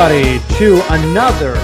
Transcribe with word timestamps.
Everybody, 0.00 0.38
to 0.58 0.80
another 0.92 1.54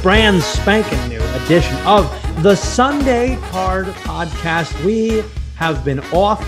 brand 0.00 0.42
spanking 0.42 1.06
new 1.10 1.20
edition 1.44 1.76
of 1.86 2.10
the 2.42 2.56
Sunday 2.56 3.36
Card 3.50 3.88
Podcast. 3.88 4.82
We 4.86 5.22
have 5.56 5.84
been 5.84 6.00
off 6.14 6.42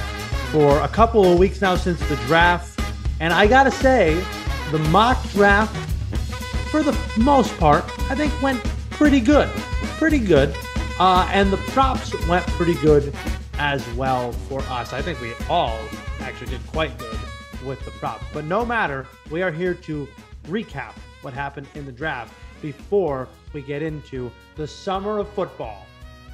for 0.50 0.80
a 0.80 0.88
couple 0.88 1.30
of 1.30 1.38
weeks 1.38 1.60
now 1.60 1.76
since 1.76 2.00
the 2.08 2.16
draft. 2.24 2.80
And 3.20 3.34
I 3.34 3.46
got 3.46 3.64
to 3.64 3.70
say, 3.70 4.14
the 4.70 4.78
mock 4.88 5.22
draft, 5.32 5.76
for 6.70 6.82
the 6.82 6.98
most 7.18 7.54
part, 7.58 7.84
I 8.10 8.14
think 8.14 8.32
went 8.40 8.64
pretty 8.88 9.20
good. 9.20 9.50
Pretty 9.98 10.18
good. 10.18 10.56
Uh, 10.98 11.28
and 11.30 11.52
the 11.52 11.58
props 11.58 12.14
went 12.26 12.46
pretty 12.46 12.76
good 12.80 13.14
as 13.58 13.86
well 13.92 14.32
for 14.32 14.62
us. 14.62 14.94
I 14.94 15.02
think 15.02 15.20
we 15.20 15.34
all 15.50 15.78
actually 16.20 16.46
did 16.46 16.66
quite 16.68 16.96
good 16.96 17.18
with 17.62 17.84
the 17.84 17.90
props. 17.90 18.24
But 18.32 18.46
no 18.46 18.64
matter, 18.64 19.06
we 19.30 19.42
are 19.42 19.50
here 19.50 19.74
to 19.74 20.08
recap 20.44 20.92
what 21.22 21.34
happened 21.34 21.66
in 21.74 21.84
the 21.84 21.92
draft 21.92 22.34
before 22.62 23.28
we 23.52 23.62
get 23.62 23.82
into 23.82 24.30
the 24.56 24.66
summer 24.66 25.18
of 25.18 25.28
football. 25.30 25.86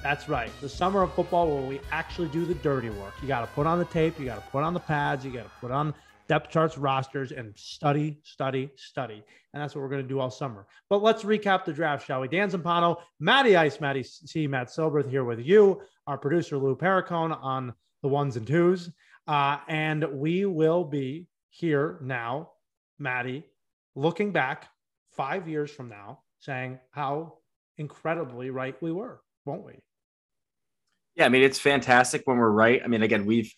That's 0.02 0.28
right, 0.28 0.51
the 0.60 0.68
summer 0.68 1.02
of 1.02 1.12
football 1.12 1.55
where 1.55 1.66
we 1.66 1.80
actually 1.92 2.28
do 2.28 2.46
the 2.46 2.54
dirty 2.54 2.88
work. 2.91 3.12
You 3.20 3.28
got 3.28 3.41
to 3.41 3.46
put 3.48 3.66
on 3.66 3.78
the 3.78 3.84
tape, 3.87 4.18
you 4.18 4.24
got 4.24 4.42
to 4.42 4.51
put 4.51 4.62
on 4.62 4.73
the 4.73 4.80
pads, 4.80 5.24
you 5.24 5.30
got 5.30 5.45
to 5.45 5.51
put 5.60 5.71
on 5.71 5.95
depth 6.26 6.49
charts, 6.49 6.79
rosters, 6.79 7.32
and 7.32 7.52
study, 7.57 8.16
study, 8.23 8.71
study. 8.76 9.23
And 9.52 9.60
that's 9.60 9.74
what 9.74 9.82
we're 9.82 9.88
going 9.88 10.02
to 10.02 10.09
do 10.09 10.21
all 10.21 10.30
summer. 10.30 10.66
But 10.88 11.02
let's 11.02 11.24
recap 11.24 11.65
the 11.65 11.73
draft, 11.73 12.06
shall 12.06 12.21
we? 12.21 12.29
Dan 12.29 12.49
Zampano, 12.51 12.99
Matty 13.18 13.56
Ice, 13.56 13.80
Matty 13.80 14.04
C, 14.04 14.46
Matt 14.46 14.68
Silberth 14.68 15.10
here 15.10 15.24
with 15.24 15.40
you, 15.40 15.82
our 16.06 16.16
producer 16.16 16.56
Lou 16.56 16.77
Pericone 16.77 17.37
on 17.43 17.74
the 18.02 18.09
ones 18.09 18.37
and 18.37 18.46
twos. 18.46 18.90
Uh, 19.27 19.59
and 19.68 20.04
we 20.12 20.46
will 20.46 20.84
be 20.84 21.27
here 21.51 21.99
now, 22.01 22.51
Matty, 22.99 23.45
looking 23.95 24.33
back 24.33 24.69
five 25.13 25.49
years 25.49 25.71
from 25.71 25.88
now, 25.88 26.21
saying 26.38 26.79
how 26.91 27.35
incredibly 27.77 28.51
right 28.51 28.80
we 28.83 28.93
were, 28.93 29.21
won't 29.45 29.65
we? 29.65 29.74
Yeah, 31.16 31.27
I 31.27 31.29
mean, 31.29 31.43
it's 31.43 31.59
fantastic 31.59 32.23
when 32.24 32.38
we're 32.38 32.51
right. 32.51 32.80
I 32.85 32.87
mean, 32.87 33.02
again, 33.02 33.27
we've, 33.27 33.52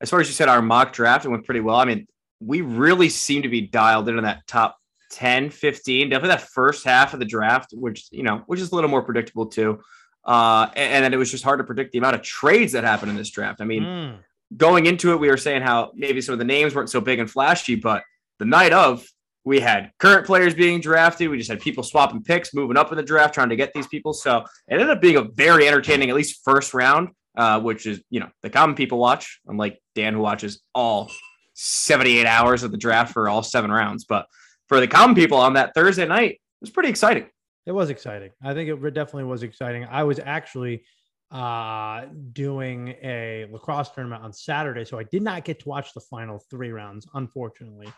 as 0.00 0.10
far 0.10 0.20
as 0.20 0.28
you 0.28 0.34
said, 0.34 0.48
our 0.48 0.62
mock 0.62 0.92
draft, 0.92 1.24
it 1.24 1.28
went 1.28 1.44
pretty 1.44 1.60
well. 1.60 1.76
I 1.76 1.84
mean, 1.84 2.06
we 2.40 2.60
really 2.60 3.08
seem 3.08 3.42
to 3.42 3.48
be 3.48 3.60
dialed 3.60 4.08
into 4.08 4.22
that 4.22 4.46
top 4.46 4.76
10, 5.12 5.50
15, 5.50 6.08
definitely 6.08 6.28
that 6.28 6.48
first 6.48 6.84
half 6.84 7.12
of 7.12 7.20
the 7.20 7.24
draft, 7.24 7.72
which, 7.72 8.08
you 8.10 8.22
know, 8.22 8.42
which 8.46 8.60
is 8.60 8.72
a 8.72 8.74
little 8.74 8.90
more 8.90 9.02
predictable 9.02 9.46
too. 9.46 9.80
Uh, 10.24 10.68
and, 10.74 10.94
and 10.94 11.04
then 11.04 11.12
it 11.14 11.16
was 11.16 11.30
just 11.30 11.44
hard 11.44 11.58
to 11.58 11.64
predict 11.64 11.92
the 11.92 11.98
amount 11.98 12.14
of 12.14 12.22
trades 12.22 12.72
that 12.72 12.84
happened 12.84 13.10
in 13.10 13.16
this 13.16 13.30
draft. 13.30 13.60
I 13.60 13.64
mean, 13.64 13.82
mm. 13.82 14.18
going 14.56 14.86
into 14.86 15.12
it, 15.12 15.20
we 15.20 15.28
were 15.28 15.36
saying 15.36 15.62
how 15.62 15.92
maybe 15.94 16.20
some 16.20 16.32
of 16.32 16.38
the 16.38 16.44
names 16.44 16.74
weren't 16.74 16.90
so 16.90 17.00
big 17.00 17.18
and 17.18 17.30
flashy, 17.30 17.74
but 17.74 18.02
the 18.38 18.44
night 18.44 18.72
of, 18.72 19.06
we 19.44 19.60
had 19.60 19.90
current 19.98 20.26
players 20.26 20.54
being 20.54 20.80
drafted. 20.80 21.28
We 21.28 21.38
just 21.38 21.50
had 21.50 21.60
people 21.60 21.82
swapping 21.82 22.22
picks, 22.22 22.54
moving 22.54 22.76
up 22.76 22.92
in 22.92 22.96
the 22.96 23.02
draft, 23.02 23.34
trying 23.34 23.48
to 23.48 23.56
get 23.56 23.72
these 23.74 23.86
people. 23.86 24.12
So 24.12 24.44
it 24.68 24.74
ended 24.74 24.90
up 24.90 25.00
being 25.00 25.16
a 25.16 25.22
very 25.22 25.66
entertaining, 25.66 26.10
at 26.10 26.16
least 26.16 26.42
first 26.44 26.74
round, 26.74 27.08
uh, 27.36 27.60
which 27.60 27.86
is, 27.86 28.02
you 28.10 28.20
know, 28.20 28.28
the 28.42 28.50
common 28.50 28.76
people 28.76 28.98
watch, 28.98 29.40
unlike 29.46 29.80
Dan, 29.94 30.14
who 30.14 30.20
watches 30.20 30.62
all 30.74 31.10
78 31.54 32.24
hours 32.26 32.62
of 32.62 32.70
the 32.70 32.78
draft 32.78 33.12
for 33.12 33.28
all 33.28 33.42
seven 33.42 33.70
rounds. 33.70 34.04
But 34.04 34.26
for 34.68 34.78
the 34.78 34.88
common 34.88 35.16
people 35.16 35.38
on 35.38 35.54
that 35.54 35.74
Thursday 35.74 36.06
night, 36.06 36.32
it 36.32 36.40
was 36.60 36.70
pretty 36.70 36.88
exciting. 36.88 37.26
It 37.66 37.72
was 37.72 37.90
exciting. 37.90 38.30
I 38.42 38.54
think 38.54 38.68
it 38.68 38.94
definitely 38.94 39.24
was 39.24 39.42
exciting. 39.42 39.86
I 39.90 40.04
was 40.04 40.20
actually 40.24 40.84
uh, 41.32 42.06
doing 42.32 42.88
a 43.02 43.46
lacrosse 43.50 43.90
tournament 43.90 44.22
on 44.22 44.32
Saturday, 44.32 44.84
so 44.84 44.98
I 44.98 45.04
did 45.04 45.22
not 45.22 45.44
get 45.44 45.60
to 45.60 45.68
watch 45.68 45.94
the 45.94 46.00
final 46.00 46.38
three 46.50 46.70
rounds, 46.70 47.06
unfortunately 47.14 47.88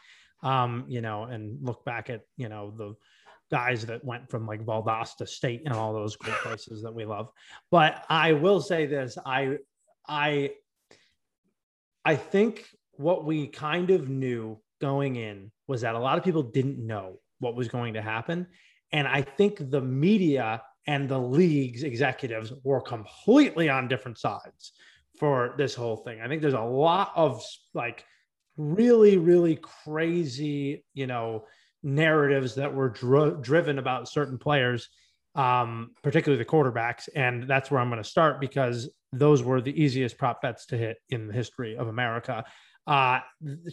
um, 0.44 0.84
you 0.86 1.00
know, 1.00 1.24
and 1.24 1.58
look 1.62 1.84
back 1.84 2.10
at, 2.10 2.20
you 2.36 2.48
know, 2.48 2.72
the 2.76 2.94
guys 3.50 3.86
that 3.86 4.04
went 4.04 4.30
from 4.30 4.46
like 4.46 4.64
Valdosta 4.64 5.26
State 5.26 5.62
and 5.64 5.74
all 5.74 5.92
those 5.92 6.16
great 6.16 6.36
places 6.36 6.82
that 6.82 6.94
we 6.94 7.04
love. 7.04 7.30
But 7.70 8.04
I 8.08 8.32
will 8.32 8.60
say 8.60 8.86
this, 8.86 9.18
I 9.24 9.58
I 10.06 10.52
I 12.04 12.16
think 12.16 12.66
what 12.92 13.24
we 13.24 13.48
kind 13.48 13.90
of 13.90 14.08
knew 14.08 14.60
going 14.80 15.16
in 15.16 15.50
was 15.66 15.80
that 15.80 15.94
a 15.94 15.98
lot 15.98 16.18
of 16.18 16.24
people 16.24 16.42
didn't 16.42 16.78
know 16.78 17.18
what 17.38 17.56
was 17.56 17.68
going 17.68 17.94
to 17.94 18.02
happen. 18.02 18.46
And 18.92 19.08
I 19.08 19.22
think 19.22 19.70
the 19.70 19.80
media 19.80 20.62
and 20.86 21.08
the 21.08 21.18
league's 21.18 21.82
executives 21.82 22.52
were 22.62 22.80
completely 22.80 23.68
on 23.70 23.88
different 23.88 24.18
sides 24.18 24.72
for 25.18 25.54
this 25.56 25.74
whole 25.74 25.96
thing. 25.96 26.20
I 26.20 26.28
think 26.28 26.42
there's 26.42 26.54
a 26.54 26.60
lot 26.60 27.12
of 27.16 27.42
like 27.72 28.04
really, 28.56 29.16
really 29.16 29.56
crazy, 29.56 30.84
you 30.94 31.06
know, 31.06 31.44
narratives 31.82 32.54
that 32.54 32.74
were 32.74 32.88
dr- 32.88 33.42
driven 33.42 33.78
about 33.78 34.08
certain 34.08 34.38
players, 34.38 34.88
um, 35.34 35.90
particularly 36.02 36.42
the 36.42 36.48
quarterbacks. 36.48 37.08
And 37.14 37.48
that's 37.48 37.70
where 37.70 37.80
I'm 37.80 37.90
going 37.90 38.02
to 38.02 38.08
start 38.08 38.40
because 38.40 38.88
those 39.12 39.42
were 39.42 39.60
the 39.60 39.80
easiest 39.80 40.18
prop 40.18 40.42
bets 40.42 40.66
to 40.66 40.76
hit 40.76 40.98
in 41.10 41.28
the 41.28 41.34
history 41.34 41.76
of 41.76 41.88
America. 41.88 42.44
Uh, 42.86 43.20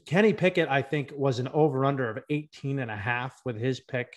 Kenny 0.06 0.34
Pickett, 0.34 0.70
I 0.70 0.81
think, 0.81 1.12
was 1.16 1.40
an 1.40 1.50
over 1.50 1.86
under 1.86 2.09
of 2.09 2.24
18 2.30 2.80
and 2.80 2.91
a 2.91 2.96
half 2.96 3.40
with 3.46 3.58
his 3.58 3.80
pick. 3.80 4.16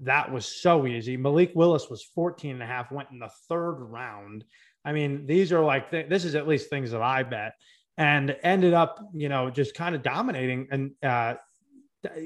That 0.00 0.32
was 0.32 0.46
so 0.46 0.86
easy. 0.86 1.16
Malik 1.16 1.52
Willis 1.54 1.90
was 1.90 2.02
14 2.14 2.52
and 2.52 2.62
a 2.62 2.66
half, 2.66 2.90
went 2.90 3.10
in 3.10 3.18
the 3.18 3.30
third 3.48 3.74
round. 3.74 4.44
I 4.84 4.92
mean, 4.92 5.26
these 5.26 5.52
are 5.52 5.62
like, 5.62 5.90
th- 5.90 6.08
this 6.08 6.24
is 6.24 6.34
at 6.34 6.48
least 6.48 6.70
things 6.70 6.90
that 6.92 7.02
I 7.02 7.22
bet 7.22 7.52
and 8.00 8.34
ended 8.42 8.72
up, 8.72 8.98
you 9.12 9.28
know, 9.28 9.50
just 9.50 9.74
kind 9.74 9.94
of 9.94 10.02
dominating 10.02 10.66
and, 10.70 10.92
uh, 11.02 11.34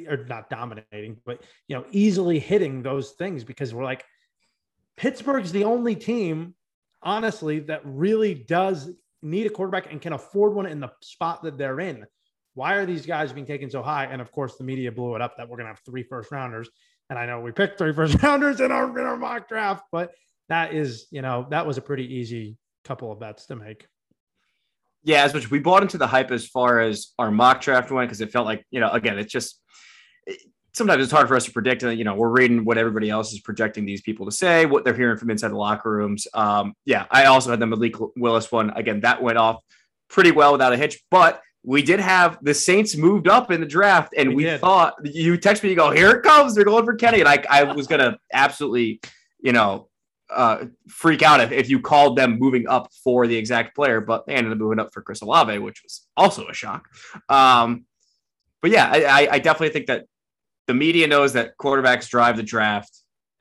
or 0.08 0.24
not 0.28 0.48
dominating, 0.48 1.16
but, 1.26 1.42
you 1.66 1.74
know, 1.74 1.84
easily 1.90 2.38
hitting 2.38 2.80
those 2.80 3.10
things 3.10 3.42
because 3.42 3.74
we're 3.74 3.82
like, 3.82 4.04
Pittsburgh's 4.96 5.50
the 5.50 5.64
only 5.64 5.96
team, 5.96 6.54
honestly, 7.02 7.58
that 7.58 7.80
really 7.84 8.34
does 8.34 8.88
need 9.20 9.46
a 9.46 9.50
quarterback 9.50 9.90
and 9.90 10.00
can 10.00 10.12
afford 10.12 10.54
one 10.54 10.66
in 10.66 10.78
the 10.78 10.92
spot 11.02 11.42
that 11.42 11.58
they're 11.58 11.80
in. 11.80 12.06
Why 12.54 12.74
are 12.74 12.86
these 12.86 13.04
guys 13.04 13.32
being 13.32 13.44
taken 13.46 13.68
so 13.68 13.82
high? 13.82 14.04
And 14.04 14.22
of 14.22 14.30
course, 14.30 14.54
the 14.54 14.62
media 14.62 14.92
blew 14.92 15.16
it 15.16 15.22
up 15.22 15.36
that 15.38 15.48
we're 15.48 15.56
going 15.56 15.66
to 15.66 15.72
have 15.72 15.80
three 15.84 16.04
first 16.04 16.30
rounders. 16.30 16.70
And 17.10 17.18
I 17.18 17.26
know 17.26 17.40
we 17.40 17.50
picked 17.50 17.78
three 17.78 17.92
first 17.96 18.22
rounders 18.22 18.60
in 18.60 18.70
our, 18.70 18.96
in 18.96 19.04
our 19.04 19.16
mock 19.16 19.48
draft, 19.48 19.86
but 19.90 20.12
that 20.48 20.72
is, 20.72 21.08
you 21.10 21.20
know, 21.20 21.48
that 21.50 21.66
was 21.66 21.78
a 21.78 21.82
pretty 21.82 22.14
easy 22.14 22.58
couple 22.84 23.10
of 23.10 23.18
bets 23.18 23.46
to 23.46 23.56
make 23.56 23.88
yeah, 25.04 25.22
as 25.22 25.34
much 25.34 25.50
we 25.50 25.58
bought 25.58 25.82
into 25.82 25.98
the 25.98 26.06
hype 26.06 26.30
as 26.30 26.46
far 26.46 26.80
as 26.80 27.12
our 27.18 27.30
mock 27.30 27.60
draft 27.60 27.90
went 27.90 28.08
because 28.08 28.20
it 28.20 28.32
felt 28.32 28.46
like 28.46 28.64
you 28.70 28.80
know 28.80 28.90
again 28.90 29.18
it's 29.18 29.32
just 29.32 29.60
it, 30.26 30.40
sometimes 30.74 31.02
it's 31.02 31.12
hard 31.12 31.28
for 31.28 31.36
us 31.36 31.44
to 31.44 31.52
predict. 31.52 31.82
And, 31.82 31.96
you 31.96 32.04
know, 32.04 32.14
we're 32.14 32.28
reading 32.28 32.64
what 32.64 32.76
everybody 32.76 33.08
else 33.08 33.32
is 33.32 33.40
projecting 33.40 33.86
these 33.86 34.02
people 34.02 34.26
to 34.26 34.32
say, 34.32 34.66
what 34.66 34.84
they're 34.84 34.94
hearing 34.94 35.16
from 35.16 35.30
inside 35.30 35.48
the 35.48 35.56
locker 35.56 35.90
rooms. 35.90 36.26
Um, 36.34 36.74
yeah, 36.84 37.06
I 37.10 37.26
also 37.26 37.50
had 37.50 37.60
the 37.60 37.66
Malik 37.66 37.94
Willis 38.16 38.50
one 38.50 38.70
again 38.70 39.00
that 39.00 39.22
went 39.22 39.38
off 39.38 39.62
pretty 40.08 40.32
well 40.32 40.52
without 40.52 40.72
a 40.72 40.76
hitch, 40.76 41.00
but 41.10 41.40
we 41.62 41.82
did 41.82 41.98
have 41.98 42.38
the 42.42 42.52
Saints 42.52 42.94
moved 42.94 43.26
up 43.26 43.50
in 43.50 43.60
the 43.60 43.66
draft, 43.66 44.12
and 44.16 44.34
we, 44.34 44.44
we 44.44 44.58
thought 44.58 44.94
you 45.02 45.38
text 45.38 45.62
me, 45.62 45.70
you 45.70 45.76
go, 45.76 45.90
here 45.90 46.10
it 46.10 46.22
comes, 46.22 46.54
they're 46.54 46.64
going 46.64 46.84
for 46.84 46.94
Kenny, 46.94 47.20
and 47.20 47.28
I, 47.28 47.42
I 47.48 47.62
was 47.62 47.86
gonna 47.86 48.18
absolutely, 48.32 49.00
you 49.40 49.52
know, 49.52 49.88
uh, 50.34 50.64
freak 50.88 51.22
out 51.22 51.40
if, 51.40 51.52
if 51.52 51.70
you 51.70 51.80
called 51.80 52.16
them 52.16 52.38
moving 52.38 52.66
up 52.68 52.90
for 53.02 53.26
the 53.26 53.36
exact 53.36 53.74
player, 53.74 54.00
but 54.00 54.26
they 54.26 54.34
ended 54.34 54.52
up 54.52 54.58
moving 54.58 54.80
up 54.80 54.92
for 54.92 55.02
Chris 55.02 55.22
Olave, 55.22 55.58
which 55.58 55.82
was 55.82 56.06
also 56.16 56.46
a 56.48 56.54
shock. 56.54 56.86
Um, 57.28 57.86
but 58.60 58.70
yeah, 58.70 58.90
I, 58.90 59.28
I 59.32 59.38
definitely 59.38 59.70
think 59.70 59.86
that 59.86 60.06
the 60.66 60.74
media 60.74 61.06
knows 61.06 61.34
that 61.34 61.56
quarterbacks 61.58 62.08
drive 62.08 62.36
the 62.36 62.42
draft. 62.42 62.90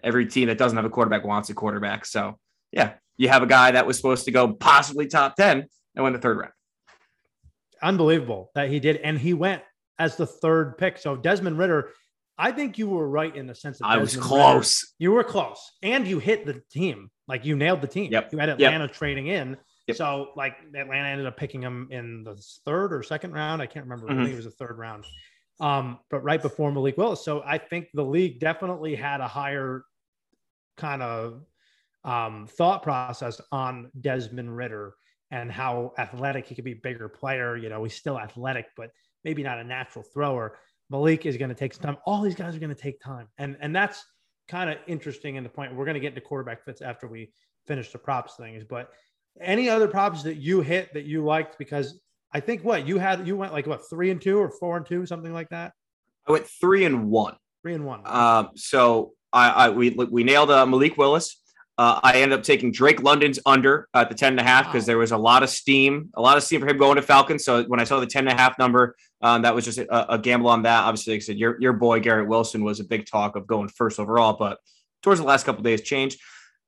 Every 0.03 0.25
team 0.25 0.49
that 0.49 0.57
doesn't 0.57 0.75
have 0.75 0.85
a 0.85 0.89
quarterback 0.89 1.23
wants 1.23 1.49
a 1.49 1.53
quarterback. 1.53 2.05
So 2.05 2.37
yeah, 2.71 2.93
you 3.17 3.29
have 3.29 3.43
a 3.43 3.47
guy 3.47 3.71
that 3.71 3.87
was 3.87 3.95
supposed 3.97 4.25
to 4.25 4.31
go 4.31 4.53
possibly 4.53 5.07
top 5.07 5.35
10 5.35 5.65
and 5.95 6.03
went 6.03 6.15
the 6.15 6.21
third 6.21 6.37
round. 6.37 6.53
Unbelievable 7.81 8.51
that 8.55 8.69
he 8.69 8.79
did. 8.79 8.97
And 8.97 9.17
he 9.17 9.33
went 9.33 9.61
as 9.99 10.17
the 10.17 10.25
third 10.25 10.77
pick. 10.77 10.97
So 10.97 11.15
Desmond 11.15 11.57
Ridder 11.57 11.91
I 12.37 12.51
think 12.51 12.77
you 12.77 12.89
were 12.89 13.07
right 13.07 13.35
in 13.35 13.47
the 13.47 13.55
sense 13.55 13.79
that 13.79 13.85
I 13.85 13.97
was 13.97 14.17
close. 14.17 14.83
Ridder, 14.83 15.03
you 15.03 15.11
were 15.11 15.23
close, 15.23 15.71
and 15.83 16.07
you 16.07 16.19
hit 16.19 16.45
the 16.45 16.61
team. 16.71 17.09
Like 17.27 17.45
you 17.45 17.55
nailed 17.55 17.81
the 17.81 17.87
team. 17.87 18.11
Yep. 18.11 18.33
You 18.33 18.37
had 18.39 18.49
Atlanta 18.49 18.85
yep. 18.85 18.93
trading 18.93 19.27
in. 19.27 19.57
Yep. 19.87 19.97
So 19.97 20.29
like 20.35 20.55
Atlanta 20.75 21.09
ended 21.09 21.27
up 21.27 21.37
picking 21.37 21.61
him 21.61 21.87
in 21.91 22.23
the 22.23 22.35
third 22.65 22.93
or 22.93 23.03
second 23.03 23.33
round. 23.33 23.61
I 23.61 23.65
can't 23.65 23.85
remember. 23.85 24.07
Mm-hmm. 24.07 24.19
I 24.19 24.23
think 24.23 24.33
it 24.33 24.37
was 24.37 24.45
the 24.45 24.51
third 24.51 24.77
round. 24.77 25.05
Um, 25.59 25.99
but 26.09 26.23
right 26.23 26.41
before 26.41 26.71
Malik 26.71 26.97
Willis. 26.97 27.23
So 27.23 27.43
I 27.45 27.57
think 27.57 27.87
the 27.93 28.03
league 28.03 28.39
definitely 28.39 28.95
had 28.95 29.21
a 29.21 29.27
higher 29.27 29.83
kind 30.77 31.01
of 31.03 31.43
um, 32.03 32.47
thought 32.49 32.83
process 32.83 33.39
on 33.51 33.91
Desmond 33.99 34.55
Ridder 34.55 34.95
and 35.31 35.51
how 35.51 35.93
athletic 35.97 36.47
he 36.47 36.55
could 36.55 36.65
be, 36.65 36.73
bigger 36.73 37.07
player. 37.07 37.55
You 37.55 37.69
know, 37.69 37.83
he's 37.83 37.95
still 37.95 38.19
athletic, 38.19 38.67
but 38.75 38.89
maybe 39.23 39.43
not 39.43 39.59
a 39.59 39.63
natural 39.63 40.03
thrower. 40.13 40.57
Malik 40.89 41.25
is 41.25 41.37
going 41.37 41.49
to 41.49 41.55
take 41.55 41.73
some 41.73 41.83
time. 41.83 41.97
All 42.05 42.21
these 42.21 42.35
guys 42.35 42.55
are 42.55 42.59
going 42.59 42.73
to 42.73 42.81
take 42.81 42.99
time. 42.99 43.27
And, 43.37 43.57
and 43.61 43.75
that's 43.75 44.03
kind 44.47 44.69
of 44.69 44.77
interesting 44.87 45.35
in 45.35 45.43
the 45.43 45.49
point 45.49 45.75
we're 45.75 45.85
going 45.85 45.95
to 45.95 45.99
get 45.99 46.09
into 46.09 46.21
quarterback 46.21 46.63
fits 46.63 46.81
after 46.81 47.07
we 47.07 47.31
finish 47.65 47.91
the 47.91 47.97
props 47.97 48.35
things. 48.35 48.63
But 48.63 48.89
any 49.39 49.69
other 49.69 49.87
props 49.87 50.23
that 50.23 50.35
you 50.35 50.61
hit 50.61 50.93
that 50.93 51.05
you 51.05 51.23
liked? 51.23 51.57
Because 51.57 51.99
I 52.31 52.39
think 52.39 52.63
what 52.63 52.85
you 52.87 52.97
had, 52.97 53.27
you 53.27 53.37
went 53.37 53.53
like 53.53 53.67
what, 53.67 53.81
three 53.89 54.11
and 54.11 54.21
two 54.21 54.37
or 54.39 54.49
four 54.49 54.77
and 54.77 54.85
two, 54.85 55.05
something 55.05 55.33
like 55.33 55.49
that? 55.49 55.73
I 56.27 56.31
went 56.31 56.45
three 56.45 56.85
and 56.85 57.09
one. 57.09 57.35
Three 57.61 57.73
and 57.73 57.85
one. 57.85 58.01
Um, 58.05 58.49
so 58.55 59.13
I, 59.31 59.49
I 59.49 59.69
we 59.69 59.89
we 59.91 60.23
nailed 60.23 60.51
uh, 60.51 60.65
Malik 60.65 60.97
Willis. 60.97 61.41
Uh, 61.77 61.99
I 62.03 62.21
ended 62.21 62.37
up 62.37 62.43
taking 62.43 62.71
Drake 62.71 63.01
London's 63.01 63.39
under 63.45 63.87
at 63.95 64.09
the 64.09 64.15
10 64.15 64.33
and 64.33 64.39
a 64.39 64.43
half 64.43 64.65
because 64.65 64.83
wow. 64.83 64.87
there 64.87 64.97
was 64.99 65.11
a 65.11 65.17
lot 65.17 65.41
of 65.41 65.49
steam, 65.49 66.09
a 66.13 66.21
lot 66.21 66.37
of 66.37 66.43
steam 66.43 66.61
for 66.61 66.67
him 66.67 66.77
going 66.77 66.97
to 66.97 67.01
Falcons. 67.01 67.43
So 67.43 67.63
when 67.63 67.79
I 67.79 67.83
saw 67.83 67.99
the 67.99 68.05
10 68.05 68.27
and 68.27 68.37
a 68.37 68.41
half 68.41 68.59
number, 68.59 68.95
um, 69.21 69.41
that 69.41 69.55
was 69.55 69.65
just 69.65 69.79
a, 69.79 70.13
a, 70.13 70.19
gamble 70.19 70.49
on 70.49 70.63
that. 70.63 70.83
Obviously, 70.83 71.13
like 71.13 71.23
I 71.23 71.25
said, 71.25 71.39
your, 71.39 71.59
your 71.59 71.73
boy 71.73 71.99
Garrett 71.99 72.27
Wilson 72.27 72.63
was 72.63 72.79
a 72.79 72.83
big 72.83 73.07
talk 73.07 73.35
of 73.35 73.47
going 73.47 73.69
first 73.69 73.99
overall, 73.99 74.33
but 74.33 74.59
towards 75.01 75.19
the 75.19 75.25
last 75.25 75.45
couple 75.45 75.63
days 75.63 75.81
changed. 75.81 76.19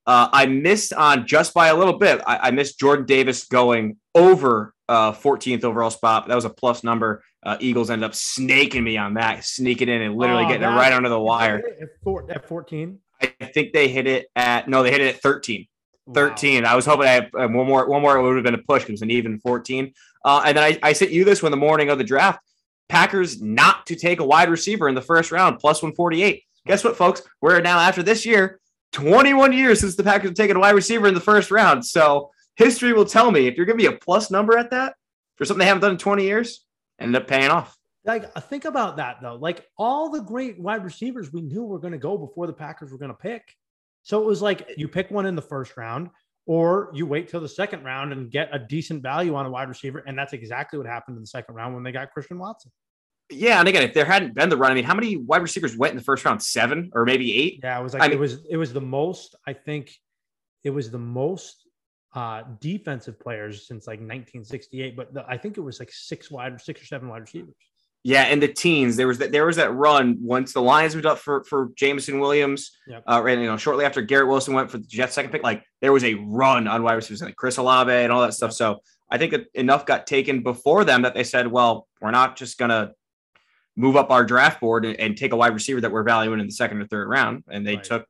Uh, 0.07 0.29
I 0.31 0.45
missed 0.45 0.93
on 0.93 1.25
just 1.25 1.53
by 1.53 1.67
a 1.67 1.75
little 1.75 1.97
bit. 1.97 2.21
I, 2.25 2.37
I 2.47 2.51
missed 2.51 2.79
Jordan 2.79 3.05
Davis 3.05 3.45
going 3.45 3.97
over 4.13 4.73
uh, 4.87 5.11
14th 5.13 5.63
overall 5.63 5.89
spot. 5.89 6.27
That 6.27 6.35
was 6.35 6.45
a 6.45 6.49
plus 6.49 6.83
number. 6.83 7.23
Uh, 7.43 7.57
Eagles 7.59 7.89
ended 7.89 8.09
up 8.09 8.15
snaking 8.15 8.83
me 8.83 8.97
on 8.97 9.15
that, 9.15 9.43
sneaking 9.43 9.89
in 9.89 10.01
and 10.01 10.15
literally 10.15 10.45
oh, 10.45 10.47
getting 10.47 10.63
it 10.63 10.67
right 10.67 10.93
under 10.93 11.09
the 11.09 11.19
wire. 11.19 11.57
At 11.57 12.47
14? 12.47 12.99
I 13.21 13.45
think 13.45 13.73
they 13.73 13.88
hit 13.88 14.07
it 14.07 14.27
at 14.35 14.67
no, 14.67 14.83
they 14.83 14.91
hit 14.91 15.01
it 15.01 15.15
at 15.15 15.21
13. 15.21 15.67
Wow. 16.06 16.13
13. 16.13 16.65
I 16.65 16.75
was 16.75 16.85
hoping 16.85 17.07
I 17.07 17.12
had 17.12 17.31
uh, 17.33 17.47
one 17.47 17.67
more, 17.67 17.88
one 17.88 18.01
more 18.01 18.21
would 18.21 18.35
have 18.35 18.44
been 18.44 18.53
a 18.53 18.59
push 18.59 18.85
because 18.85 19.01
an 19.01 19.12
even 19.12 19.39
14. 19.39 19.94
Uh, 20.23 20.44
and 20.45 20.57
then 20.57 20.63
I, 20.63 20.79
I 20.83 20.94
sent 20.94 21.12
you 21.12 21.23
this 21.23 21.41
one 21.41 21.51
the 21.51 21.57
morning 21.57 21.89
of 21.89 21.97
the 21.97 22.03
draft. 22.03 22.39
Packers 22.89 23.41
not 23.41 23.85
to 23.88 23.95
take 23.95 24.19
a 24.19 24.25
wide 24.25 24.50
receiver 24.50 24.88
in 24.88 24.95
the 24.95 25.01
first 25.01 25.31
round, 25.31 25.59
plus 25.59 25.81
148. 25.81 26.44
Guess 26.67 26.83
what, 26.83 26.97
folks? 26.97 27.23
We're 27.41 27.62
now 27.62 27.79
after 27.79 28.03
this 28.03 28.25
year, 28.25 28.59
21 28.91 29.53
years 29.53 29.79
since 29.79 29.95
the 29.95 30.03
Packers 30.03 30.29
have 30.29 30.35
taken 30.35 30.57
a 30.57 30.59
wide 30.59 30.75
receiver 30.75 31.07
in 31.07 31.13
the 31.13 31.19
first 31.19 31.51
round. 31.51 31.85
So 31.85 32.31
history 32.56 32.94
will 32.94 33.06
tell 33.06 33.31
me 33.31 33.47
if 33.47 33.56
you're 33.56 33.65
going 33.65 33.77
to 33.77 33.89
be 33.89 33.94
a 33.94 33.97
plus 33.97 34.29
number 34.29 34.57
at 34.57 34.71
that 34.71 34.95
for 35.35 35.45
something 35.45 35.59
they 35.59 35.65
haven't 35.65 35.81
done 35.81 35.91
in 35.91 35.97
20 35.97 36.23
years, 36.23 36.63
end 37.00 37.15
up 37.15 37.27
paying 37.27 37.50
off. 37.50 37.75
Like, 38.05 38.31
uh, 38.35 38.39
think 38.39 38.65
about 38.65 38.97
that 38.97 39.17
though. 39.21 39.35
Like 39.35 39.65
all 39.77 40.09
the 40.09 40.21
great 40.21 40.59
wide 40.59 40.83
receivers 40.83 41.33
we 41.33 41.41
knew 41.41 41.63
were 41.63 41.79
going 41.79 41.93
to 41.93 41.97
go 41.97 42.17
before 42.17 42.47
the 42.47 42.53
Packers 42.53 42.91
were 42.91 42.97
going 42.97 43.11
to 43.11 43.17
pick. 43.17 43.43
So 44.03 44.21
it 44.21 44.25
was 44.25 44.41
like 44.41 44.69
you 44.77 44.87
pick 44.87 45.09
one 45.09 45.25
in 45.25 45.35
the 45.35 45.41
first 45.41 45.75
round, 45.77 46.09
or 46.45 46.91
you 46.93 47.07
wait 47.07 47.27
till 47.27 47.41
the 47.41 47.49
second 47.49 47.83
round 47.83 48.13
and 48.13 48.29
get 48.29 48.49
a 48.53 48.59
decent 48.59 49.01
value 49.01 49.33
on 49.33 49.47
a 49.47 49.49
wide 49.49 49.67
receiver. 49.67 50.03
And 50.05 50.17
that's 50.17 50.33
exactly 50.33 50.77
what 50.77 50.87
happened 50.87 51.17
in 51.17 51.23
the 51.23 51.27
second 51.27 51.55
round 51.55 51.73
when 51.73 51.83
they 51.83 51.91
got 51.91 52.11
Christian 52.11 52.37
Watson. 52.37 52.71
Yeah, 53.31 53.59
and 53.59 53.67
again, 53.67 53.81
if 53.81 53.95
there 53.95 54.05
hadn't 54.05 54.35
been 54.35 54.49
the 54.49 54.57
run, 54.57 54.71
I 54.71 54.75
mean, 54.75 54.83
how 54.83 54.93
many 54.93 55.17
wide 55.17 55.41
receivers 55.41 55.75
went 55.75 55.91
in 55.91 55.97
the 55.97 56.03
first 56.03 56.23
round? 56.23 56.43
Seven 56.43 56.91
or 56.93 57.05
maybe 57.05 57.35
eight? 57.35 57.61
Yeah, 57.63 57.79
it 57.79 57.83
was 57.83 57.93
like 57.93 58.03
I 58.03 58.07
mean, 58.07 58.17
it 58.17 58.19
was 58.19 58.45
it 58.47 58.57
was 58.57 58.71
the 58.71 58.81
most. 58.81 59.35
I 59.47 59.53
think 59.53 59.91
it 60.63 60.69
was 60.69 60.91
the 60.91 60.99
most 60.99 61.67
uh, 62.13 62.43
defensive 62.61 63.19
players 63.19 63.67
since 63.67 63.87
like 63.87 63.97
1968, 63.99 64.95
but 64.95 65.13
the, 65.15 65.25
I 65.27 65.37
think 65.37 65.57
it 65.57 65.61
was 65.61 65.79
like 65.79 65.91
six 65.91 66.29
wide, 66.29 66.61
six 66.61 66.83
or 66.83 66.85
seven 66.85 67.09
wide 67.09 67.21
receivers. 67.21 67.55
Yeah, 68.07 68.27
in 68.27 68.39
the 68.39 68.47
teens, 68.47 68.97
there 68.97 69.07
was 69.07 69.17
that 69.17 69.31
there 69.31 69.47
was 69.47 69.55
that 69.55 69.73
run 69.73 70.19
once 70.21 70.53
the 70.53 70.61
Lions 70.61 70.93
moved 70.93 71.07
up 71.07 71.17
for 71.17 71.43
for 71.45 71.71
Jameson 71.75 72.19
Williams, 72.19 72.77
yep. 72.85 73.03
uh, 73.07 73.19
right, 73.23 73.35
you 73.35 73.47
know, 73.47 73.57
shortly 73.57 73.83
after 73.83 74.03
Garrett 74.03 74.27
Wilson 74.27 74.53
went 74.53 74.69
for 74.69 74.77
the 74.77 74.85
Jets' 74.85 75.15
second 75.15 75.31
pick. 75.31 75.41
Like 75.41 75.63
there 75.81 75.91
was 75.91 76.03
a 76.03 76.13
run 76.13 76.67
on 76.67 76.83
wide 76.83 76.93
receivers 76.93 77.23
like 77.23 77.35
Chris 77.35 77.57
Olave 77.57 77.91
and 77.91 78.11
all 78.11 78.21
that 78.21 78.35
stuff. 78.35 78.49
Yep. 78.49 78.57
So 78.57 78.79
I 79.09 79.17
think 79.17 79.31
that 79.31 79.47
enough 79.55 79.87
got 79.87 80.05
taken 80.05 80.43
before 80.43 80.85
them 80.85 81.01
that 81.01 81.15
they 81.15 81.23
said, 81.23 81.47
well, 81.47 81.87
we're 81.99 82.11
not 82.11 82.35
just 82.35 82.59
gonna 82.59 82.91
move 83.75 83.95
up 83.95 84.11
our 84.11 84.23
draft 84.23 84.61
board 84.61 84.85
and, 84.85 84.99
and 84.99 85.17
take 85.17 85.33
a 85.33 85.35
wide 85.35 85.55
receiver 85.55 85.81
that 85.81 85.91
we're 85.91 86.03
valuing 86.03 86.39
in 86.39 86.45
the 86.45 86.51
second 86.51 86.79
or 86.79 86.85
third 86.85 87.09
round, 87.09 87.43
and 87.49 87.65
they 87.65 87.77
right. 87.77 87.83
took 87.83 88.05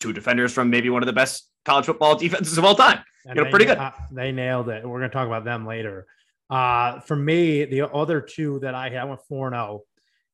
two 0.00 0.12
defenders 0.12 0.52
from 0.52 0.68
maybe 0.68 0.90
one 0.90 1.02
of 1.02 1.06
the 1.06 1.14
best 1.14 1.48
college 1.64 1.86
football 1.86 2.14
defenses 2.18 2.58
of 2.58 2.64
all 2.66 2.74
time. 2.74 3.02
And 3.24 3.36
you 3.38 3.44
know, 3.44 3.50
pretty 3.50 3.64
good. 3.64 3.78
They 4.12 4.32
nailed 4.32 4.68
it. 4.68 4.86
We're 4.86 4.98
going 4.98 5.10
to 5.10 5.14
talk 5.14 5.26
about 5.26 5.44
them 5.44 5.66
later. 5.66 6.06
Uh, 6.50 7.00
for 7.00 7.16
me, 7.16 7.64
the 7.64 7.90
other 7.92 8.20
two 8.20 8.58
that 8.60 8.74
I 8.74 8.88
had, 8.88 8.98
I 8.98 9.04
went 9.04 9.20
4 9.28 9.50
0 9.50 9.82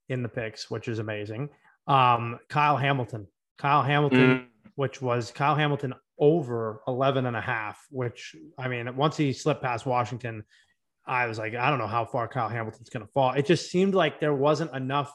in 0.08 0.22
the 0.22 0.28
picks, 0.28 0.70
which 0.70 0.88
is 0.88 0.98
amazing. 0.98 1.48
Um, 1.86 2.38
Kyle 2.48 2.76
Hamilton, 2.76 3.26
Kyle 3.58 3.82
Hamilton, 3.82 4.20
mm. 4.20 4.46
which 4.76 5.02
was 5.02 5.30
Kyle 5.30 5.54
Hamilton 5.54 5.94
over 6.18 6.80
11 6.86 7.26
and 7.26 7.36
a 7.36 7.40
half, 7.40 7.84
which 7.90 8.36
I 8.58 8.68
mean, 8.68 8.94
once 8.96 9.16
he 9.16 9.32
slipped 9.32 9.62
past 9.62 9.86
Washington, 9.86 10.44
I 11.06 11.26
was 11.26 11.38
like, 11.38 11.54
I 11.54 11.68
don't 11.68 11.78
know 11.78 11.86
how 11.86 12.04
far 12.04 12.28
Kyle 12.28 12.48
Hamilton's 12.48 12.88
going 12.88 13.04
to 13.04 13.12
fall. 13.12 13.32
It 13.32 13.46
just 13.46 13.70
seemed 13.70 13.94
like 13.94 14.20
there 14.20 14.34
wasn't 14.34 14.74
enough 14.74 15.12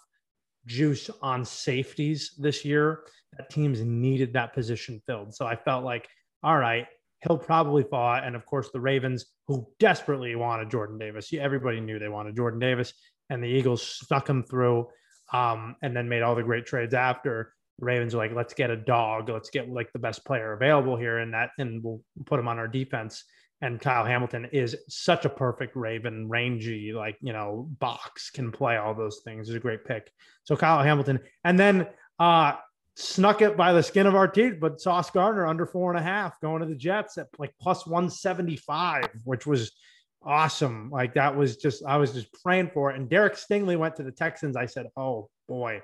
juice 0.65 1.09
on 1.21 1.45
safeties 1.45 2.33
this 2.37 2.63
year 2.63 3.01
that 3.37 3.49
teams 3.49 3.81
needed 3.81 4.33
that 4.33 4.53
position 4.53 5.01
filled. 5.07 5.33
So 5.33 5.45
I 5.45 5.55
felt 5.55 5.83
like, 5.83 6.07
all 6.43 6.57
right, 6.57 6.85
he'll 7.21 7.37
probably 7.37 7.83
fall. 7.83 8.15
And 8.15 8.35
of 8.35 8.45
course, 8.45 8.69
the 8.71 8.79
Ravens, 8.79 9.25
who 9.47 9.67
desperately 9.79 10.35
wanted 10.35 10.71
Jordan 10.71 10.97
Davis, 10.97 11.31
everybody 11.33 11.79
knew 11.79 11.99
they 11.99 12.09
wanted 12.09 12.35
Jordan 12.35 12.59
Davis, 12.59 12.93
and 13.29 13.43
the 13.43 13.47
Eagles 13.47 13.81
stuck 13.81 14.27
him 14.29 14.43
through 14.43 14.87
um, 15.33 15.75
and 15.81 15.95
then 15.95 16.09
made 16.09 16.21
all 16.21 16.35
the 16.35 16.43
great 16.43 16.65
trades 16.65 16.93
after. 16.93 17.53
The 17.79 17.85
Ravens 17.85 18.13
were 18.13 18.21
like, 18.21 18.35
let's 18.35 18.53
get 18.53 18.69
a 18.69 18.77
dog, 18.77 19.29
let's 19.29 19.49
get 19.49 19.69
like 19.69 19.91
the 19.93 19.99
best 19.99 20.25
player 20.25 20.53
available 20.53 20.97
here, 20.97 21.19
and 21.19 21.33
that, 21.33 21.51
and 21.57 21.83
we'll 21.83 22.01
put 22.25 22.39
him 22.39 22.47
on 22.47 22.59
our 22.59 22.67
defense. 22.67 23.23
And 23.61 23.79
Kyle 23.79 24.05
Hamilton 24.05 24.47
is 24.53 24.75
such 24.87 25.25
a 25.25 25.29
perfect 25.29 25.75
Raven, 25.75 26.29
rangy, 26.29 26.93
like 26.93 27.17
you 27.21 27.33
know, 27.33 27.67
box 27.79 28.29
can 28.29 28.51
play 28.51 28.77
all 28.77 28.95
those 28.95 29.21
things. 29.25 29.49
Is 29.49 29.55
a 29.55 29.59
great 29.59 29.83
pick. 29.83 30.09
So 30.45 30.55
Kyle 30.55 30.81
Hamilton, 30.81 31.19
and 31.43 31.59
then 31.59 31.87
uh, 32.19 32.53
snuck 32.99 33.41
it 33.41 33.55
by 33.55 33.71
the 33.71 33.81
skin 33.81 34.07
of 34.07 34.15
our 34.15 34.27
teeth, 34.27 34.55
but 34.59 34.81
Sauce 34.81 35.09
Gardner 35.09 35.47
under 35.47 35.65
four 35.65 35.89
and 35.89 35.99
a 35.99 36.03
half 36.03 36.39
going 36.41 36.61
to 36.61 36.67
the 36.67 36.75
Jets 36.75 37.17
at 37.17 37.27
like 37.37 37.53
plus 37.59 37.87
175, 37.87 39.05
which 39.23 39.47
was 39.47 39.71
awesome. 40.21 40.89
Like 40.91 41.13
that 41.13 41.35
was 41.35 41.55
just, 41.55 41.83
I 41.85 41.95
was 41.95 42.11
just 42.11 42.27
praying 42.43 42.71
for 42.73 42.91
it. 42.91 42.97
And 42.97 43.09
Derek 43.09 43.35
Stingley 43.35 43.77
went 43.77 43.95
to 43.95 44.03
the 44.03 44.11
Texans. 44.11 44.57
I 44.57 44.65
said, 44.65 44.87
oh 44.97 45.29
boy, 45.47 45.81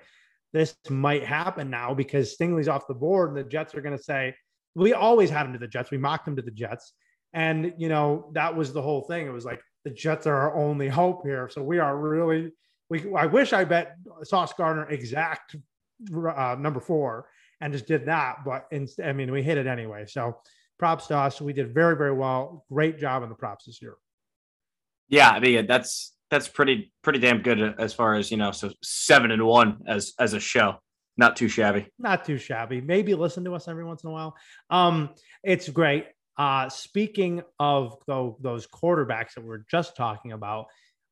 this 0.52 0.76
might 0.90 1.24
happen 1.24 1.70
now 1.70 1.94
because 1.94 2.36
Stingley's 2.36 2.68
off 2.68 2.88
the 2.88 2.94
board 2.94 3.30
and 3.30 3.38
the 3.38 3.50
Jets 3.50 3.74
are 3.76 3.82
going 3.82 3.98
to 3.98 4.04
say, 4.04 4.36
we 4.76 4.92
always 4.92 5.30
had 5.30 5.46
him 5.46 5.54
to 5.54 5.60
the 5.60 5.70
Jets. 5.70 5.92
We 5.92 5.98
mocked 5.98 6.28
him 6.28 6.36
to 6.36 6.42
the 6.42 6.52
Jets. 6.52 6.94
And, 7.32 7.74
you 7.78 7.88
know, 7.88 8.30
that 8.34 8.56
was 8.56 8.74
the 8.74 8.82
whole 8.82 9.02
thing. 9.04 9.26
It 9.26 9.34
was 9.34 9.46
like 9.46 9.62
the 9.86 9.90
Jets 9.90 10.28
are 10.28 10.36
our 10.36 10.56
only 10.56 10.90
hope 10.90 11.26
here. 11.26 11.50
So 11.50 11.64
we 11.64 11.80
are 11.80 11.98
really, 11.98 12.52
we, 12.90 13.14
I 13.14 13.26
wish 13.26 13.54
I 13.54 13.64
bet 13.64 13.96
Sauce 14.24 14.52
Gardner 14.52 14.90
exact 14.90 15.56
uh, 16.14 16.56
number 16.60 16.80
four 16.80 17.28
and 17.62 17.74
just 17.74 17.88
did 17.88 18.06
that. 18.06 18.38
But 18.46 18.68
in, 18.72 18.88
I 19.04 19.14
mean, 19.14 19.32
we 19.32 19.44
hit 19.44 19.58
it 19.58 19.68
anyway. 19.68 20.06
So 20.08 20.38
props 20.78 21.08
to 21.08 21.18
us. 21.18 21.42
We 21.42 21.54
did 21.54 21.74
very, 21.74 21.96
very 21.96 22.14
well. 22.14 22.66
Great 22.72 23.00
job 23.00 23.24
on 23.24 23.30
the 23.30 23.36
props 23.36 23.66
this 23.66 23.82
year. 23.82 23.96
Yeah, 25.08 25.30
I 25.30 25.40
mean 25.40 25.68
that's 25.68 26.14
that's 26.32 26.48
pretty 26.48 26.92
pretty 27.04 27.20
damn 27.20 27.42
good 27.42 27.76
as 27.80 27.94
far 27.94 28.16
as 28.16 28.32
you 28.32 28.38
know. 28.38 28.52
So 28.52 28.72
seven 28.82 29.32
and 29.32 29.44
one 29.46 29.80
as 29.88 30.14
as 30.20 30.34
a 30.34 30.40
show, 30.40 30.76
not 31.18 31.36
too 31.36 31.48
shabby. 31.48 31.88
Not 32.00 32.26
too 32.26 32.38
shabby. 32.38 32.82
Maybe 32.82 33.14
listen 33.14 33.44
to 33.46 33.54
us 33.54 33.68
every 33.68 33.86
once 33.86 34.04
in 34.04 34.10
a 34.10 34.14
while. 34.14 34.36
Um, 34.70 35.12
it's 35.44 35.70
great. 35.70 36.08
Uh, 36.38 36.68
speaking 36.70 37.44
of 37.60 37.98
though 38.08 38.38
those 38.42 38.68
quarterbacks 38.68 39.36
that 39.36 39.42
we 39.42 39.50
we're 39.50 39.66
just 39.70 39.96
talking 39.96 40.32
about, 40.32 40.66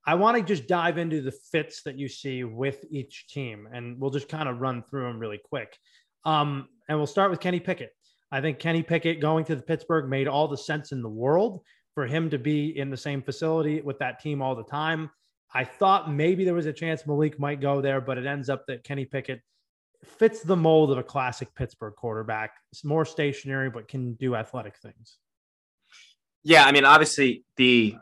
I 0.05 0.15
want 0.15 0.37
to 0.37 0.43
just 0.43 0.67
dive 0.67 0.97
into 0.97 1.21
the 1.21 1.31
fits 1.31 1.83
that 1.83 1.97
you 1.97 2.09
see 2.09 2.43
with 2.43 2.83
each 2.89 3.27
team, 3.27 3.67
and 3.71 3.99
we'll 3.99 4.11
just 4.11 4.27
kind 4.27 4.49
of 4.49 4.59
run 4.59 4.83
through 4.83 5.03
them 5.03 5.19
really 5.19 5.39
quick. 5.43 5.77
Um, 6.25 6.67
and 6.89 6.97
we'll 6.97 7.07
start 7.07 7.31
with 7.31 7.39
Kenny 7.39 7.59
Pickett. 7.59 7.91
I 8.31 8.41
think 8.41 8.59
Kenny 8.59 8.83
Pickett 8.83 9.21
going 9.21 9.45
to 9.45 9.55
the 9.55 9.61
Pittsburgh 9.61 10.09
made 10.09 10.27
all 10.27 10.47
the 10.47 10.57
sense 10.57 10.91
in 10.91 11.01
the 11.01 11.09
world 11.09 11.61
for 11.93 12.05
him 12.07 12.29
to 12.31 12.39
be 12.39 12.77
in 12.77 12.89
the 12.89 12.97
same 12.97 13.21
facility 13.21 13.81
with 13.81 13.99
that 13.99 14.19
team 14.19 14.41
all 14.41 14.55
the 14.55 14.63
time. 14.63 15.09
I 15.53 15.63
thought 15.63 16.11
maybe 16.11 16.43
there 16.43 16.55
was 16.55 16.65
a 16.65 16.73
chance 16.73 17.05
Malik 17.05 17.39
might 17.39 17.61
go 17.61 17.79
there, 17.79 18.01
but 18.01 18.17
it 18.17 18.25
ends 18.25 18.49
up 18.49 18.65
that 18.67 18.83
Kenny 18.83 19.05
Pickett 19.05 19.41
fits 20.03 20.41
the 20.41 20.55
mold 20.55 20.91
of 20.91 20.97
a 20.97 21.03
classic 21.03 21.53
Pittsburgh 21.55 21.93
quarterback. 21.95 22.55
It's 22.71 22.83
more 22.83 23.05
stationary, 23.05 23.69
but 23.69 23.87
can 23.87 24.13
do 24.15 24.35
athletic 24.35 24.77
things. 24.77 25.17
Yeah, 26.43 26.65
I 26.65 26.71
mean, 26.71 26.85
obviously 26.85 27.45
the 27.55 27.95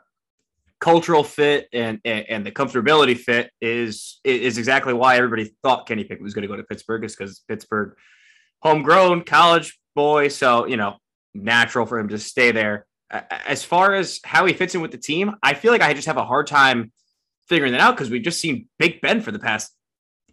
cultural 0.82 1.24
fit 1.24 1.70
and, 1.72 2.02
and, 2.04 2.26
and 2.28 2.46
the 2.46 2.52
comfortability 2.52 3.16
fit 3.16 3.52
is 3.62 4.20
is 4.24 4.58
exactly 4.58 4.94
why 4.94 5.16
everybody 5.16 5.54
thought 5.62 5.88
Kenny 5.88 6.04
Pickett 6.04 6.24
was 6.24 6.34
going 6.34 6.42
to 6.42 6.48
go 6.48 6.58
to 6.58 6.64
Pittsburgh 6.64 7.06
is 7.06 7.16
because 7.16 7.44
Pittsburgh 7.48 7.96
homegrown 8.64 9.24
college 9.24 9.80
boy 9.96 10.28
so 10.28 10.66
you 10.66 10.78
know 10.78 10.98
natural 11.34 11.86
for 11.86 12.00
him 12.00 12.10
to 12.10 12.18
stay 12.18 12.52
there. 12.52 12.86
As 13.12 13.64
far 13.64 13.94
as 13.94 14.20
how 14.24 14.46
he 14.46 14.54
fits 14.54 14.74
in 14.74 14.82
with 14.82 14.92
the 14.92 14.98
team 14.98 15.36
I 15.44 15.54
feel 15.54 15.72
like 15.72 15.82
I 15.82 15.94
just 15.94 16.08
have 16.08 16.18
a 16.18 16.26
hard 16.26 16.48
time 16.48 16.92
figuring 17.48 17.74
that 17.74 17.82
out 17.82 17.96
because 17.96 18.10
we've 18.10 18.24
just 18.24 18.42
seen 18.42 18.68
Big 18.80 19.02
Ben 19.02 19.22
for 19.22 19.32
the 19.32 19.40
past 19.40 19.72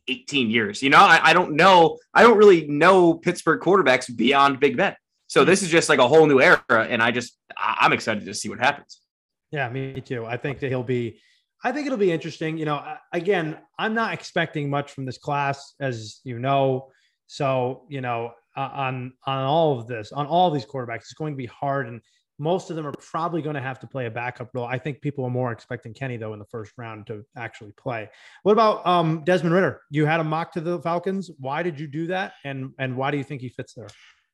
18 0.09 0.51
years 0.51 0.83
you 0.83 0.89
know? 0.89 0.99
I, 0.99 1.21
I 1.23 1.33
don't 1.35 1.57
know 1.57 1.99
I 2.15 2.23
don't 2.23 2.39
really 2.39 2.67
know 2.67 3.15
Pittsburgh 3.15 3.61
quarterbacks 3.61 4.15
beyond 4.15 4.61
Big 4.61 4.79
Ben. 4.79 4.97
So 5.27 5.43
hmm. 5.43 5.47
this 5.51 5.63
is 5.63 5.69
just 5.69 5.91
like 5.91 5.99
a 5.99 6.09
whole 6.09 6.27
new 6.27 6.41
era 6.41 6.63
and 6.71 7.03
I 7.03 7.11
just 7.11 7.37
I'm 7.59 7.93
excited 7.93 8.25
to 8.25 8.33
see 8.33 8.49
what 8.49 8.61
happens 8.61 9.03
yeah, 9.51 9.69
me 9.69 10.01
too. 10.01 10.27
I 10.27 10.37
think 10.37 10.61
that 10.61 10.69
he'll 10.69 10.83
be. 10.83 11.21
I 11.65 11.73
think 11.73 11.87
it'll 11.87 11.99
be 11.99 12.13
interesting. 12.13 12.57
You 12.57 12.67
know, 12.67 12.85
again, 13.13 13.59
I'm 13.79 13.95
not 13.95 14.15
expecting 14.15 14.71
much 14.71 14.93
from 14.93 15.05
this 15.05 15.19
class, 15.19 15.75
as 15.81 16.21
you 16.25 16.39
know. 16.39 16.91
So, 17.27 17.85
you 17.89 18.01
know, 18.01 18.33
on 18.57 19.13
on 19.27 19.45
all 19.45 19.79
of 19.79 19.87
this, 19.87 20.13
on 20.13 20.27
all 20.27 20.51
these 20.51 20.67
quarterbacks, 20.67 20.99
it's 20.99 21.15
going 21.15 21.33
to 21.33 21.37
be 21.37 21.47
hard. 21.47 21.89
And 21.89 22.01
most 22.39 22.71
of 22.71 22.77
them 22.77 22.87
are 22.87 22.93
probably 22.93 23.43
going 23.43 23.57
to 23.57 23.61
have 23.61 23.81
to 23.81 23.87
play 23.87 24.07
a 24.07 24.11
backup 24.11 24.51
role. 24.55 24.67
I 24.67 24.79
think 24.79 25.01
people 25.01 25.25
are 25.25 25.31
more 25.31 25.51
expecting 25.53 25.93
Kenny 25.93 26.17
though 26.17 26.33
in 26.33 26.39
the 26.39 26.47
first 26.47 26.73
round 26.77 27.07
to 27.09 27.25
actually 27.37 27.73
play. 27.73 28.09
What 28.45 28.53
about 28.53 28.87
um, 28.87 29.25
Desmond 29.25 29.55
Ridder? 29.55 29.83
You 29.91 30.07
had 30.07 30.21
a 30.21 30.25
mock 30.25 30.53
to 30.53 30.61
the 30.61 30.81
Falcons. 30.81 31.31
Why 31.39 31.63
did 31.63 31.81
you 31.81 31.87
do 31.87 32.07
that, 32.09 32.35
and 32.45 32.73
and 32.79 32.97
why 32.97 33.11
do 33.11 33.19
you 33.19 33.25
think 33.25 33.41
he 33.41 33.49
fits 33.49 33.75
there? 33.75 33.89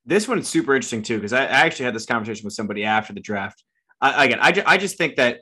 This 0.07 0.29
one's 0.29 0.49
super 0.49 0.75
interesting 0.75 1.03
too 1.03 1.17
because 1.17 1.33
I, 1.33 1.45
actually 1.45 1.87
had 1.87 1.95
this 1.95 2.05
conversation 2.05 2.45
with 2.45 2.53
somebody 2.53 2.85
after 2.85 3.13
the 3.13 3.21
draft. 3.21 3.65
I, 4.01 4.25
again, 4.25 4.39
I, 4.41 4.53
ju- 4.53 4.63
I 4.67 4.77
just 4.77 4.99
think 4.99 5.17
that 5.17 5.41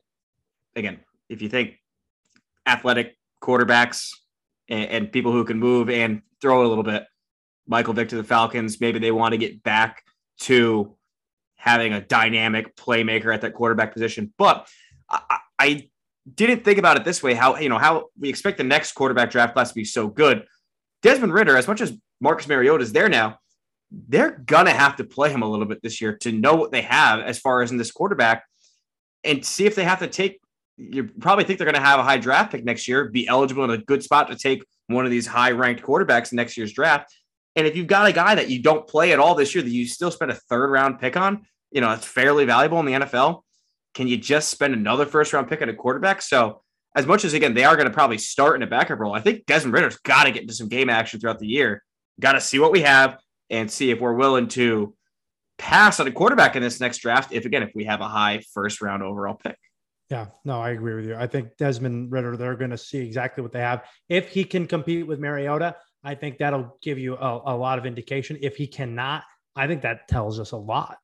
again, 0.76 1.00
if 1.28 1.42
you 1.42 1.48
think 1.48 1.80
athletic 2.66 3.16
quarterbacks 3.42 4.10
and, 4.68 4.90
and 4.90 5.12
people 5.12 5.32
who 5.32 5.44
can 5.44 5.58
move 5.58 5.90
and 5.90 6.22
throw 6.40 6.66
a 6.66 6.68
little 6.68 6.84
bit, 6.84 7.04
Michael 7.66 7.94
Vick 7.94 8.08
to 8.10 8.16
the 8.16 8.24
Falcons, 8.24 8.80
maybe 8.80 8.98
they 8.98 9.12
want 9.12 9.32
to 9.32 9.38
get 9.38 9.62
back 9.62 10.02
to 10.40 10.96
having 11.56 11.92
a 11.92 12.00
dynamic 12.00 12.74
playmaker 12.76 13.32
at 13.32 13.40
that 13.42 13.54
quarterback 13.54 13.92
position. 13.92 14.32
But 14.36 14.68
I, 15.08 15.38
I 15.58 15.88
didn't 16.34 16.64
think 16.64 16.78
about 16.78 16.96
it 16.96 17.04
this 17.04 17.22
way. 17.22 17.34
How 17.34 17.56
you 17.56 17.68
know 17.68 17.78
how 17.78 18.06
we 18.18 18.28
expect 18.28 18.58
the 18.58 18.64
next 18.64 18.92
quarterback 18.92 19.30
draft 19.30 19.54
class 19.54 19.68
to 19.68 19.74
be 19.74 19.84
so 19.84 20.08
good. 20.08 20.44
Desmond 21.02 21.32
Ridder, 21.32 21.56
as 21.56 21.66
much 21.66 21.80
as 21.80 21.92
Marcus 22.20 22.46
Mariota 22.46 22.84
is 22.84 22.92
there 22.92 23.08
now, 23.08 23.38
they're 24.08 24.38
gonna 24.46 24.72
have 24.72 24.96
to 24.96 25.04
play 25.04 25.30
him 25.30 25.42
a 25.42 25.50
little 25.50 25.66
bit 25.66 25.82
this 25.82 26.00
year 26.00 26.16
to 26.18 26.32
know 26.32 26.54
what 26.54 26.72
they 26.72 26.82
have 26.82 27.20
as 27.20 27.38
far 27.38 27.62
as 27.62 27.70
in 27.70 27.76
this 27.76 27.92
quarterback, 27.92 28.44
and 29.24 29.44
see 29.44 29.66
if 29.66 29.74
they 29.74 29.84
have 29.84 30.00
to 30.00 30.06
take. 30.06 30.40
You 30.76 31.04
probably 31.04 31.44
think 31.44 31.58
they're 31.58 31.66
going 31.66 31.74
to 31.74 31.86
have 31.86 32.00
a 32.00 32.02
high 32.02 32.16
draft 32.16 32.50
pick 32.50 32.64
next 32.64 32.88
year, 32.88 33.08
be 33.08 33.28
eligible 33.28 33.62
in 33.64 33.70
a 33.70 33.78
good 33.78 34.02
spot 34.02 34.28
to 34.28 34.36
take 34.36 34.64
one 34.86 35.04
of 35.04 35.10
these 35.10 35.26
high 35.26 35.50
ranked 35.50 35.82
quarterbacks 35.82 36.32
in 36.32 36.36
next 36.36 36.56
year's 36.56 36.72
draft. 36.72 37.14
And 37.54 37.66
if 37.66 37.76
you've 37.76 37.86
got 37.86 38.08
a 38.08 38.12
guy 38.12 38.34
that 38.34 38.48
you 38.48 38.62
don't 38.62 38.88
play 38.88 39.12
at 39.12 39.18
all 39.18 39.34
this 39.34 39.54
year 39.54 39.62
that 39.62 39.70
you 39.70 39.86
still 39.86 40.10
spend 40.10 40.30
a 40.30 40.34
third 40.34 40.70
round 40.70 40.98
pick 40.98 41.16
on, 41.16 41.44
you 41.70 41.80
know, 41.80 41.92
it's 41.92 42.06
fairly 42.06 42.46
valuable 42.46 42.80
in 42.80 42.86
the 42.86 42.92
NFL. 42.92 43.42
Can 43.94 44.08
you 44.08 44.16
just 44.16 44.48
spend 44.48 44.72
another 44.72 45.04
first 45.04 45.32
round 45.32 45.48
pick 45.48 45.60
at 45.60 45.68
a 45.68 45.74
quarterback? 45.74 46.22
So, 46.22 46.62
as 46.94 47.06
much 47.06 47.24
as 47.24 47.34
again, 47.34 47.54
they 47.54 47.64
are 47.64 47.76
going 47.76 47.88
to 47.88 47.92
probably 47.92 48.18
start 48.18 48.56
in 48.56 48.62
a 48.62 48.66
backup 48.66 48.98
role, 48.98 49.14
I 49.14 49.20
think 49.20 49.46
Desmond 49.46 49.72
Ridder's 49.72 49.96
got 49.98 50.24
to 50.24 50.30
get 50.30 50.42
into 50.42 50.54
some 50.54 50.68
game 50.68 50.90
action 50.90 51.20
throughout 51.20 51.38
the 51.38 51.46
year. 51.46 51.82
Got 52.20 52.32
to 52.32 52.40
see 52.40 52.58
what 52.58 52.72
we 52.72 52.82
have 52.82 53.18
and 53.52 53.70
see 53.70 53.92
if 53.92 54.00
we're 54.00 54.14
willing 54.14 54.48
to 54.48 54.94
pass 55.58 56.00
on 56.00 56.08
a 56.08 56.10
quarterback 56.10 56.56
in 56.56 56.62
this 56.62 56.80
next 56.80 56.98
draft. 56.98 57.32
If 57.32 57.44
again, 57.44 57.62
if 57.62 57.70
we 57.74 57.84
have 57.84 58.00
a 58.00 58.08
high 58.08 58.42
first 58.52 58.80
round 58.82 59.02
overall 59.04 59.34
pick. 59.34 59.56
Yeah, 60.10 60.26
no, 60.44 60.60
I 60.60 60.70
agree 60.70 60.94
with 60.94 61.06
you. 61.06 61.14
I 61.14 61.26
think 61.26 61.56
Desmond 61.56 62.10
Ridder, 62.10 62.36
they're 62.36 62.56
going 62.56 62.72
to 62.72 62.78
see 62.78 62.98
exactly 62.98 63.42
what 63.42 63.52
they 63.52 63.60
have. 63.60 63.84
If 64.08 64.28
he 64.28 64.44
can 64.44 64.66
compete 64.66 65.06
with 65.06 65.20
Mariota, 65.20 65.76
I 66.02 66.16
think 66.16 66.38
that'll 66.38 66.76
give 66.82 66.98
you 66.98 67.16
a, 67.16 67.42
a 67.46 67.56
lot 67.56 67.78
of 67.78 67.86
indication. 67.86 68.36
If 68.42 68.56
he 68.56 68.66
cannot, 68.66 69.22
I 69.54 69.66
think 69.66 69.82
that 69.82 70.08
tells 70.08 70.40
us 70.40 70.50
a 70.50 70.56
lot 70.56 70.98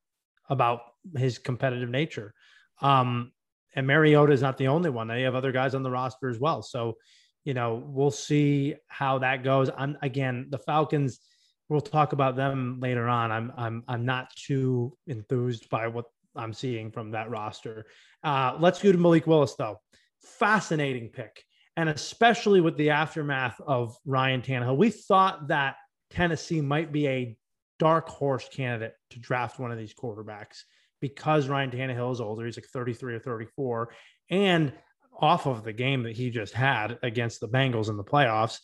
about 0.50 0.80
his 1.16 1.38
competitive 1.38 1.88
nature. 1.88 2.34
Um, 2.82 3.32
and 3.74 3.86
Mariota 3.86 4.32
is 4.32 4.42
not 4.42 4.58
the 4.58 4.68
only 4.68 4.90
one. 4.90 5.08
They 5.08 5.22
have 5.22 5.34
other 5.34 5.52
guys 5.52 5.74
on 5.74 5.82
the 5.82 5.90
roster 5.90 6.28
as 6.28 6.38
well. 6.38 6.62
So, 6.62 6.96
you 7.44 7.54
know, 7.54 7.82
we'll 7.86 8.10
see 8.10 8.74
how 8.88 9.18
that 9.20 9.44
goes. 9.44 9.70
I'm 9.76 9.96
again 10.02 10.48
the 10.50 10.58
Falcons. 10.58 11.20
We'll 11.68 11.80
talk 11.80 12.12
about 12.12 12.36
them 12.36 12.78
later 12.80 13.08
on. 13.08 13.30
I'm 13.30 13.52
I'm 13.56 13.84
I'm 13.88 14.04
not 14.04 14.30
too 14.34 14.96
enthused 15.06 15.68
by 15.68 15.88
what 15.88 16.06
I'm 16.34 16.52
seeing 16.52 16.90
from 16.90 17.10
that 17.12 17.30
roster. 17.30 17.86
Uh, 18.24 18.56
let's 18.58 18.82
go 18.82 18.92
to 18.92 18.98
Malik 18.98 19.26
Willis 19.26 19.54
though. 19.56 19.80
Fascinating 20.22 21.08
pick 21.08 21.44
and 21.78 21.88
especially 21.88 22.60
with 22.60 22.76
the 22.76 22.90
aftermath 22.90 23.60
of 23.64 23.96
Ryan 24.04 24.42
Tannehill, 24.42 24.76
we 24.76 24.90
thought 24.90 25.46
that 25.46 25.76
Tennessee 26.10 26.60
might 26.60 26.90
be 26.90 27.06
a 27.06 27.36
dark 27.78 28.08
horse 28.08 28.48
candidate 28.48 28.94
to 29.10 29.20
draft 29.20 29.60
one 29.60 29.70
of 29.70 29.78
these 29.78 29.94
quarterbacks 29.94 30.62
because 31.00 31.46
Ryan 31.46 31.70
Tannehill 31.70 32.10
is 32.10 32.20
older. 32.20 32.46
He's 32.46 32.56
like 32.56 32.66
33 32.66 33.14
or 33.14 33.20
34. 33.20 33.90
And 34.28 34.72
off 35.20 35.46
of 35.46 35.62
the 35.62 35.72
game 35.72 36.02
that 36.02 36.16
he 36.16 36.30
just 36.30 36.52
had 36.52 36.98
against 37.04 37.38
the 37.38 37.48
Bengals 37.48 37.88
in 37.88 37.96
the 37.96 38.02
playoffs, 38.02 38.58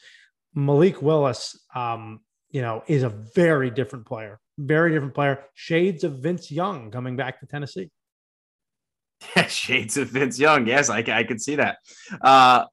Malik 0.52 1.00
Willis, 1.00 1.56
um, 1.72 2.18
you 2.54 2.62
know, 2.62 2.84
is 2.86 3.02
a 3.02 3.08
very 3.08 3.68
different 3.68 4.06
player, 4.06 4.38
very 4.58 4.92
different 4.92 5.12
player. 5.12 5.40
Shades 5.54 6.04
of 6.04 6.20
Vince 6.20 6.52
Young 6.52 6.92
coming 6.92 7.16
back 7.16 7.40
to 7.40 7.46
Tennessee. 7.46 7.90
Shades 9.48 9.96
of 9.96 10.08
Vince 10.10 10.38
Young. 10.38 10.64
Yes, 10.66 10.88
I, 10.88 10.98
I 11.08 11.24
could 11.24 11.42
see 11.42 11.56
that. 11.56 11.78
Uh, 12.22 12.64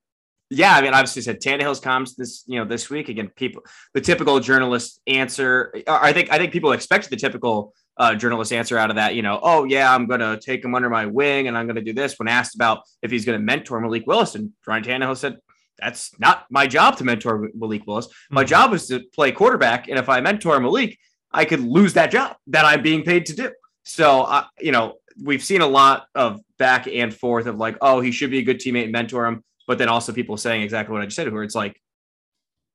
yeah, 0.52 0.76
I 0.76 0.82
mean, 0.82 0.94
obviously 0.94 1.24
said 1.24 1.42
Tannehill's 1.42 1.82
comms 1.82 2.16
this, 2.16 2.44
you 2.46 2.60
know, 2.60 2.66
this 2.66 2.92
week 2.92 3.10
again. 3.10 3.32
People, 3.36 3.64
the 3.96 4.02
typical 4.02 4.40
journalist 4.40 5.02
answer. 5.08 5.74
I 5.88 6.14
think, 6.14 6.32
I 6.32 6.38
think 6.38 6.54
people 6.54 6.74
expected 6.74 7.10
the 7.10 7.16
typical 7.16 7.74
uh, 7.98 8.14
journalist 8.14 8.54
answer 8.54 8.78
out 8.78 8.92
of 8.92 8.98
that. 8.98 9.16
You 9.16 9.24
know, 9.24 9.40
oh 9.42 9.64
yeah, 9.64 9.96
I'm 9.96 10.06
going 10.06 10.20
to 10.20 10.40
take 10.40 10.64
him 10.64 10.76
under 10.76 10.92
my 10.92 11.08
wing 11.08 11.48
and 11.48 11.58
I'm 11.58 11.66
going 11.66 11.78
to 11.78 11.82
do 11.82 11.94
this. 11.94 12.20
When 12.20 12.28
asked 12.28 12.54
about 12.54 12.82
if 13.02 13.10
he's 13.10 13.26
going 13.26 13.40
to 13.40 13.44
mentor 13.44 13.80
Malik 13.82 14.06
Willis, 14.06 14.36
and 14.36 14.52
Ryan 14.68 14.84
Tannehill 14.84 15.18
said, 15.18 15.38
"That's 15.82 16.18
not 16.20 16.46
my 16.50 16.68
job 16.68 16.98
to 16.98 17.04
mentor 17.04 17.50
Malik 17.54 17.86
Willis. 17.88 18.08
My 18.30 18.42
mm-hmm. 18.42 18.50
job 18.50 18.74
is 18.74 18.88
to 18.88 19.02
play 19.14 19.32
quarterback, 19.32 19.88
and 19.88 19.98
if 19.98 20.10
I 20.10 20.22
mentor 20.22 20.60
Malik, 20.60 20.98
I 21.32 21.46
could 21.46 21.62
lose 21.62 21.94
that 21.94 22.12
job 22.12 22.38
that 22.48 22.66
I'm 22.66 22.82
being 22.82 23.04
paid 23.04 23.26
to 23.28 23.36
do." 23.36 23.52
So, 23.84 24.22
uh, 24.24 24.46
you 24.60 24.72
know, 24.72 24.98
we've 25.22 25.44
seen 25.44 25.62
a 25.62 25.68
lot 25.68 26.06
of 26.14 26.40
back 26.60 26.88
and 26.88 27.14
forth 27.14 27.48
of 27.48 27.58
like, 27.58 27.78
oh, 27.82 28.00
he 28.00 28.12
should 28.12 28.30
be 28.30 28.38
a 28.38 28.44
good 28.44 28.60
teammate 28.60 28.84
and 28.84 28.92
mentor 28.92 29.26
him 29.26 29.44
but 29.72 29.78
then 29.78 29.88
also 29.88 30.12
people 30.12 30.36
saying 30.36 30.64
exactly 30.64 30.92
what 30.92 31.02
I 31.02 31.06
just 31.06 31.16
said, 31.16 31.32
where 31.32 31.44
it's 31.44 31.56
like 31.56 31.82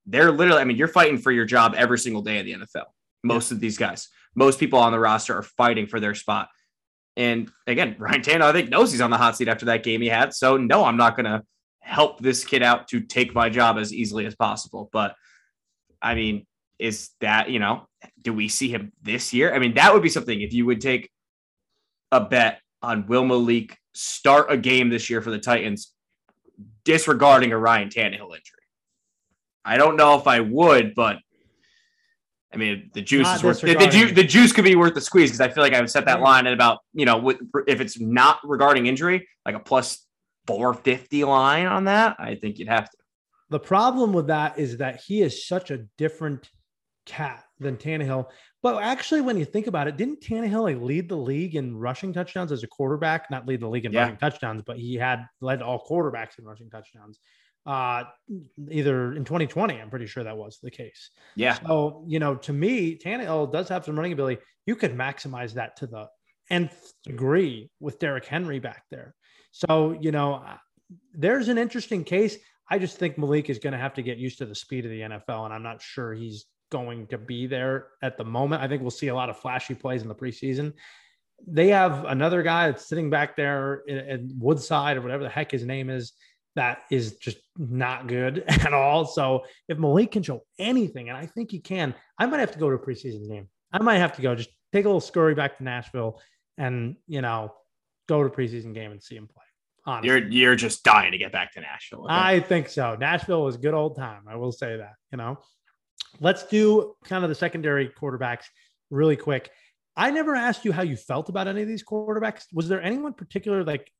they're 0.07 0.33
literally, 0.33 0.63
I 0.63 0.65
mean, 0.65 0.79
you're 0.79 0.89
fighting 0.89 1.19
for 1.19 1.31
your 1.31 1.45
job 1.45 1.75
every 1.77 1.99
single 1.99 2.23
day 2.23 2.39
of 2.39 2.47
the 2.47 2.55
NFL. 2.55 2.87
Most 3.23 3.53
of 3.53 3.61
these 3.61 3.77
guys, 3.77 4.09
most 4.35 4.59
people 4.59 4.79
on 4.79 4.93
the 4.93 4.99
roster 4.99 5.37
are 5.37 5.43
fighting 5.43 5.87
for 5.87 6.01
their 6.01 6.15
spot. 6.15 6.49
And 7.15 7.51
again, 7.67 7.97
Ryan 7.99 8.23
Tannehill, 8.23 8.43
I 8.43 8.53
think, 8.53 8.71
knows 8.71 8.93
he's 8.93 9.03
on 9.03 9.11
the 9.11 9.19
hot 9.19 9.37
seat 9.37 9.49
after 9.49 9.67
that 9.67 9.83
game 9.83 10.01
he 10.01 10.09
had. 10.09 10.33
So 10.33 10.57
no, 10.57 10.85
I'm 10.85 10.97
not 10.97 11.17
going 11.17 11.27
to 11.27 11.43
help 11.87 12.21
this 12.21 12.45
kid 12.45 12.63
out 12.63 12.89
to 12.89 13.01
take 13.01 13.35
my 13.35 13.49
job 13.49 13.79
as 13.79 13.95
easily 13.95 14.27
as 14.27 14.35
possible. 14.35 14.91
But 14.93 15.15
I 16.03 16.15
mean, 16.15 16.47
is 16.79 17.11
that, 17.21 17.49
you 17.49 17.59
know, 17.59 17.87
do 18.21 18.33
we 18.33 18.49
see 18.49 18.69
him 18.69 18.93
this 19.03 19.33
year? 19.33 19.55
I 19.55 19.59
mean, 19.59 19.75
that 19.75 19.95
would 19.95 20.03
be 20.03 20.09
something 20.09 20.41
if 20.41 20.53
you 20.53 20.67
would 20.67 20.81
take 20.81 21.11
a 22.13 22.21
bet 22.21 22.61
on 22.83 23.07
Will 23.07 23.25
Malik 23.25 23.79
start 23.95 24.51
a 24.51 24.57
game 24.57 24.91
this 24.91 25.09
year 25.09 25.23
for 25.23 25.31
the 25.31 25.39
Titans 25.39 25.93
disregarding 26.85 27.53
a 27.53 27.59
Ryan 27.59 27.89
Tannehill 27.89 28.35
injury. 28.35 28.57
I 29.65 29.77
don't 29.77 29.97
know 29.97 30.19
if 30.19 30.27
I 30.27 30.41
would, 30.41 30.95
but 30.95 31.19
I 32.53 32.57
mean, 32.59 32.91
the 32.95 33.03
juice 33.03 33.25
not 33.25 33.37
is 33.37 33.43
worth 33.43 33.61
the, 33.61 33.75
the, 33.75 33.87
ju- 33.87 34.15
the, 34.15 34.25
juice 34.25 34.53
could 34.53 34.65
be 34.65 34.77
worth 34.77 34.95
the 34.95 35.01
squeeze 35.01 35.31
because 35.31 35.41
I 35.41 35.49
feel 35.49 35.63
like 35.63 35.73
I 35.73 35.81
would 35.81 35.91
set 35.91 36.07
that 36.07 36.21
line 36.21 36.47
at 36.47 36.53
about 36.53 36.79
you 36.95 37.05
know 37.05 37.31
if 37.67 37.81
it's 37.81 37.99
not 37.99 38.39
regarding 38.45 38.87
injury, 38.87 39.29
like 39.45 39.57
a 39.57 39.61
plus 39.61 40.06
four 40.47 40.75
fifty 40.75 41.25
line 41.25 41.67
on 41.67 41.85
that. 41.85 42.17
I 42.19 42.35
think 42.35 42.59
you'd 42.59 42.69
have 42.69 42.91
to. 42.91 42.97
The 43.51 43.61
problem 43.61 44.13
with 44.13 44.27
that 44.29 44.59
is 44.59 44.79
that 44.79 45.01
he 45.07 45.23
is 45.23 45.47
such 45.47 45.71
a 45.71 45.85
different 45.99 46.51
cat 47.07 47.45
than 47.61 47.77
Tannehill. 47.77 48.27
But 48.63 48.83
actually, 48.83 49.21
when 49.21 49.39
you 49.39 49.45
think 49.45 49.69
about 49.69 49.87
it, 49.87 49.97
didn't 49.97 50.21
Tannehill 50.21 50.63
like 50.63 50.81
lead 50.81 51.09
the 51.09 51.17
league 51.17 51.55
in 51.55 51.77
rushing 51.77 52.13
touchdowns 52.13 52.51
as 52.51 52.65
a 52.65 52.67
quarterback? 52.67 53.31
Not 53.31 53.47
lead 53.47 53.61
the 53.61 53.69
league 53.69 53.85
in 53.85 53.93
yeah. 53.93 54.03
rushing 54.03 54.17
touchdowns, 54.17 54.63
but 54.67 54.77
he 54.79 54.97
had 54.97 55.25
led 55.41 55.63
all 55.63 55.85
quarterbacks 55.89 56.39
in 56.39 56.45
rushing 56.45 56.69
touchdowns. 56.69 57.21
Uh, 57.65 58.05
either 58.71 59.13
in 59.15 59.25
2020, 59.25 59.81
I'm 59.81 59.91
pretty 59.91 60.07
sure 60.07 60.23
that 60.23 60.37
was 60.37 60.59
the 60.63 60.71
case. 60.71 61.11
Yeah. 61.37 61.59
So 61.67 62.05
you 62.07 62.19
know, 62.19 62.35
to 62.37 62.53
me, 62.53 62.99
Tannehill 62.99 63.53
does 63.53 63.69
have 63.69 63.85
some 63.85 63.97
running 63.97 64.13
ability. 64.13 64.41
You 64.67 64.77
could 64.77 64.97
maximize 64.97 65.55
that 65.55 65.77
to 65.77 65.87
the 65.87 66.09
nth 66.51 66.93
degree 67.05 67.71
with 67.81 67.99
Derrick 67.99 68.25
Henry 68.25 68.59
back 68.59 68.85
there. 68.91 69.15
So 69.57 69.97
you 70.01 70.13
know, 70.13 70.45
there's 71.15 71.49
an 71.49 71.57
interesting 71.57 72.05
case. 72.05 72.37
I 72.71 72.79
just 72.79 72.99
think 72.99 73.17
Malik 73.17 73.49
is 73.49 73.59
going 73.59 73.73
to 73.73 73.79
have 73.79 73.95
to 73.95 74.03
get 74.03 74.19
used 74.19 74.39
to 74.39 74.47
the 74.47 74.55
speed 74.55 74.85
of 74.85 74.91
the 74.91 75.01
NFL, 75.01 75.45
and 75.45 75.55
I'm 75.55 75.63
not 75.63 75.81
sure 75.81 76.13
he's 76.13 76.45
going 76.71 77.07
to 77.07 77.17
be 77.17 77.47
there 77.47 77.89
at 78.03 78.19
the 78.19 78.25
moment. 78.25 78.63
I 78.63 78.69
think 78.69 78.83
we'll 78.83 78.91
see 78.91 79.09
a 79.09 79.15
lot 79.15 79.31
of 79.31 79.39
flashy 79.39 79.75
plays 79.75 80.03
in 80.03 80.09
the 80.09 80.15
preseason. 80.15 80.75
They 81.47 81.69
have 81.69 82.05
another 82.05 82.43
guy 82.43 82.71
that's 82.71 82.87
sitting 82.87 83.09
back 83.09 83.37
there 83.37 83.83
in, 83.87 84.35
Woodside 84.39 84.97
or 84.97 85.03
whatever 85.03 85.23
the 85.23 85.29
heck 85.29 85.51
his 85.51 85.65
name 85.65 85.91
is 85.91 86.13
that 86.55 86.83
is 86.91 87.17
just 87.17 87.39
not 87.57 88.09
good 88.09 88.45
at 88.49 88.75
all. 88.75 89.05
So 89.05 89.45
if 89.69 89.79
Malik 89.79 90.13
can 90.13 90.23
show 90.23 90.43
anything, 90.59 91.09
and 91.09 91.17
I 91.17 91.27
think 91.27 91.51
he 91.51 91.61
can, 91.61 91.95
I 92.19 92.27
might 92.27 92.41
have 92.41 92.53
to 92.53 92.59
go 92.59 92.69
to 92.69 92.77
a 92.77 92.79
preseason 92.79 93.29
game. 93.29 93.49
I 93.73 93.83
might 93.83 93.99
have 93.99 94.17
to 94.17 94.23
go 94.23 94.35
just 94.35 94.51
take 94.73 94.85
a 94.85 94.89
little 94.89 95.01
scurry 95.01 95.35
back 95.35 95.57
to 95.59 95.65
Nashville 95.65 96.21
and 96.59 96.97
you 97.07 97.23
know 97.23 97.55
go 98.09 98.23
to 98.23 98.29
a 98.29 98.31
preseason 98.31 98.75
game 98.75 98.91
and 98.91 99.03
see 99.03 99.17
him 99.17 99.29
play. 99.29 99.46
Honestly. 99.87 100.09
You're 100.09 100.29
you're 100.29 100.57
just 100.57 100.83
dying 100.83 101.13
to 101.13 101.19
get 101.19 101.31
back 101.31 101.53
to 101.53 101.61
Nashville. 101.61 102.05
Okay? 102.05 102.15
I 102.15 102.41
think 102.41 102.69
so. 102.69 102.97
Nashville 102.99 103.45
was 103.45 103.57
good 103.57 103.75
old 103.75 103.97
time. 103.97 104.23
I 104.29 104.37
will 104.37 104.53
say 104.53 104.77
that. 104.77 104.95
You 105.13 105.19
know, 105.19 105.39
Let's 106.21 106.45
do 106.45 106.95
kind 107.05 107.25
of 107.25 107.29
the 107.29 107.35
secondary 107.35 107.89
quarterbacks 107.89 108.45
really 108.91 109.17
quick. 109.17 109.51
I 109.97 110.11
never 110.11 110.35
asked 110.35 110.65
you 110.65 110.73
how 110.73 110.83
you 110.83 110.97
felt 110.97 111.29
about 111.29 111.49
any 111.49 111.63
of 111.63 111.69
these 111.69 111.85
quarterbacks. 111.85 112.45
Was 112.53 112.69
there 112.69 112.83
anyone 112.83 113.13
particular 113.13 113.65
like 113.65 113.91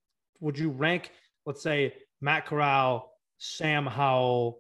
would 0.41 0.59
you 0.59 0.71
rank, 0.71 1.11
let's 1.47 1.63
say, 1.63 1.95
Matt 2.21 2.47
Corral, 2.47 3.11
Sam 3.39 3.87
Howell, 3.87 4.59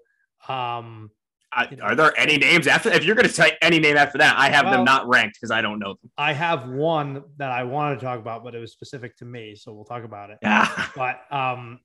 um, 0.48 1.10
I, 1.52 1.68
are 1.80 1.94
there 1.94 2.12
any 2.18 2.36
names 2.38 2.66
after? 2.66 2.90
If 2.90 3.04
you're 3.04 3.14
going 3.14 3.26
to 3.28 3.32
say 3.32 3.56
any 3.62 3.78
name 3.78 3.96
after 3.96 4.18
that, 4.18 4.36
I 4.38 4.50
have 4.50 4.64
Well- 4.66 4.74
them 4.74 4.84
not 4.84 5.08
ranked 5.08 5.36
because 5.36 5.50
I 5.50 5.62
don't 5.62 5.78
know 5.78 5.94
them. 6.00 6.10
I 6.18 6.32
have 6.32 6.68
one 6.68 7.22
that 7.38 7.50
I 7.50 7.64
wanted 7.64 7.96
to 7.96 8.04
talk 8.04 8.18
about, 8.18 8.44
but 8.44 8.54
it 8.54 8.58
was 8.58 8.72
specific 8.72 9.16
to 9.18 9.24
me, 9.24 9.54
so 9.54 9.72
we'll 9.72 9.84
talk 9.84 10.04
about 10.04 10.30
it. 10.30 10.38
Yeah, 10.42 10.68
But 10.94 11.20
um, 11.30 11.80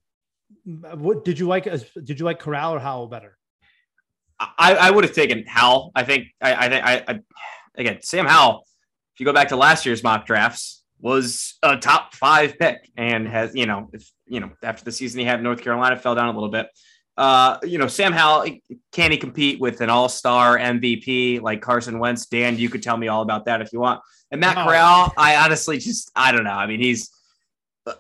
what 0.95 1.23
did 1.23 1.39
you 1.39 1.47
like? 1.47 1.63
Did 2.03 2.19
you 2.19 2.25
like 2.25 2.39
Corral 2.39 2.73
or 2.73 2.79
Howell 2.79 3.07
better? 3.07 3.37
I, 4.39 4.73
I 4.75 4.91
would 4.91 5.03
have 5.03 5.13
taken 5.13 5.45
Howell. 5.47 5.91
I 5.95 6.03
think 6.03 6.27
I, 6.41 6.65
I 6.65 6.69
think 6.69 6.85
I, 6.85 7.03
I 7.07 7.19
again 7.75 7.99
Sam 8.01 8.25
Howell. 8.25 8.65
If 9.13 9.19
you 9.19 9.25
go 9.25 9.33
back 9.33 9.49
to 9.49 9.55
last 9.55 9.85
year's 9.85 10.03
mock 10.03 10.25
drafts, 10.25 10.83
was 10.99 11.57
a 11.63 11.77
top 11.77 12.15
five 12.15 12.57
pick 12.57 12.89
and 12.97 13.27
has 13.27 13.53
you 13.55 13.65
know 13.67 13.89
if 13.93 14.09
you 14.27 14.39
know 14.39 14.49
after 14.63 14.83
the 14.83 14.91
season 14.91 15.19
he 15.19 15.25
had 15.25 15.41
North 15.43 15.61
Carolina 15.61 15.95
fell 15.97 16.15
down 16.15 16.27
a 16.29 16.33
little 16.33 16.49
bit. 16.49 16.67
Uh, 17.17 17.57
you 17.63 17.77
know 17.77 17.87
Sam 17.87 18.13
Howell 18.13 18.45
can 18.91 19.11
he 19.11 19.17
compete 19.17 19.59
with 19.59 19.81
an 19.81 19.89
All 19.89 20.09
Star 20.09 20.57
MVP 20.57 21.41
like 21.41 21.61
Carson 21.61 21.99
Wentz? 21.99 22.25
Dan, 22.25 22.57
you 22.57 22.69
could 22.69 22.81
tell 22.81 22.97
me 22.97 23.07
all 23.09 23.21
about 23.21 23.45
that 23.45 23.61
if 23.61 23.73
you 23.73 23.79
want. 23.79 24.01
And 24.31 24.39
Matt 24.39 24.55
No. 24.55 24.65
Corral, 24.65 25.13
I 25.17 25.35
honestly 25.35 25.77
just 25.77 26.11
I 26.15 26.31
don't 26.31 26.45
know. 26.45 26.51
I 26.51 26.67
mean 26.67 26.79
he's 26.79 27.09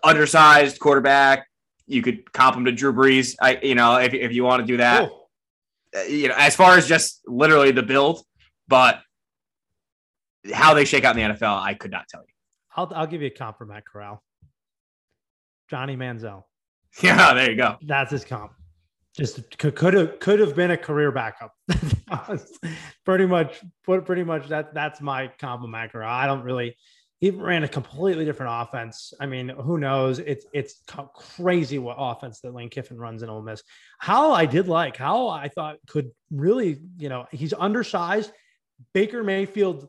undersized 0.03 0.79
quarterback. 0.79 1.47
You 1.87 2.01
could 2.01 2.31
comp 2.31 2.55
him 2.55 2.65
to 2.65 2.71
Drew 2.71 2.93
Brees. 2.93 3.35
I 3.41 3.59
you 3.61 3.75
know 3.75 3.97
if 3.97 4.13
if 4.13 4.31
you 4.31 4.43
want 4.43 4.61
to 4.61 4.65
do 4.65 4.77
that 4.77 5.09
Oh, 5.11 5.27
uh, 5.97 6.03
you 6.03 6.29
know, 6.29 6.35
as 6.37 6.55
far 6.55 6.77
as 6.77 6.87
just 6.87 7.21
literally 7.27 7.71
the 7.71 7.83
build, 7.83 8.23
but 8.67 9.01
how 10.53 10.73
they 10.73 10.85
shake 10.85 11.03
out 11.03 11.17
in 11.17 11.29
the 11.31 11.35
NFL, 11.35 11.61
I 11.61 11.73
could 11.73 11.91
not 11.91 12.07
tell 12.07 12.21
you. 12.21 12.33
I'll 12.75 12.91
I'll 12.95 13.07
give 13.07 13.21
you 13.21 13.27
a 13.27 13.31
comp 13.31 13.57
for 13.57 13.65
Matt 13.65 13.83
Corral. 13.85 14.23
Johnny 15.69 15.95
Manziel. 15.97 16.43
Yeah, 17.01 17.33
there 17.33 17.49
you 17.49 17.55
go. 17.55 17.77
That's 17.83 18.11
his 18.11 18.25
comp. 18.25 18.51
Just 19.15 19.57
could 19.57 19.75
could 19.75 19.93
have 19.93 20.19
could 20.19 20.39
have 20.39 20.55
been 20.55 20.71
a 20.71 20.77
career 20.77 21.11
backup. 21.11 21.53
Pretty 23.05 23.25
much 23.25 23.61
put 23.83 24.05
pretty 24.05 24.23
much 24.23 24.47
that 24.47 24.73
that's 24.73 25.01
my 25.01 25.27
comp 25.39 25.63
of 25.63 25.69
I 25.75 26.25
don't 26.27 26.43
really. 26.43 26.77
He 27.19 27.29
ran 27.29 27.63
a 27.63 27.67
completely 27.67 28.25
different 28.25 28.51
offense. 28.67 29.13
I 29.19 29.27
mean, 29.27 29.49
who 29.49 29.77
knows? 29.77 30.17
It's 30.19 30.45
it's 30.53 30.81
crazy 31.13 31.77
what 31.77 31.97
offense 31.99 32.39
that 32.41 32.53
Lane 32.55 32.69
Kiffin 32.69 32.97
runs 32.97 33.21
in 33.21 33.29
Ole 33.29 33.43
Miss. 33.43 33.61
How 33.99 34.31
I 34.31 34.45
did 34.45 34.67
like 34.67 34.97
how 34.97 35.27
I 35.27 35.49
thought 35.49 35.77
could 35.87 36.09
really, 36.31 36.79
you 36.97 37.09
know, 37.09 37.27
he's 37.31 37.53
undersized, 37.53 38.31
Baker 38.93 39.23
Mayfield 39.23 39.87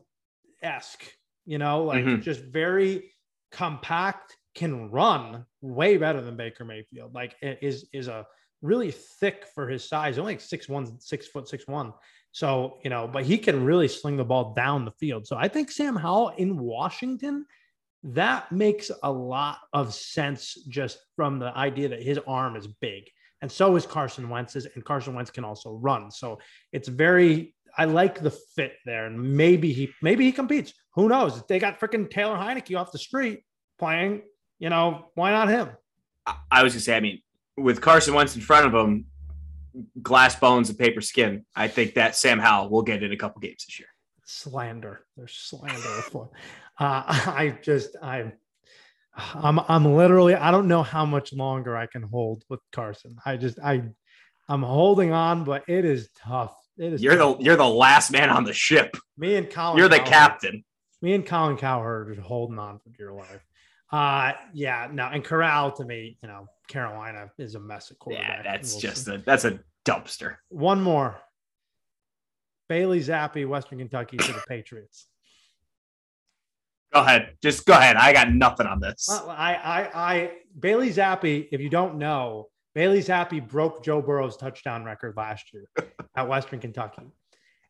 esque, 0.61 1.03
you 1.45 1.57
know, 1.57 1.85
like 1.85 2.03
Mhm. 2.05 2.21
just 2.21 2.41
very 2.41 3.11
compact, 3.51 4.37
can 4.53 4.91
run 4.91 5.45
way 5.61 5.97
better 5.97 6.21
than 6.21 6.35
Baker 6.37 6.65
Mayfield. 6.65 7.13
Like 7.15 7.35
it 7.41 7.59
is 7.63 7.89
is 7.93 8.07
a 8.09 8.27
really 8.63 8.91
thick 8.91 9.45
for 9.53 9.67
his 9.67 9.87
size, 9.87 10.17
only 10.17 10.33
like 10.33 10.41
six 10.41 10.67
one, 10.67 10.99
six 10.99 11.27
foot 11.27 11.47
six 11.47 11.67
one. 11.67 11.93
So, 12.31 12.79
you 12.83 12.89
know, 12.89 13.07
but 13.07 13.23
he 13.23 13.37
can 13.37 13.63
really 13.63 13.87
sling 13.87 14.17
the 14.17 14.25
ball 14.25 14.53
down 14.55 14.85
the 14.85 14.91
field. 14.91 15.27
So 15.27 15.35
I 15.37 15.47
think 15.47 15.69
Sam 15.69 15.95
Howell 15.95 16.29
in 16.37 16.57
Washington, 16.57 17.45
that 18.01 18.51
makes 18.51 18.89
a 19.03 19.11
lot 19.11 19.59
of 19.71 19.93
sense 19.93 20.55
just 20.67 20.97
from 21.15 21.37
the 21.37 21.55
idea 21.55 21.89
that 21.89 22.01
his 22.01 22.19
arm 22.25 22.55
is 22.55 22.65
big. 22.65 23.03
And 23.43 23.51
so 23.51 23.75
is 23.75 23.85
Carson 23.85 24.29
Wentz's, 24.29 24.65
and 24.73 24.83
Carson 24.83 25.13
Wentz 25.13 25.29
can 25.29 25.43
also 25.43 25.73
run. 25.73 26.09
So 26.09 26.39
it's 26.71 26.87
very, 26.87 27.53
I 27.77 27.85
like 27.85 28.21
the 28.21 28.31
fit 28.31 28.73
there. 28.85 29.05
And 29.05 29.37
maybe 29.37 29.71
he, 29.71 29.91
maybe 30.01 30.25
he 30.25 30.31
competes. 30.31 30.73
Who 30.95 31.09
knows? 31.09 31.43
They 31.47 31.59
got 31.59 31.79
freaking 31.79 32.09
Taylor 32.09 32.35
Heinicke 32.35 32.79
off 32.79 32.91
the 32.91 32.97
street 32.97 33.43
playing, 33.77 34.23
you 34.59 34.69
know, 34.69 35.09
why 35.15 35.31
not 35.31 35.49
him? 35.49 35.69
I, 36.51 36.63
was 36.63 36.73
gonna 36.73 36.81
say, 36.81 36.95
I 36.95 36.99
mean, 36.99 37.21
with 37.57 37.81
Carson 37.81 38.13
Wentz 38.13 38.35
in 38.35 38.41
front 38.41 38.65
of 38.67 38.73
him, 38.73 39.05
glass 40.01 40.35
bones 40.35 40.69
and 40.69 40.77
paper 40.77 41.01
skin, 41.01 41.45
I 41.55 41.67
think 41.67 41.95
that 41.95 42.15
Sam 42.15 42.39
Howell 42.39 42.69
will 42.69 42.81
get 42.83 43.03
in 43.03 43.11
a 43.11 43.17
couple 43.17 43.39
games 43.41 43.65
this 43.65 43.79
year. 43.79 43.87
slander. 44.25 45.01
There's 45.17 45.33
slander. 45.33 45.79
for- 46.11 46.29
uh, 46.79 47.03
I 47.07 47.57
just 47.61 47.95
I'm 48.01 48.33
I'm 49.35 49.59
I'm 49.67 49.85
literally 49.95 50.33
I 50.35 50.49
don't 50.51 50.67
know 50.67 50.81
how 50.83 51.05
much 51.05 51.33
longer 51.33 51.77
I 51.77 51.85
can 51.85 52.01
hold 52.01 52.43
with 52.49 52.59
Carson. 52.71 53.15
I 53.25 53.37
just 53.37 53.59
I 53.59 53.83
I'm 54.49 54.63
holding 54.63 55.11
on, 55.13 55.43
but 55.43 55.63
it 55.67 55.85
is 55.85 56.09
tough. 56.17 56.55
It 56.77 56.93
is. 56.93 57.03
You're 57.03 57.15
tough. 57.15 57.37
the 57.37 57.43
you're 57.43 57.55
the 57.55 57.67
last 57.67 58.11
man 58.11 58.29
on 58.29 58.43
the 58.43 58.53
ship. 58.53 58.97
me 59.17 59.35
and 59.35 59.49
Colin. 59.49 59.77
You're 59.77 59.87
the 59.89 59.97
Cowherd- 59.99 60.09
captain. 60.09 60.63
Me 61.03 61.13
and 61.13 61.25
Colin 61.25 61.57
Cowherd 61.57 62.17
are 62.17 62.21
holding 62.21 62.57
on 62.57 62.79
for 62.79 62.89
dear 62.97 63.11
life. 63.11 63.45
Uh, 63.91 64.31
yeah, 64.53 64.87
no, 64.91 65.05
and 65.05 65.23
Corral 65.23 65.71
to 65.73 65.83
me, 65.85 66.17
you 66.23 66.27
know, 66.29 66.47
Carolina 66.67 67.31
is 67.37 67.55
a 67.55 67.59
mess 67.59 67.91
at 67.91 67.99
quarterback. 67.99 68.43
Yeah, 68.45 68.51
that's 68.51 68.77
just 68.77 69.07
a 69.07 69.17
that's 69.25 69.45
a 69.45 69.59
dumpster. 69.85 70.37
one 70.49 70.81
more. 70.81 71.17
Bailey 72.69 73.01
Zappe, 73.01 73.47
Western 73.47 73.79
Kentucky 73.79 74.17
to 74.17 74.31
the 74.31 74.43
Patriots. 74.47 75.07
Go 76.93 77.01
ahead, 77.01 77.35
just 77.41 77.65
go 77.65 77.73
ahead. 77.73 77.95
I 77.97 78.13
got 78.13 78.31
nothing 78.31 78.67
on 78.67 78.79
this. 78.79 79.09
I, 79.09 79.55
I, 79.55 80.11
I, 80.13 80.31
Bailey 80.59 80.89
Zappe, 80.89 81.47
if 81.51 81.59
you 81.59 81.69
don't 81.69 81.97
know, 81.97 82.49
Bailey 82.75 82.99
Zappe 82.99 83.47
broke 83.47 83.83
Joe 83.83 84.01
Burrow's 84.01 84.37
touchdown 84.37 84.83
record 84.83 85.15
last 85.17 85.53
year 85.53 85.67
at 86.15 86.27
Western 86.27 86.59
Kentucky. 86.59 87.03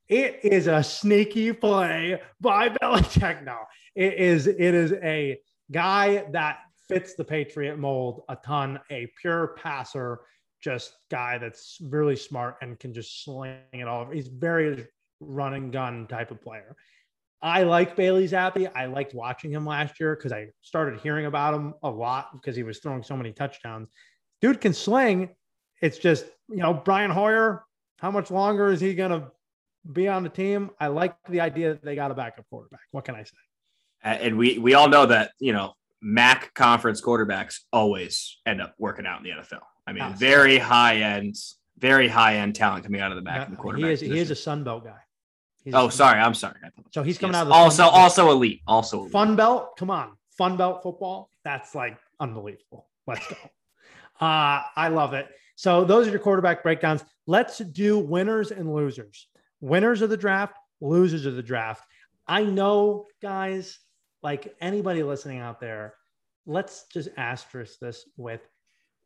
It 0.10 0.42
is 0.44 0.68
a 0.68 0.84
sneaky 0.84 1.54
play 1.54 2.22
by 2.42 2.70
Belichick. 2.70 3.44
No, 3.44 3.60
it 3.96 4.16
is. 4.16 4.48
It 4.48 4.60
is 4.60 4.92
a 4.92 5.40
guy 5.72 6.26
that 6.32 6.60
fits 6.88 7.16
the 7.16 7.24
Patriot 7.24 7.78
mold 7.78 8.24
a 8.30 8.36
ton. 8.36 8.80
A 8.90 9.12
pure 9.20 9.56
passer, 9.58 10.22
just 10.62 10.94
guy 11.10 11.38
that's 11.38 11.78
really 11.82 12.16
smart 12.16 12.58
and 12.62 12.80
can 12.80 12.94
just 12.94 13.24
sling 13.24 13.58
it 13.72 13.88
all. 13.88 14.10
He's 14.10 14.28
very 14.28 14.88
run 15.20 15.54
and 15.54 15.72
gun 15.72 16.08
type 16.08 16.32
of 16.32 16.42
player. 16.42 16.76
I 17.42 17.64
like 17.64 17.98
Bailey 17.98 18.26
Zappe. 18.28 18.72
I 18.74 18.86
liked 18.86 19.14
watching 19.14 19.52
him 19.52 19.66
last 19.66 20.00
year 20.00 20.16
because 20.16 20.32
I 20.32 20.48
started 20.62 21.02
hearing 21.02 21.26
about 21.26 21.54
him 21.54 21.74
a 21.84 21.90
lot 21.90 22.30
because 22.34 22.56
he 22.56 22.64
was 22.64 22.80
throwing 22.80 23.04
so 23.04 23.18
many 23.18 23.34
touchdowns. 23.34 23.90
Dude 24.42 24.62
can 24.62 24.74
sling. 24.74 25.30
It's 25.82 25.98
just, 25.98 26.26
you 26.48 26.58
know, 26.58 26.74
Brian 26.74 27.12
Hoyer, 27.12 27.66
how 28.00 28.12
much 28.12 28.32
longer 28.32 28.72
is 28.72 28.80
he 28.80 28.96
going 28.96 29.12
to 29.12 29.30
be 29.92 30.08
on 30.08 30.24
the 30.24 30.30
team? 30.30 30.72
I 30.80 30.88
like 30.88 31.16
the 31.28 31.42
idea 31.42 31.74
that 31.74 31.84
they 31.84 31.96
got 31.96 32.12
a 32.12 32.14
backup 32.14 32.46
quarterback. 32.50 32.80
What 32.92 33.04
can 33.04 33.16
I 33.16 33.24
say? 33.24 33.36
And 34.04 34.38
we 34.38 34.58
we 34.58 34.74
all 34.74 34.90
know 34.90 35.06
that 35.06 35.32
you 35.40 35.54
know 35.54 35.74
MAC 36.04 36.54
conference 36.54 37.02
quarterbacks 37.02 37.60
always 37.72 38.38
end 38.46 38.62
up 38.62 38.76
working 38.78 39.06
out 39.06 39.20
in 39.20 39.24
the 39.24 39.30
NFL. 39.42 39.62
I 39.88 39.94
mean, 39.94 40.14
very 40.16 40.58
high 40.58 40.98
end, 40.98 41.36
very 41.78 42.08
high 42.08 42.38
end 42.38 42.56
talent 42.56 42.84
coming 42.86 43.02
out 43.02 43.12
of 43.12 43.16
the 43.16 43.22
MAC 43.24 43.48
in 43.48 43.52
the 43.52 43.58
he 43.58 43.62
quarterback. 43.62 43.92
is, 43.92 44.00
he 44.02 44.18
is 44.20 44.32
a. 44.32 44.36
Sun 44.36 44.64
Belt 44.64 44.84
guy. 44.84 44.98
He's 45.64 45.74
oh, 45.74 45.90
sorry, 45.90 46.20
I'm 46.20 46.34
sorry. 46.34 46.56
So 46.92 47.04
he's 47.04 47.18
coming 47.18 47.34
Yes. 47.34 47.40
out 47.40 47.44
of 47.44 47.48
the 47.50 47.54
also 47.54 47.76
Sun 47.78 47.86
Belt. 47.86 47.96
also 47.96 48.32
elite, 48.32 48.62
also 48.68 49.00
elite. 49.00 49.12
Fun 49.12 49.36
Belt. 49.36 49.78
Come 49.78 49.90
on. 49.90 50.12
Fun 50.38 50.58
Belt 50.58 50.84
football. 50.84 51.30
That's 51.44 51.74
like 51.74 51.98
unbelievable. 52.20 52.88
Let's 53.08 53.26
go. 53.28 53.36
uh, 54.20 54.62
I 54.76 54.90
love 54.90 55.14
it. 55.14 55.28
So 55.56 55.86
those 55.86 56.08
are 56.08 56.12
your 56.12 56.20
quarterback 56.20 56.64
breakdowns. 56.64 57.04
Let's 57.28 57.60
do 57.60 58.00
winners 58.00 58.52
and 58.52 58.74
losers. 58.74 59.28
Winners 59.62 60.02
of 60.02 60.10
the 60.10 60.18
draft, 60.18 60.56
losers 60.82 61.26
of 61.26 61.36
the 61.36 61.44
draft. 61.44 61.84
I 62.28 62.44
know, 62.44 63.06
guys, 63.22 63.80
like 64.24 64.56
anybody 64.62 65.04
listening 65.04 65.40
out 65.40 65.60
there, 65.60 65.94
let's 66.46 66.86
just 66.92 67.10
asterisk 67.18 67.80
this 67.80 68.06
with 68.18 68.42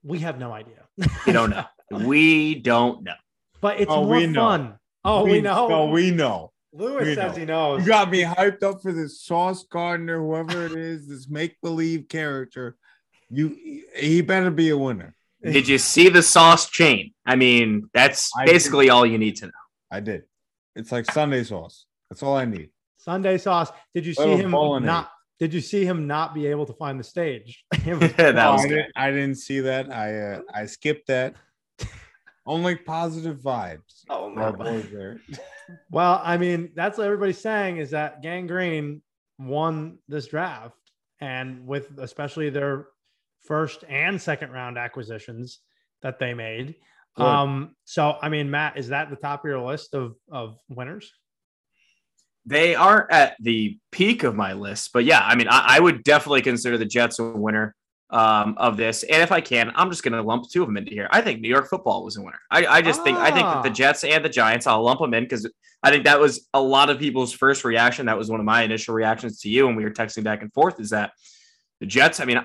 we 0.03 0.19
have 0.19 0.39
no 0.39 0.51
idea. 0.53 0.87
We 1.25 1.33
don't 1.33 1.49
know. 1.49 1.65
we 2.05 2.55
don't 2.55 3.03
know. 3.03 3.15
but 3.61 3.79
it's 3.79 3.91
Oh, 3.91 4.05
more 4.05 4.17
we 4.17 4.27
know. 4.27 4.41
fun. 4.41 4.79
Oh, 5.03 5.23
we, 5.23 5.41
know. 5.41 5.67
No, 5.67 5.75
oh, 5.75 5.89
we 5.89 6.11
know. 6.11 6.51
Lewis 6.73 7.07
we 7.07 7.15
says 7.15 7.33
know. 7.33 7.39
he 7.39 7.45
knows. 7.45 7.81
You 7.81 7.87
got 7.87 8.11
me 8.11 8.21
hyped 8.23 8.61
up 8.61 8.81
for 8.81 8.91
this 8.93 9.21
Sauce 9.21 9.63
Gardner, 9.63 10.19
whoever 10.19 10.65
it 10.65 10.73
is, 10.73 11.07
this 11.07 11.27
make 11.29 11.59
believe 11.61 12.07
character. 12.09 12.75
You, 13.29 13.57
he 13.95 14.21
better 14.21 14.51
be 14.51 14.69
a 14.69 14.77
winner. 14.77 15.15
Did 15.43 15.67
you 15.67 15.77
see 15.77 16.09
the 16.09 16.21
sauce 16.23 16.69
chain? 16.69 17.13
I 17.25 17.35
mean, 17.35 17.89
that's 17.93 18.31
I 18.37 18.45
basically 18.45 18.89
all 18.89 19.05
you 19.05 19.17
need 19.17 19.37
to 19.37 19.45
know. 19.47 19.51
I 19.91 19.99
did. 20.01 20.23
It's 20.75 20.91
like 20.91 21.09
Sunday 21.11 21.43
sauce. 21.43 21.85
That's 22.09 22.21
all 22.23 22.35
I 22.35 22.45
need. 22.45 22.69
Sunday 22.97 23.37
sauce. 23.37 23.71
Did 23.93 24.05
you 24.05 24.13
see 24.13 24.35
him 24.35 24.51
bolognese. 24.51 24.85
not? 24.85 25.11
Did 25.39 25.53
you 25.53 25.61
see 25.61 25.85
him 25.85 26.07
not 26.07 26.33
be 26.33 26.47
able 26.47 26.65
to 26.65 26.73
find 26.73 26.99
the 26.99 27.03
stage? 27.03 27.63
Was- 27.85 28.13
that 28.13 28.35
No, 28.35 28.53
was 28.53 28.65
I, 28.65 28.67
didn't, 28.67 28.91
I 28.95 29.11
didn't 29.11 29.35
see 29.35 29.59
that. 29.61 29.91
I 29.91 30.19
uh, 30.19 30.41
I 30.53 30.65
skipped 30.65 31.07
that. 31.07 31.35
Only 32.45 32.75
positive 32.77 33.39
vibes. 33.39 34.03
oh 34.09 34.33
for 34.33 34.41
our 34.41 34.53
boys 34.53 34.89
there. 34.91 35.19
Well, 35.91 36.21
I 36.23 36.37
mean, 36.37 36.71
that's 36.75 36.97
what 36.97 37.03
everybody's 37.07 37.39
saying 37.41 37.75
is 37.75 37.91
that 37.91 38.21
Gang 38.21 38.47
Green 38.47 39.01
won 39.37 39.97
this 40.07 40.27
draft, 40.27 40.77
and 41.19 41.67
with 41.67 41.89
especially 41.99 42.49
their 42.49 42.87
first 43.41 43.83
and 43.89 44.19
second 44.21 44.51
round 44.51 44.77
acquisitions 44.77 45.59
that 46.03 46.19
they 46.19 46.33
made. 46.33 46.75
Good. 47.17 47.25
Um, 47.25 47.75
so 47.83 48.15
I 48.21 48.29
mean, 48.29 48.49
Matt, 48.49 48.77
is 48.77 48.87
that 48.87 49.09
the 49.09 49.17
top 49.17 49.43
of 49.43 49.49
your 49.49 49.59
list 49.59 49.93
of 49.93 50.15
of 50.31 50.57
winners? 50.69 51.11
They 52.47 52.75
aren't 52.75 53.11
at 53.11 53.35
the 53.39 53.77
peak 53.91 54.23
of 54.23 54.33
my 54.35 54.53
list, 54.53 54.91
but 54.93 55.03
yeah, 55.03 55.19
I 55.21 55.35
mean, 55.35 55.47
I, 55.49 55.75
I 55.75 55.79
would 55.79 56.03
definitely 56.03 56.41
consider 56.41 56.77
the 56.77 56.85
Jets 56.85 57.19
a 57.19 57.23
winner. 57.23 57.75
um, 58.09 58.55
of 58.57 58.77
this. 58.77 59.03
And 59.03 59.21
if 59.21 59.31
I 59.31 59.41
can, 59.41 59.71
I'm 59.75 59.89
just 59.89 60.03
going 60.03 60.13
to 60.13 60.21
lump 60.21 60.49
two 60.49 60.61
of 60.61 60.69
them 60.69 60.77
into 60.77 60.91
here. 60.91 61.09
I 61.11 61.21
think 61.21 61.41
New 61.41 61.49
York 61.49 61.69
football 61.69 62.03
was 62.03 62.17
a 62.17 62.21
winner. 62.21 62.39
I, 62.49 62.65
I 62.65 62.81
just 62.81 63.01
ah. 63.01 63.03
think 63.03 63.17
I 63.17 63.31
think 63.31 63.45
that 63.45 63.63
the 63.63 63.69
ah. 63.69 63.73
Jets 63.73 64.03
and 64.03 64.23
the 64.23 64.29
Giants, 64.29 64.65
I'll 64.65 64.83
lump 64.83 65.01
them 65.01 65.13
in 65.13 65.23
because 65.23 65.49
I 65.83 65.91
think 65.91 66.05
that 66.05 66.19
was 66.19 66.47
a 66.53 66.61
lot 66.61 66.89
of 66.89 66.99
people's 66.99 67.33
first 67.33 67.65
reaction. 67.65 68.05
That 68.05 68.17
was 68.17 68.29
one 68.29 68.39
of 68.39 68.45
my 68.45 68.63
initial 68.63 68.95
reactions 68.95 69.41
to 69.41 69.49
you 69.49 69.67
when 69.67 69.75
we 69.75 69.83
were 69.83 69.91
texting 69.91 70.23
back 70.23 70.41
and 70.41 70.51
forth. 70.53 70.79
Is 70.79 70.91
that 70.91 71.11
the 71.79 71.85
Jets? 71.85 72.19
I 72.19 72.25
mean, 72.25 72.39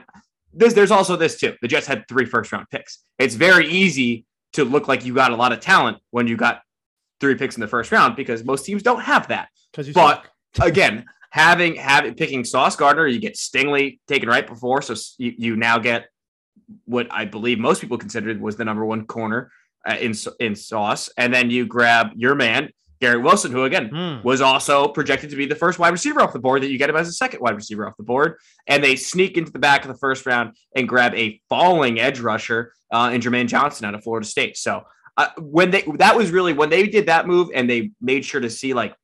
there's 0.52 0.74
there's 0.74 0.90
also 0.90 1.16
this 1.16 1.38
too. 1.38 1.54
The 1.62 1.68
Jets 1.68 1.86
had 1.86 2.04
three 2.08 2.26
first 2.26 2.50
round 2.52 2.66
picks. 2.70 2.98
It's 3.18 3.34
very 3.34 3.68
easy 3.68 4.26
to 4.54 4.64
look 4.64 4.88
like 4.88 5.04
you 5.04 5.14
got 5.14 5.30
a 5.30 5.36
lot 5.36 5.52
of 5.52 5.60
talent 5.60 5.98
when 6.10 6.26
you 6.26 6.36
got 6.36 6.60
three 7.22 7.37
picks 7.37 7.56
in 7.56 7.62
the 7.62 7.68
first 7.68 7.90
round 7.90 8.16
because 8.16 8.44
most 8.44 8.66
teams 8.66 8.82
don't 8.82 9.00
have 9.00 9.28
that. 9.28 9.48
But 9.94 10.26
again, 10.61 11.06
having 11.30 11.76
having 11.76 12.14
picking 12.14 12.44
Sauce 12.44 12.76
Gardner, 12.76 13.06
you 13.06 13.18
get 13.18 13.37
Stingley 13.37 14.00
taken 14.06 14.28
right 14.28 14.46
before, 14.46 14.82
so 14.82 14.94
you, 15.16 15.32
you 15.38 15.56
now 15.56 15.78
get 15.78 16.08
what 16.85 17.06
I 17.11 17.24
believe 17.24 17.58
most 17.58 17.80
people 17.80 17.96
considered 17.96 18.40
was 18.40 18.56
the 18.56 18.64
number 18.64 18.85
one 18.85 19.06
corner 19.06 19.50
uh, 19.88 19.96
in 19.98 20.12
in 20.40 20.54
Sauce, 20.54 21.08
and 21.16 21.32
then 21.32 21.48
you 21.48 21.64
grab 21.64 22.08
your 22.14 22.35
man 22.35 22.68
Garrett 23.00 23.22
Wilson, 23.22 23.50
who 23.50 23.64
again 23.64 23.90
mm. 23.90 24.24
was 24.24 24.40
also 24.40 24.88
projected 24.88 25.30
to 25.30 25.37
be 25.37 25.46
the 25.46 25.56
first 25.56 25.78
wide 25.78 25.90
receiver 25.90 26.20
off 26.20 26.32
the 26.32 26.38
board. 26.38 26.62
That 26.62 26.70
you 26.70 26.78
get 26.78 26.90
him 26.90 26.96
as 26.96 27.08
a 27.08 27.12
second 27.12 27.40
wide 27.40 27.56
receiver 27.56 27.87
off 27.87 27.96
the 27.96 28.04
board, 28.04 28.37
and 28.66 28.82
they 28.82 28.94
sneak 28.96 29.37
into 29.37 29.50
the 29.50 29.58
back 29.58 29.82
of 29.82 29.88
the 29.88 29.98
first 29.98 30.26
round 30.26 30.56
and 30.76 30.88
grab 30.88 31.14
a 31.14 31.40
falling 31.48 31.98
edge 31.98 32.20
rusher 32.20 32.72
uh, 32.92 33.11
in 33.12 33.20
Jermaine 33.20 33.48
Johnson 33.48 33.87
out 33.87 33.94
of 33.94 34.02
Florida 34.02 34.26
State. 34.26 34.56
So. 34.56 34.82
Uh, 35.16 35.29
when 35.38 35.70
they 35.70 35.83
that 35.96 36.16
was 36.16 36.31
really 36.31 36.55
when 36.55 36.70
they 36.70 36.87
did 36.87 37.07
that 37.07 37.27
move 37.27 37.51
and 37.55 37.68
they 37.68 37.90
made 38.01 38.25
sure 38.25 38.40
to 38.40 38.48
see 38.48 38.72
like 38.72 38.94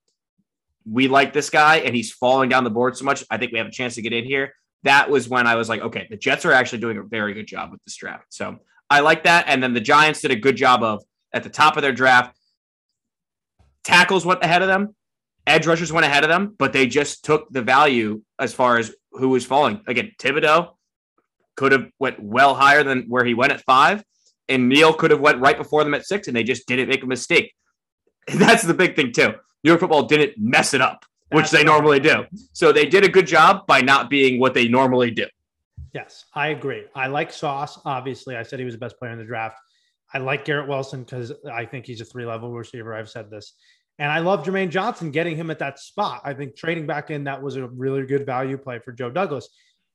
we 0.90 1.06
like 1.06 1.32
this 1.32 1.50
guy 1.50 1.76
and 1.76 1.94
he's 1.94 2.10
falling 2.10 2.48
down 2.48 2.64
the 2.64 2.70
board 2.70 2.96
so 2.96 3.04
much. 3.04 3.24
I 3.30 3.36
think 3.36 3.52
we 3.52 3.58
have 3.58 3.66
a 3.66 3.72
chance 3.72 3.94
to 3.96 4.02
get 4.02 4.12
in 4.12 4.24
here. 4.24 4.54
That 4.84 5.10
was 5.10 5.28
when 5.28 5.46
I 5.46 5.56
was 5.56 5.68
like, 5.68 5.82
okay, 5.82 6.06
the 6.08 6.16
Jets 6.16 6.44
are 6.44 6.52
actually 6.52 6.78
doing 6.78 6.96
a 6.96 7.02
very 7.02 7.34
good 7.34 7.46
job 7.46 7.70
with 7.70 7.82
this 7.84 7.96
draft. 7.96 8.26
So 8.30 8.58
I 8.88 9.00
like 9.00 9.24
that. 9.24 9.44
And 9.48 9.62
then 9.62 9.74
the 9.74 9.80
Giants 9.80 10.22
did 10.22 10.30
a 10.30 10.36
good 10.36 10.56
job 10.56 10.82
of 10.82 11.02
at 11.32 11.42
the 11.42 11.50
top 11.50 11.76
of 11.76 11.82
their 11.82 11.92
draft. 11.92 12.36
Tackles 13.84 14.24
went 14.24 14.42
ahead 14.42 14.62
of 14.62 14.68
them, 14.68 14.94
edge 15.46 15.66
rushers 15.66 15.92
went 15.92 16.06
ahead 16.06 16.24
of 16.24 16.30
them, 16.30 16.54
but 16.58 16.72
they 16.72 16.86
just 16.86 17.24
took 17.24 17.50
the 17.50 17.62
value 17.62 18.22
as 18.38 18.54
far 18.54 18.78
as 18.78 18.94
who 19.12 19.30
was 19.30 19.44
falling. 19.44 19.80
Again, 19.86 20.12
Thibodeaux 20.18 20.70
could 21.56 21.72
have 21.72 21.90
went 21.98 22.20
well 22.20 22.54
higher 22.54 22.82
than 22.82 23.04
where 23.08 23.24
he 23.24 23.34
went 23.34 23.52
at 23.52 23.62
five, 23.62 24.04
and 24.48 24.68
Neal 24.68 24.92
could 24.92 25.10
have 25.10 25.20
went 25.20 25.40
right 25.40 25.56
before 25.56 25.84
them 25.84 25.94
at 25.94 26.06
six, 26.06 26.28
and 26.28 26.36
they 26.36 26.44
just 26.44 26.66
didn't 26.66 26.88
make 26.88 27.02
a 27.02 27.06
mistake. 27.06 27.54
That's 28.34 28.62
the 28.62 28.74
big 28.74 28.96
thing 28.96 29.12
too. 29.12 29.34
New 29.64 29.70
York 29.70 29.80
football 29.80 30.04
didn't 30.04 30.38
mess 30.38 30.74
it 30.74 30.80
up, 30.80 31.04
which 31.30 31.50
That's 31.50 31.52
they 31.52 31.64
normally 31.64 32.00
do. 32.00 32.24
So 32.52 32.72
they 32.72 32.86
did 32.86 33.04
a 33.04 33.08
good 33.08 33.26
job 33.26 33.66
by 33.66 33.80
not 33.80 34.10
being 34.10 34.40
what 34.40 34.54
they 34.54 34.68
normally 34.68 35.10
do. 35.10 35.26
Yes, 35.94 36.26
I 36.34 36.48
agree. 36.48 36.84
I 36.94 37.06
like 37.08 37.32
Sauce. 37.32 37.80
Obviously, 37.84 38.36
I 38.36 38.42
said 38.42 38.58
he 38.58 38.64
was 38.64 38.74
the 38.74 38.78
best 38.78 38.98
player 38.98 39.12
in 39.12 39.18
the 39.18 39.24
draft. 39.24 39.56
I 40.12 40.18
like 40.18 40.44
Garrett 40.44 40.68
Wilson 40.68 41.02
because 41.02 41.32
I 41.50 41.64
think 41.64 41.86
he's 41.86 42.00
a 42.00 42.04
three 42.04 42.24
level 42.24 42.52
receiver. 42.52 42.94
I've 42.94 43.10
said 43.10 43.30
this. 43.30 43.54
And 43.98 44.12
I 44.12 44.20
love 44.20 44.44
Jermaine 44.44 44.70
Johnson 44.70 45.10
getting 45.10 45.36
him 45.36 45.50
at 45.50 45.58
that 45.58 45.80
spot. 45.80 46.22
I 46.24 46.32
think 46.32 46.56
trading 46.56 46.86
back 46.86 47.10
in, 47.10 47.24
that 47.24 47.42
was 47.42 47.56
a 47.56 47.66
really 47.66 48.06
good 48.06 48.24
value 48.24 48.56
play 48.56 48.78
for 48.78 48.92
Joe 48.92 49.10
Douglas. 49.10 49.48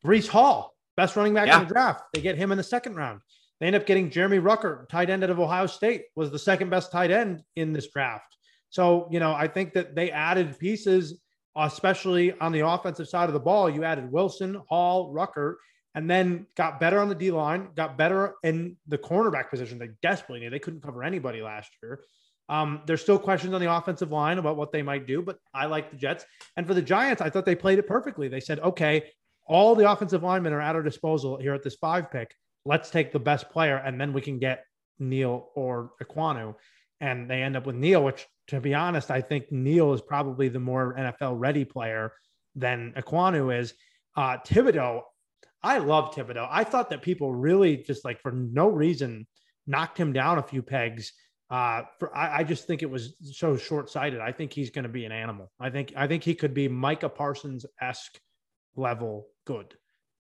Breece 0.03 0.27
Hall, 0.27 0.75
best 0.97 1.15
running 1.15 1.33
back 1.33 1.47
yeah. 1.47 1.61
in 1.61 1.67
the 1.67 1.73
draft. 1.73 2.03
They 2.13 2.21
get 2.21 2.37
him 2.37 2.51
in 2.51 2.57
the 2.57 2.63
second 2.63 2.95
round. 2.95 3.21
They 3.59 3.67
end 3.67 3.75
up 3.75 3.85
getting 3.85 4.09
Jeremy 4.09 4.39
Ruckert, 4.39 4.89
tight 4.89 5.09
end 5.09 5.23
out 5.23 5.29
of 5.29 5.39
Ohio 5.39 5.67
State, 5.67 6.05
was 6.15 6.31
the 6.31 6.39
second 6.39 6.69
best 6.69 6.91
tight 6.91 7.11
end 7.11 7.43
in 7.55 7.73
this 7.73 7.87
draft. 7.89 8.35
So, 8.69 9.07
you 9.11 9.19
know, 9.19 9.33
I 9.33 9.47
think 9.47 9.73
that 9.73 9.95
they 9.95 10.11
added 10.11 10.57
pieces, 10.57 11.21
especially 11.55 12.37
on 12.39 12.51
the 12.51 12.67
offensive 12.67 13.07
side 13.07 13.29
of 13.29 13.33
the 13.33 13.39
ball. 13.39 13.69
You 13.69 13.83
added 13.83 14.11
Wilson, 14.11 14.59
Hall, 14.67 15.13
Ruckert, 15.13 15.55
and 15.95 16.09
then 16.09 16.47
got 16.57 16.79
better 16.79 16.99
on 16.99 17.07
the 17.07 17.15
D 17.15 17.29
line, 17.29 17.69
got 17.75 17.97
better 17.97 18.33
in 18.43 18.75
the 18.87 18.97
cornerback 18.97 19.49
position. 19.49 19.77
They 19.77 19.89
desperately 20.01 20.39
need. 20.39 20.51
They 20.51 20.59
couldn't 20.59 20.81
cover 20.81 21.03
anybody 21.03 21.41
last 21.41 21.71
year. 21.83 22.01
Um, 22.49 22.81
there's 22.85 23.01
still 23.01 23.19
questions 23.19 23.53
on 23.53 23.61
the 23.61 23.71
offensive 23.71 24.11
line 24.11 24.37
about 24.37 24.57
what 24.57 24.71
they 24.71 24.81
might 24.81 25.07
do, 25.07 25.21
but 25.21 25.37
I 25.53 25.67
like 25.67 25.91
the 25.91 25.97
Jets. 25.97 26.25
And 26.57 26.67
for 26.67 26.73
the 26.73 26.81
Giants, 26.81 27.21
I 27.21 27.29
thought 27.29 27.45
they 27.45 27.55
played 27.55 27.79
it 27.79 27.87
perfectly. 27.87 28.27
They 28.27 28.41
said, 28.41 28.59
okay, 28.59 29.03
all 29.45 29.75
the 29.75 29.89
offensive 29.89 30.23
linemen 30.23 30.53
are 30.53 30.61
at 30.61 30.75
our 30.75 30.83
disposal 30.83 31.37
here 31.37 31.53
at 31.53 31.63
this 31.63 31.75
five 31.75 32.11
pick. 32.11 32.35
Let's 32.65 32.89
take 32.89 33.12
the 33.12 33.19
best 33.19 33.49
player, 33.49 33.78
and 33.78 33.99
then 33.99 34.13
we 34.13 34.21
can 34.21 34.39
get 34.39 34.65
Neal 34.99 35.49
or 35.56 35.91
Ekwonu. 36.02 36.56
And 37.02 37.30
they 37.30 37.41
end 37.41 37.58
up 37.58 37.65
with 37.65 37.76
Neal, 37.76 38.04
which 38.04 38.26
to 38.47 38.62
be 38.62 38.73
honest, 38.73 39.12
I 39.12 39.21
think 39.21 39.52
Neal 39.52 39.93
is 39.93 40.02
probably 40.02 40.49
the 40.49 40.60
more 40.60 40.95
NFL 40.97 41.39
ready 41.39 41.65
player 41.65 42.13
than 42.56 42.93
Ekwonu 42.97 43.58
is. 43.58 43.73
Uh, 44.15 44.38
Thibodeaux, 44.38 45.02
I 45.62 45.80
love 45.80 46.13
Thibodeaux. 46.13 46.47
I 46.49 46.63
thought 46.63 46.89
that 46.89 47.02
people 47.02 47.34
really 47.34 47.78
just 47.78 48.06
like 48.06 48.21
for 48.21 48.32
no 48.32 48.67
reason 48.67 49.28
knocked 49.65 49.97
him 49.97 50.13
down 50.13 50.38
a 50.38 50.43
few 50.43 50.62
pegs. 50.62 51.13
Uh, 51.49 51.84
for 51.99 52.15
I, 52.15 52.39
I 52.39 52.43
just 52.43 52.67
think 52.67 52.82
it 52.82 52.89
was 52.89 53.15
so 53.34 53.58
short 53.58 53.89
sighted. 53.89 54.19
I 54.19 54.32
think 54.32 54.54
he's 54.54 54.71
going 54.71 54.84
to 54.84 54.89
be 54.89 55.06
an 55.06 55.12
animal. 55.12 55.52
I 55.60 55.69
think 55.69 55.93
I 55.95 56.08
think 56.08 56.23
he 56.23 56.36
could 56.36 56.54
be 56.54 56.67
Micah 56.67 57.10
Parsons 57.10 57.65
esque 57.82 58.19
level 58.76 59.28
good 59.45 59.76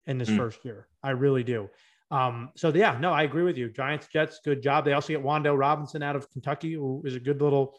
in 0.05 0.17
this 0.17 0.29
mm. 0.29 0.37
first 0.37 0.63
year. 0.63 0.87
I 1.01 1.11
really 1.11 1.43
do. 1.43 1.69
Um, 2.13 2.51
so 2.55 2.71
yeah, 2.71 2.95
no, 2.99 3.11
I 3.11 3.23
agree 3.23 3.41
with 3.41 3.57
you. 3.57 3.71
Giants, 3.71 4.07
Jets, 4.07 4.39
good 4.45 4.61
job. 4.61 4.85
They 4.85 4.93
also 4.93 5.07
get 5.13 5.23
Wan'Dale 5.23 5.57
Robinson 5.57 6.03
out 6.03 6.15
of 6.15 6.29
Kentucky, 6.29 6.73
who 6.73 7.01
is 7.03 7.15
a 7.15 7.19
good 7.19 7.41
little 7.41 7.75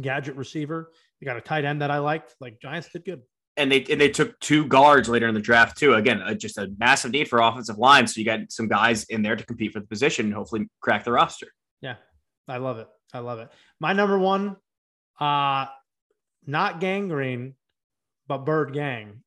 gadget 0.00 0.34
receiver. 0.36 0.90
You 1.20 1.26
got 1.26 1.36
a 1.36 1.42
tight 1.42 1.66
end 1.66 1.82
that 1.82 1.90
I 1.90 1.98
liked. 1.98 2.34
Like 2.40 2.58
Giants 2.58 2.88
did 2.90 3.04
good. 3.04 3.20
And 3.58 3.70
they 3.70 3.84
and 3.90 4.00
they 4.00 4.08
took 4.08 4.40
two 4.40 4.64
guards 4.64 5.10
later 5.10 5.28
in 5.28 5.34
the 5.34 5.40
draft 5.40 5.76
too. 5.76 5.92
Again, 5.92 6.22
uh, 6.22 6.32
just 6.32 6.56
a 6.56 6.72
massive 6.78 7.10
need 7.10 7.28
for 7.28 7.40
offensive 7.40 7.76
line. 7.76 8.06
So 8.06 8.18
you 8.18 8.24
got 8.24 8.50
some 8.50 8.66
guys 8.66 9.04
in 9.04 9.20
there 9.20 9.36
to 9.36 9.44
compete 9.44 9.72
for 9.72 9.80
the 9.80 9.86
position 9.86 10.26
and 10.26 10.34
hopefully 10.34 10.66
crack 10.80 11.04
the 11.04 11.12
roster. 11.12 11.48
Yeah, 11.82 11.96
I 12.48 12.56
love 12.56 12.78
it. 12.78 12.88
I 13.12 13.18
love 13.18 13.40
it. 13.40 13.50
My 13.78 13.92
number 13.92 14.18
one, 14.18 14.56
uh, 15.18 15.66
not 16.46 16.80
Gang 16.80 17.08
Green, 17.08 17.54
but 18.26 18.46
bird 18.46 18.72
gang, 18.72 19.22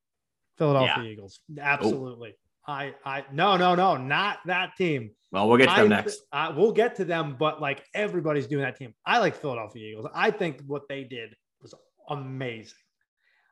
Philadelphia 0.58 1.04
yeah. 1.04 1.10
Eagles. 1.10 1.38
Absolutely. 1.56 2.30
Oh. 2.30 2.43
I, 2.66 2.94
I, 3.04 3.24
no, 3.32 3.56
no, 3.56 3.74
no, 3.74 3.96
not 3.96 4.38
that 4.46 4.76
team. 4.76 5.10
Well, 5.30 5.48
we'll 5.48 5.58
get 5.58 5.68
to 5.74 5.82
them 5.82 5.88
next. 5.90 6.22
Uh, 6.32 6.52
we'll 6.56 6.72
get 6.72 6.94
to 6.96 7.04
them, 7.04 7.36
but 7.38 7.60
like 7.60 7.84
everybody's 7.94 8.46
doing 8.46 8.62
that 8.62 8.76
team. 8.76 8.94
I 9.04 9.18
like 9.18 9.36
Philadelphia 9.36 9.90
Eagles. 9.90 10.06
I 10.14 10.30
think 10.30 10.62
what 10.66 10.88
they 10.88 11.04
did 11.04 11.34
was 11.60 11.74
amazing. 12.08 12.78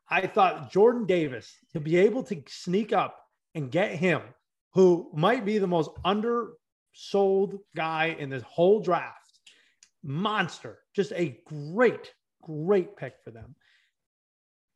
I 0.09 0.27
thought 0.27 0.71
Jordan 0.71 1.05
Davis 1.05 1.55
to 1.73 1.79
be 1.79 1.97
able 1.97 2.23
to 2.23 2.41
sneak 2.47 2.93
up 2.93 3.19
and 3.55 3.71
get 3.71 3.95
him, 3.95 4.21
who 4.73 5.11
might 5.13 5.45
be 5.45 5.57
the 5.57 5.67
most 5.67 5.91
undersold 6.05 7.59
guy 7.75 8.15
in 8.17 8.29
this 8.29 8.43
whole 8.43 8.79
draft, 8.79 9.39
monster, 10.03 10.79
just 10.95 11.11
a 11.13 11.39
great, 11.45 12.13
great 12.41 12.95
pick 12.95 13.13
for 13.23 13.31
them. 13.31 13.55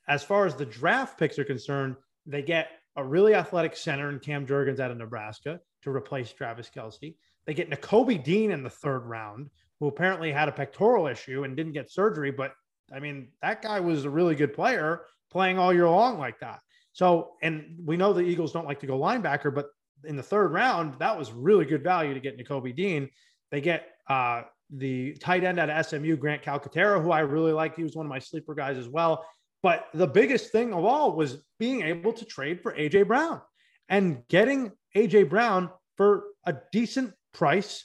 As 0.07 0.23
far 0.23 0.45
as 0.45 0.55
the 0.55 0.65
draft 0.65 1.17
picks 1.17 1.39
are 1.39 1.43
concerned, 1.43 1.95
they 2.25 2.41
get 2.41 2.69
a 2.97 3.03
really 3.03 3.35
athletic 3.35 3.75
center 3.75 4.09
in 4.09 4.19
Cam 4.19 4.45
Jurgens 4.45 4.79
out 4.79 4.91
of 4.91 4.97
Nebraska 4.97 5.59
to 5.83 5.95
replace 5.95 6.33
Travis 6.33 6.69
Kelce. 6.75 7.15
They 7.45 7.53
get 7.53 7.69
Nakobe 7.69 8.23
Dean 8.23 8.51
in 8.51 8.63
the 8.63 8.69
third 8.69 9.05
round, 9.05 9.49
who 9.79 9.87
apparently 9.87 10.31
had 10.31 10.49
a 10.49 10.51
pectoral 10.51 11.07
issue 11.07 11.43
and 11.43 11.55
didn't 11.55 11.73
get 11.73 11.91
surgery. 11.91 12.31
But 12.31 12.53
I 12.93 12.99
mean, 12.99 13.29
that 13.41 13.61
guy 13.61 13.79
was 13.79 14.05
a 14.05 14.09
really 14.09 14.35
good 14.35 14.53
player 14.53 15.05
playing 15.31 15.59
all 15.59 15.73
year 15.73 15.87
long 15.87 16.17
like 16.17 16.39
that. 16.39 16.59
So, 16.91 17.33
and 17.43 17.77
we 17.85 17.95
know 17.95 18.11
the 18.11 18.21
Eagles 18.21 18.51
don't 18.51 18.65
like 18.65 18.79
to 18.79 18.87
go 18.87 18.97
linebacker, 18.97 19.53
but 19.53 19.67
in 20.03 20.15
the 20.15 20.23
third 20.23 20.51
round, 20.51 20.95
that 20.99 21.17
was 21.17 21.31
really 21.31 21.65
good 21.65 21.83
value 21.83 22.13
to 22.13 22.19
get 22.19 22.39
Nakobe 22.39 22.75
Dean. 22.75 23.09
They 23.51 23.61
get 23.61 23.87
uh, 24.09 24.43
the 24.71 25.13
tight 25.15 25.43
end 25.43 25.59
at 25.59 25.85
SMU, 25.85 26.17
Grant 26.17 26.41
Calcaterra, 26.41 27.01
who 27.01 27.11
I 27.11 27.19
really 27.19 27.51
liked. 27.51 27.77
He 27.77 27.83
was 27.83 27.95
one 27.95 28.05
of 28.05 28.09
my 28.09 28.19
sleeper 28.19 28.55
guys 28.55 28.77
as 28.77 28.89
well. 28.89 29.23
But 29.67 29.89
the 29.93 30.07
biggest 30.07 30.53
thing 30.53 30.73
of 30.73 30.85
all 30.85 31.11
was 31.11 31.43
being 31.59 31.81
able 31.81 32.13
to 32.13 32.23
trade 32.23 32.61
for 32.61 32.73
AJ 32.73 33.05
Brown 33.05 33.41
and 33.89 34.25
getting 34.29 34.71
AJ 34.95 35.29
Brown 35.29 35.69
for 35.97 36.23
a 36.45 36.55
decent 36.71 37.13
price 37.33 37.83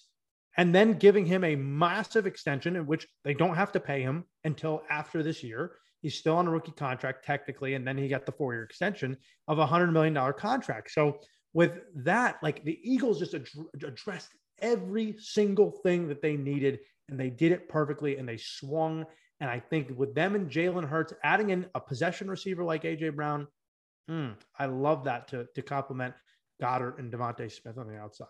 and 0.57 0.73
then 0.73 0.93
giving 0.93 1.27
him 1.27 1.43
a 1.43 1.57
massive 1.57 2.25
extension 2.25 2.77
in 2.77 2.87
which 2.87 3.09
they 3.25 3.35
don't 3.35 3.57
have 3.57 3.73
to 3.73 3.81
pay 3.81 4.01
him 4.01 4.23
until 4.45 4.85
after 4.91 5.25
this 5.25 5.43
year. 5.43 5.73
He's 6.03 6.15
still 6.15 6.37
on 6.37 6.47
a 6.47 6.53
rookie 6.53 6.71
contract 6.71 7.25
technically, 7.25 7.75
and 7.75 7.85
then 7.85 7.99
he 7.99 8.07
got 8.07 8.27
the 8.27 8.33
four 8.39 8.53
year 8.53 8.63
extension 8.63 9.17
of 9.49 9.59
a 9.59 9.67
hundred 9.67 9.91
million 9.91 10.15
dollar 10.15 10.33
contract. 10.33 10.93
So 10.93 11.19
with 11.53 11.81
that, 11.97 12.37
like 12.45 12.63
the 12.63 12.79
Eagles 12.85 13.19
just 13.19 13.35
ad- 13.35 13.49
addressed 13.83 14.31
every 14.61 15.17
single 15.19 15.73
thing 15.83 16.07
that 16.07 16.23
they 16.23 16.37
needed, 16.37 16.79
and 17.09 17.19
they 17.19 17.31
did 17.31 17.51
it 17.51 17.69
perfectly, 17.69 18.19
and 18.19 18.29
they 18.29 18.37
swung. 18.37 19.05
And 19.43 19.51
I 19.51 19.59
think 19.59 19.99
with 19.99 20.15
them 20.15 20.37
and 20.37 20.49
Jalen 20.49 20.89
Hurts 20.89 21.13
adding 21.25 21.51
in 21.51 21.67
a 21.75 21.81
possession 21.81 22.31
receiver 22.31 22.63
like 22.63 22.85
AJ 22.85 23.17
Brown, 23.17 23.49
mm, 24.09 24.35
I 24.57 24.67
love 24.67 25.03
that 25.05 25.27
to 25.29 25.49
to 25.57 25.63
complement 25.63 26.15
Goedert 26.63 27.01
and 27.01 27.13
DeVonta 27.13 27.51
Smith 27.51 27.77
on 27.77 27.89
the 27.89 27.99
outside. 27.99 28.29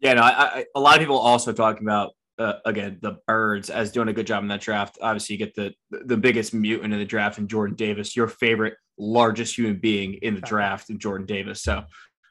Yeah, 0.00 0.14
no, 0.14 0.22
I, 0.22 0.30
I, 0.30 0.64
a 0.74 0.80
lot 0.80 0.94
of 0.94 1.00
people 1.00 1.18
also 1.18 1.52
talking 1.52 1.86
about 1.86 2.12
uh, 2.38 2.54
again 2.64 2.98
the 3.02 3.18
birds 3.26 3.68
as 3.68 3.92
doing 3.92 4.08
a 4.08 4.14
good 4.14 4.26
job 4.26 4.42
in 4.42 4.48
that 4.48 4.62
draft. 4.62 4.96
Obviously, 5.02 5.34
you 5.34 5.38
get 5.38 5.54
the 5.54 5.74
the 5.90 6.16
biggest 6.16 6.54
mutant 6.54 6.94
in 6.94 6.98
the 6.98 7.04
draft 7.04 7.38
in 7.38 7.46
Jordan 7.46 7.76
Davis, 7.76 8.16
your 8.16 8.28
favorite 8.28 8.74
largest 8.96 9.58
human 9.58 9.76
being 9.76 10.14
in 10.14 10.34
the 10.34 10.40
draft 10.40 10.88
in 10.88 10.98
Jordan 10.98 11.26
Davis. 11.26 11.62
So 11.62 11.84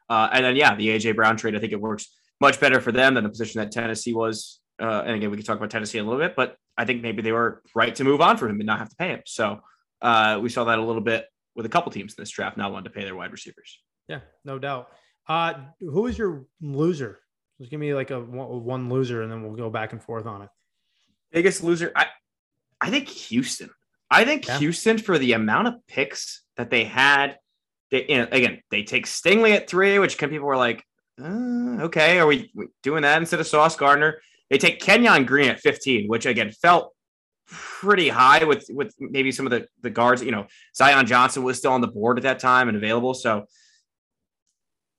Uh, 0.10 0.28
and 0.34 0.44
then 0.44 0.56
yeah, 0.56 0.74
the 0.76 0.88
AJ 0.88 1.16
Brown 1.16 1.38
trade, 1.38 1.56
I 1.56 1.60
think 1.60 1.72
it 1.72 1.80
works 1.80 2.08
much 2.40 2.60
better 2.60 2.82
for 2.82 2.92
them 2.92 3.14
than 3.14 3.24
the 3.24 3.30
position 3.30 3.62
that 3.62 3.72
Tennessee 3.72 4.14
was. 4.14 4.61
Uh, 4.82 5.04
and 5.06 5.16
again, 5.16 5.30
we 5.30 5.38
can 5.38 5.46
talk 5.46 5.58
about 5.58 5.70
Tennessee 5.70 6.00
a 6.00 6.04
little 6.04 6.20
bit, 6.20 6.36
but 6.36 6.58
I 6.78 6.86
think 6.86 7.04
maybe 7.04 7.22
they 7.22 7.32
were 7.32 7.62
right 7.76 7.94
to 7.96 8.04
move 8.04 8.20
on 8.20 8.38
for 8.38 8.50
him 8.50 8.60
and 8.60 8.66
not 8.66 8.80
have 8.80 8.90
to 8.90 8.96
pay 8.96 9.10
him. 9.10 9.22
So 9.26 9.62
uh, 10.02 10.40
we 10.42 10.50
saw 10.50 10.64
that 10.64 10.80
a 10.80 10.84
little 10.84 11.02
bit 11.02 11.28
with 11.56 11.66
a 11.66 11.70
couple 11.70 11.92
teams 11.92 12.14
in 12.14 12.22
this 12.22 12.32
draft 12.32 12.58
not 12.58 12.72
wanting 12.72 12.86
to 12.86 12.90
pay 12.90 13.04
their 13.04 13.16
wide 13.16 13.32
receivers. 13.32 13.80
Yeah, 14.08 14.22
no 14.44 14.58
doubt. 14.58 14.90
Uh, 15.28 15.54
who 15.80 16.08
is 16.08 16.18
your 16.18 16.46
loser? 16.62 17.20
Just 17.60 17.70
give 17.70 17.80
me 17.80 17.94
like 17.94 18.10
a 18.10 18.20
one, 18.20 18.90
loser, 18.90 19.22
and 19.22 19.32
then 19.32 19.44
we'll 19.44 19.56
go 19.56 19.70
back 19.70 19.94
and 19.94 20.02
forth 20.02 20.26
on 20.26 20.42
it. 20.42 20.50
Biggest 21.32 21.64
loser, 21.64 21.92
I, 21.96 22.08
I 22.80 22.90
think 22.90 23.08
Houston. 23.08 23.70
I 24.10 24.26
think 24.26 24.48
yeah. 24.48 24.58
Houston 24.58 24.98
for 24.98 25.20
the 25.20 25.34
amount 25.34 25.68
of 25.68 25.76
picks 25.88 26.42
that 26.58 26.72
they 26.72 26.86
had. 26.86 27.38
They, 27.92 28.08
you 28.08 28.18
know, 28.18 28.28
again, 28.32 28.62
they 28.72 28.84
take 28.84 29.06
Stingley 29.06 29.56
at 29.56 29.70
three, 29.70 30.00
which 30.00 30.18
can 30.18 30.30
people 30.30 30.48
were 30.48 30.58
like, 30.58 30.84
uh, 31.22 31.84
okay, 31.84 32.18
are 32.20 32.26
we 32.26 32.52
doing 32.82 33.04
that 33.04 33.22
instead 33.22 33.40
of 33.40 33.48
Sauce 33.48 33.76
Gardner? 33.76 34.20
They 34.52 34.58
take 34.58 34.82
Kenyon 34.82 35.26
Green 35.26 35.50
at 35.50 35.62
15, 35.62 36.08
which 36.08 36.26
again 36.26 36.52
felt 36.52 36.94
pretty 37.48 38.10
high 38.10 38.44
with 38.44 38.66
with 38.70 38.94
maybe 39.00 39.32
some 39.32 39.48
of 39.48 39.52
the 39.52 39.66
the 39.82 39.90
guards. 39.90 40.22
You 40.22 40.32
know, 40.32 40.48
Zion 40.76 41.08
Johnson 41.08 41.44
was 41.44 41.58
still 41.58 41.72
on 41.72 41.82
the 41.82 41.88
board 41.88 42.18
at 42.18 42.24
that 42.24 42.40
time 42.40 42.68
and 42.68 42.78
available. 42.78 43.14
So 43.14 43.46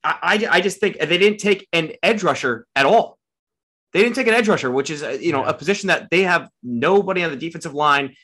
I 0.03 0.17
I, 0.23 0.49
I 0.51 0.61
just 0.63 0.81
think 0.81 0.99
they 0.99 1.19
didn't 1.19 1.39
take 1.39 1.69
an 1.75 1.93
edge 2.03 2.23
rusher 2.23 2.67
at 2.75 2.87
all. 2.87 3.19
They 3.93 4.03
didn't 4.03 4.15
take 4.15 4.27
an 4.27 4.33
edge 4.33 4.49
rusher, 4.49 4.71
which 4.71 4.89
is 4.89 5.03
uh, 5.03 5.19
you 5.21 5.33
know 5.33 5.43
yeah. 5.43 5.51
a 5.51 5.55
position 5.55 5.89
that 5.89 6.09
they 6.11 6.23
have 6.23 6.49
nobody 6.63 7.23
on 7.23 7.31
the 7.31 7.37
defensive 7.37 7.75
line, 7.75 8.17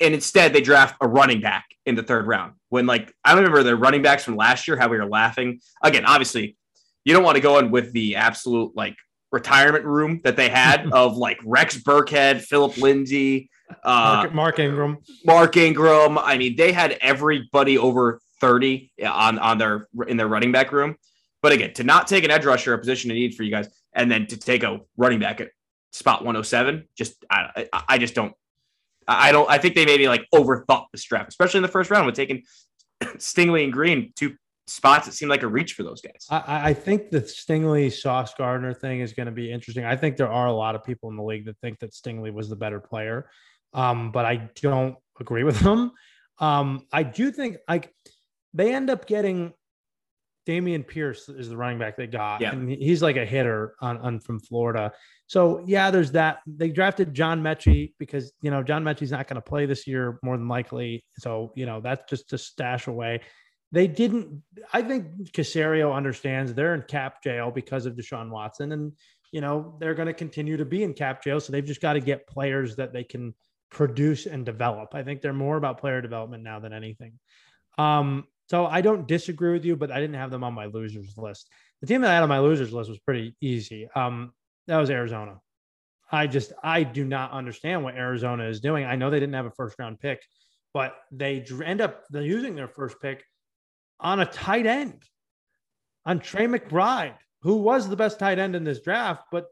and 0.00 0.14
instead 0.14 0.54
they 0.54 0.62
draft 0.62 0.96
a 1.02 1.06
running 1.06 1.42
back 1.42 1.66
in 1.84 1.96
the 1.96 2.02
third 2.02 2.26
round. 2.26 2.54
When 2.70 2.86
like 2.86 3.12
I 3.26 3.34
remember 3.34 3.62
the 3.62 3.76
running 3.76 4.00
backs 4.00 4.24
from 4.24 4.36
last 4.36 4.66
year, 4.66 4.78
how 4.78 4.88
we 4.88 4.96
were 4.96 5.04
laughing. 5.04 5.60
Again, 5.82 6.06
obviously, 6.06 6.56
you 7.04 7.12
don't 7.12 7.24
want 7.24 7.36
to 7.36 7.42
go 7.42 7.58
in 7.58 7.70
with 7.70 7.92
the 7.92 8.16
absolute 8.16 8.74
like 8.74 8.96
retirement 9.32 9.84
room 9.84 10.20
that 10.24 10.36
they 10.36 10.48
had 10.48 10.90
of 10.92 11.16
like 11.16 11.38
Rex 11.44 11.76
Burkhead, 11.76 12.40
Phillip 12.40 12.76
Lindsay, 12.76 13.50
uh, 13.84 14.22
Mark, 14.22 14.34
Mark, 14.34 14.58
Ingram, 14.58 14.98
Mark 15.24 15.56
Ingram. 15.56 16.18
I 16.18 16.36
mean, 16.38 16.56
they 16.56 16.72
had 16.72 16.98
everybody 17.00 17.78
over 17.78 18.20
30 18.40 18.90
on, 19.06 19.38
on 19.38 19.58
their 19.58 19.88
in 20.08 20.16
their 20.16 20.28
running 20.28 20.52
back 20.52 20.72
room. 20.72 20.96
But 21.42 21.52
again, 21.52 21.72
to 21.74 21.84
not 21.84 22.06
take 22.06 22.24
an 22.24 22.30
edge 22.30 22.44
rusher, 22.44 22.74
a 22.74 22.78
position 22.78 23.10
of 23.10 23.14
need 23.14 23.34
for 23.34 23.42
you 23.42 23.50
guys, 23.50 23.68
and 23.92 24.10
then 24.10 24.26
to 24.26 24.36
take 24.36 24.62
a 24.62 24.80
running 24.96 25.20
back 25.20 25.40
at 25.40 25.50
spot 25.92 26.20
107, 26.20 26.86
just 26.96 27.24
I, 27.30 27.68
I 27.88 27.98
just 27.98 28.14
don't 28.14 28.34
I 29.08 29.32
don't 29.32 29.48
I 29.50 29.58
think 29.58 29.74
they 29.74 29.86
maybe 29.86 30.08
like 30.08 30.26
overthought 30.34 30.86
the 30.92 30.98
strap, 30.98 31.28
especially 31.28 31.58
in 31.58 31.62
the 31.62 31.68
first 31.68 31.90
round 31.90 32.06
with 32.06 32.14
taking 32.14 32.42
Stingley 33.02 33.64
and 33.64 33.72
Green, 33.72 34.12
two 34.16 34.36
spots 34.70 35.08
it 35.08 35.14
seemed 35.14 35.30
like 35.30 35.42
a 35.42 35.48
reach 35.48 35.74
for 35.74 35.82
those 35.82 36.00
guys. 36.00 36.26
I, 36.30 36.70
I 36.70 36.74
think 36.74 37.10
the 37.10 37.20
Stingley 37.20 37.92
Sauce 37.92 38.32
Gardner 38.34 38.72
thing 38.72 39.00
is 39.00 39.12
going 39.12 39.26
to 39.26 39.32
be 39.32 39.50
interesting. 39.50 39.84
I 39.84 39.96
think 39.96 40.16
there 40.16 40.30
are 40.30 40.46
a 40.46 40.52
lot 40.52 40.74
of 40.74 40.84
people 40.84 41.10
in 41.10 41.16
the 41.16 41.22
league 41.22 41.44
that 41.46 41.58
think 41.58 41.80
that 41.80 41.92
Stingley 41.92 42.32
was 42.32 42.48
the 42.48 42.56
better 42.56 42.80
player, 42.80 43.30
um, 43.74 44.12
but 44.12 44.24
I 44.24 44.48
don't 44.60 44.96
agree 45.18 45.44
with 45.44 45.58
them. 45.60 45.92
Um, 46.38 46.86
I 46.92 47.02
do 47.02 47.30
think 47.30 47.58
like 47.68 47.92
they 48.54 48.74
end 48.74 48.90
up 48.90 49.06
getting 49.06 49.52
Dameon 50.46 50.86
Pierce 50.86 51.28
is 51.28 51.50
the 51.50 51.56
running 51.56 51.78
back 51.78 51.96
they 51.96 52.06
got, 52.06 52.40
yeah. 52.40 52.52
and 52.52 52.70
he's 52.70 53.02
like 53.02 53.16
a 53.16 53.26
hitter 53.26 53.74
on, 53.80 53.98
on 53.98 54.20
from 54.20 54.40
Florida. 54.40 54.92
So 55.26 55.62
yeah, 55.66 55.90
there's 55.90 56.12
that. 56.12 56.38
They 56.46 56.70
drafted 56.70 57.12
John 57.14 57.42
Metchie 57.42 57.92
because 57.98 58.32
you 58.40 58.50
know 58.50 58.62
John 58.62 58.82
Metchie's 58.82 59.12
not 59.12 59.28
going 59.28 59.36
to 59.36 59.42
play 59.42 59.66
this 59.66 59.86
year 59.86 60.18
more 60.22 60.36
than 60.36 60.48
likely. 60.48 61.04
So 61.18 61.52
you 61.54 61.66
know 61.66 61.80
that's 61.80 62.08
just 62.08 62.30
to 62.30 62.38
stash 62.38 62.86
away 62.86 63.20
they 63.72 63.86
didn't. 63.86 64.42
I 64.72 64.82
think 64.82 65.32
Caserio 65.32 65.94
understands 65.94 66.54
they're 66.54 66.74
in 66.74 66.82
cap 66.82 67.22
jail 67.22 67.50
because 67.50 67.86
of 67.86 67.94
Deshaun 67.94 68.30
Watson, 68.30 68.72
and 68.72 68.92
you 69.32 69.40
know 69.40 69.76
they're 69.78 69.94
going 69.94 70.06
to 70.06 70.14
continue 70.14 70.56
to 70.56 70.64
be 70.64 70.82
in 70.82 70.94
cap 70.94 71.22
jail. 71.22 71.40
So 71.40 71.52
they've 71.52 71.64
just 71.64 71.80
got 71.80 71.94
to 71.94 72.00
get 72.00 72.26
players 72.26 72.76
that 72.76 72.92
they 72.92 73.04
can 73.04 73.34
produce 73.70 74.26
and 74.26 74.44
develop. 74.44 74.94
I 74.94 75.02
think 75.02 75.20
they're 75.20 75.32
more 75.32 75.56
about 75.56 75.78
player 75.78 76.02
development 76.02 76.42
now 76.42 76.58
than 76.58 76.72
anything. 76.72 77.12
Um, 77.78 78.24
so 78.48 78.66
I 78.66 78.80
don't 78.80 79.06
disagree 79.06 79.52
with 79.52 79.64
you, 79.64 79.76
but 79.76 79.92
I 79.92 80.00
didn't 80.00 80.16
have 80.16 80.32
them 80.32 80.42
on 80.42 80.54
my 80.54 80.66
losers 80.66 81.16
list. 81.16 81.48
The 81.80 81.86
team 81.86 82.00
that 82.00 82.10
I 82.10 82.14
had 82.14 82.24
on 82.24 82.28
my 82.28 82.40
losers 82.40 82.72
list 82.72 82.90
was 82.90 82.98
pretty 82.98 83.36
easy. 83.40 83.88
Um, 83.94 84.32
that 84.66 84.78
was 84.78 84.90
Arizona. 84.90 85.40
I 86.10 86.26
just 86.26 86.52
I 86.62 86.82
do 86.82 87.04
not 87.04 87.30
understand 87.30 87.84
what 87.84 87.94
Arizona 87.94 88.48
is 88.48 88.60
doing. 88.60 88.84
I 88.84 88.96
know 88.96 89.10
they 89.10 89.20
didn't 89.20 89.34
have 89.34 89.46
a 89.46 89.52
first 89.52 89.78
round 89.78 90.00
pick, 90.00 90.20
but 90.74 90.96
they 91.12 91.44
end 91.64 91.80
up 91.80 92.02
using 92.12 92.56
their 92.56 92.68
first 92.68 93.00
pick 93.00 93.24
on 94.00 94.20
a 94.20 94.26
tight 94.26 94.66
end, 94.66 95.02
on 96.04 96.18
Trey 96.18 96.46
McBride, 96.46 97.14
who 97.42 97.56
was 97.56 97.88
the 97.88 97.96
best 97.96 98.18
tight 98.18 98.38
end 98.38 98.56
in 98.56 98.64
this 98.64 98.80
draft, 98.80 99.24
but 99.30 99.46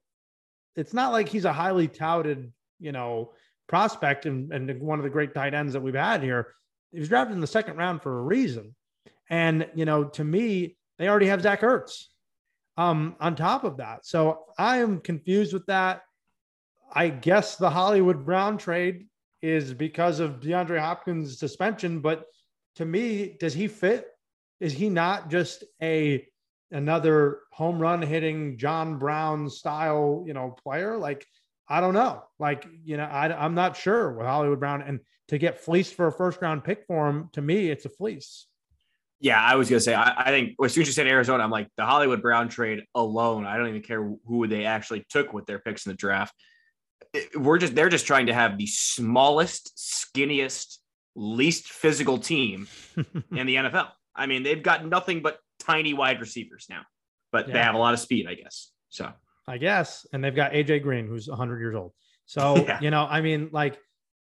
it's 0.77 0.95
not 0.95 1.13
like 1.13 1.29
he's 1.29 1.45
a 1.45 1.53
highly 1.53 1.89
touted, 1.89 2.53
you 2.79 2.93
know, 2.93 3.33
prospect 3.67 4.27
and, 4.27 4.53
and 4.53 4.81
one 4.81 4.99
of 4.99 5.03
the 5.03 5.11
great 5.11 5.35
tight 5.35 5.55
ends 5.55 5.73
that 5.73 5.81
we've 5.81 5.95
had 5.95 6.23
here. 6.23 6.55
He 6.93 6.99
was 6.99 7.09
drafted 7.09 7.35
in 7.35 7.41
the 7.41 7.47
second 7.47 7.77
round 7.77 8.03
for 8.03 8.19
a 8.19 8.23
reason. 8.23 8.75
And, 9.29 9.69
you 9.75 9.85
know, 9.85 10.05
to 10.05 10.25
me, 10.25 10.77
they 10.99 11.09
already 11.09 11.27
have 11.27 11.43
Zach 11.43 11.61
Ertz 11.61 12.05
um, 12.77 13.17
on 13.21 13.37
top 13.37 13.65
of 13.65 13.77
that. 13.77 14.07
So 14.07 14.45
I 14.59 14.79
am 14.79 15.01
confused 15.01 15.53
with 15.53 15.67
that. 15.67 16.03
I 16.93 17.11
guess 17.11 17.57
the 17.57 17.69
Hollywood 17.69 18.25
Brown 18.25 18.57
trade 18.57 19.07
is 19.43 19.75
because 19.75 20.21
of 20.21 20.41
DeAndre 20.41 20.81
Hopkins' 20.81 21.39
suspension, 21.39 22.01
but 22.01 22.25
to 22.77 22.85
me, 22.85 23.37
does 23.39 23.53
he 23.53 23.69
fit 23.69 24.07
is 24.61 24.73
he 24.73 24.89
not 24.89 25.31
just 25.31 25.65
a 25.83 26.27
another 26.71 27.41
home 27.53 27.79
run 27.79 28.03
hitting 28.03 28.59
John 28.59 28.99
Brown 28.99 29.49
style, 29.51 30.25
you 30.27 30.35
know, 30.35 30.51
player? 30.51 30.97
Like, 30.97 31.27
I 31.69 31.81
don't 31.81 31.95
know. 31.95 32.23
Like, 32.39 32.67
you 32.85 32.97
know, 32.97 33.05
I, 33.05 33.45
I'm 33.45 33.55
not 33.55 33.77
sure 33.77 34.13
with 34.13 34.27
Hollywood 34.27 34.61
Brown. 34.61 34.83
And 34.83 35.01
to 35.29 35.39
get 35.39 35.61
fleeced 35.61 35.95
for 35.95 36.07
a 36.07 36.13
first 36.13 36.41
round 36.41 36.65
pick 36.65 36.85
for 36.87 37.09
him, 37.09 37.29
to 37.33 37.43
me, 37.43 37.71
it's 37.71 37.85
a 37.85 37.91
fleece. 37.91 38.47
Yeah, 39.21 39.41
I 39.41 39.57
was 39.57 39.69
gonna 39.69 39.81
say. 39.81 39.95
I, 39.95 40.15
I, 40.17 40.31
think 40.31 40.55
as 40.63 40.73
soon 40.73 40.83
as 40.83 40.89
you 40.89 40.93
said 40.93 41.09
Arizona, 41.09 41.43
I'm 41.43 41.51
like 41.51 41.69
the 41.77 41.85
Hollywood 41.85 42.23
Brown 42.23 42.49
trade 42.49 42.85
alone. 42.95 43.47
I 43.47 43.57
don't 43.57 43.69
even 43.69 43.83
care 43.83 44.13
who 44.27 44.47
they 44.47 44.65
actually 44.65 45.05
took 45.09 45.33
with 45.33 45.45
their 45.47 45.59
picks 45.59 45.87
in 45.87 45.91
the 45.91 45.97
draft. 45.97 46.33
We're 47.37 47.59
just 47.59 47.75
they're 47.75 47.89
just 47.89 48.07
trying 48.07 48.27
to 48.27 48.35
have 48.35 48.59
the 48.59 48.67
smallest, 48.69 49.77
skinniest, 49.77 50.77
least 51.17 51.67
physical 51.67 52.19
team 52.19 52.69
in 52.97 53.47
the 53.47 53.57
NFL. 53.57 53.89
I 54.19 54.27
mean, 54.27 54.43
they've 54.43 54.63
got 54.63 54.85
nothing 54.85 55.23
but 55.23 55.39
tiny 55.59 55.95
wide 55.95 56.21
receivers 56.21 56.67
now, 56.69 56.83
but 57.33 57.49
yeah. 57.49 57.55
they 57.55 57.61
have 57.61 57.75
a 57.75 57.79
lot 57.79 57.95
of 57.95 58.01
speed, 58.01 58.27
I 58.29 58.35
guess. 58.35 58.71
So 58.89 59.11
I 59.47 59.59
guess, 59.59 60.07
and 60.13 60.23
they've 60.23 60.35
got 60.35 60.53
AJ 60.53 60.83
Green, 60.83 61.07
who's 61.07 61.29
100 61.29 61.61
years 61.61 61.75
old. 61.75 61.93
So 62.27 62.57
yeah. 62.67 62.81
you 62.81 62.91
know, 62.91 63.07
I 63.09 63.21
mean, 63.21 63.49
like, 63.53 63.79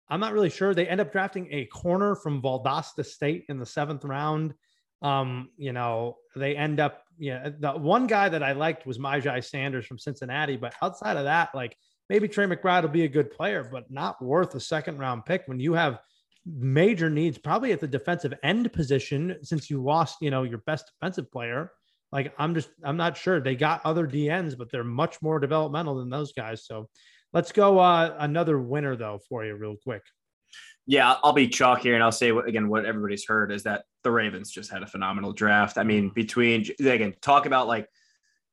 I'm 0.08 0.20
not 0.20 0.32
really 0.32 0.50
sure. 0.50 0.74
They 0.74 0.86
end 0.86 1.00
up 1.00 1.12
drafting 1.12 1.48
a 1.50 1.64
corner 1.66 2.14
from 2.14 2.42
Valdosta 2.42 3.06
State 3.06 3.44
in 3.48 3.58
the 3.58 3.66
seventh 3.66 4.04
round. 4.04 4.52
Um, 5.00 5.48
you 5.56 5.72
know, 5.72 6.16
they 6.36 6.56
end 6.56 6.80
up, 6.80 7.02
yeah. 7.18 7.50
the 7.58 7.72
one 7.72 8.06
guy 8.06 8.28
that 8.28 8.42
I 8.42 8.52
liked 8.52 8.86
was 8.86 8.98
Myjai 8.98 9.42
Sanders 9.44 9.86
from 9.86 9.98
Cincinnati, 9.98 10.56
but 10.56 10.74
outside 10.82 11.16
of 11.16 11.24
that, 11.24 11.54
like 11.54 11.76
maybe 12.08 12.28
Trey 12.28 12.46
McBride 12.46 12.82
will 12.82 12.90
be 12.90 13.04
a 13.04 13.08
good 13.08 13.30
player, 13.30 13.68
but 13.70 13.90
not 13.90 14.22
worth 14.22 14.54
a 14.54 14.60
second 14.60 14.98
round 14.98 15.24
pick 15.24 15.42
when 15.46 15.60
you 15.60 15.74
have 15.74 15.98
major 16.46 17.08
needs 17.08 17.38
probably 17.38 17.72
at 17.72 17.80
the 17.80 17.88
defensive 17.88 18.34
end 18.42 18.72
position 18.72 19.36
since 19.42 19.70
you 19.70 19.82
lost, 19.82 20.18
you 20.20 20.30
know, 20.30 20.42
your 20.42 20.58
best 20.58 20.90
defensive 20.98 21.30
player. 21.30 21.70
Like 22.12 22.32
I'm 22.38 22.54
just 22.54 22.70
I'm 22.84 22.96
not 22.96 23.16
sure. 23.16 23.40
They 23.40 23.56
got 23.56 23.84
other 23.84 24.06
DNs, 24.06 24.56
but 24.56 24.70
they're 24.70 24.84
much 24.84 25.20
more 25.20 25.40
developmental 25.40 25.96
than 25.96 26.10
those 26.10 26.32
guys. 26.32 26.64
So 26.66 26.88
let's 27.32 27.50
go 27.50 27.78
uh, 27.78 28.14
another 28.18 28.60
winner 28.60 28.96
though 28.96 29.20
for 29.28 29.44
you 29.44 29.56
real 29.56 29.76
quick. 29.82 30.02
Yeah, 30.86 31.16
I'll 31.24 31.32
be 31.32 31.48
chalk 31.48 31.80
here, 31.80 31.94
and 31.94 32.02
I'll 32.02 32.12
say 32.12 32.28
again 32.30 32.68
what 32.68 32.84
everybody's 32.84 33.24
heard 33.26 33.50
is 33.50 33.62
that 33.62 33.84
the 34.02 34.10
Ravens 34.10 34.50
just 34.50 34.70
had 34.70 34.82
a 34.82 34.86
phenomenal 34.86 35.32
draft. 35.32 35.78
I 35.78 35.82
mean, 35.82 36.10
between 36.10 36.66
again, 36.78 37.14
talk 37.20 37.46
about 37.46 37.66
like 37.66 37.88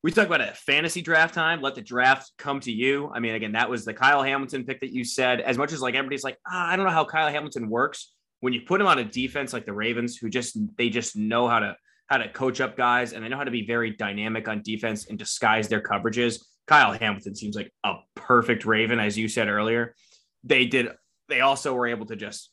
we 0.04 0.12
talk 0.12 0.26
about 0.26 0.42
a 0.42 0.54
fantasy 0.54 1.02
draft 1.02 1.34
time. 1.34 1.62
Let 1.62 1.76
the 1.76 1.82
draft 1.82 2.32
come 2.38 2.60
to 2.62 2.72
you. 2.72 3.12
I 3.14 3.20
mean, 3.20 3.36
again, 3.36 3.52
that 3.52 3.70
was 3.70 3.86
the 3.86 3.94
Kyle 3.94 4.24
Hamilton 4.24 4.66
pick 4.66 4.80
that 4.80 4.92
you 4.92 5.04
said. 5.04 5.42
As 5.42 5.58
much 5.58 5.74
as 5.74 5.82
like 5.82 5.94
everybody's 5.94 6.24
like, 6.24 6.38
ah, 6.48 6.70
I 6.70 6.76
don't 6.76 6.86
know 6.86 6.92
how 6.92 7.06
Kyle 7.06 7.30
Hamilton 7.30 7.70
works. 7.70 8.14
When 8.40 8.54
you 8.54 8.62
put 8.62 8.82
him 8.82 8.88
on 8.88 8.98
a 8.98 9.04
defense 9.04 9.54
like 9.54 9.66
the 9.66 9.74
Ravens, 9.74 10.18
who 10.18 10.30
just 10.30 10.58
they 10.78 10.90
just 10.90 11.16
know 11.16 11.48
how 11.48 11.60
to 11.60 11.76
how 12.08 12.18
to 12.18 12.28
coach 12.30 12.60
up 12.60 12.76
guys 12.76 13.14
and 13.14 13.24
they 13.24 13.30
know 13.30 13.38
how 13.38 13.44
to 13.44 13.52
be 13.52 13.66
very 13.66 13.92
dynamic 13.92 14.48
on 14.48 14.62
defense 14.64 15.08
and 15.08 15.20
disguise 15.20 15.68
their 15.68 15.82
coverages. 15.82 16.40
Kyle 16.68 16.94
Hamilton 16.94 17.36
seems 17.36 17.56
like 17.56 17.72
a 17.84 17.96
perfect 18.16 18.66
Raven, 18.66 19.00
as 19.00 19.18
you 19.18 19.28
said 19.28 19.48
earlier. 19.48 19.96
They 20.44 20.66
did. 20.66 20.90
They 21.30 21.42
also 21.42 21.74
were 21.74 21.88
able 21.88 22.08
to 22.08 22.16
just 22.16 22.50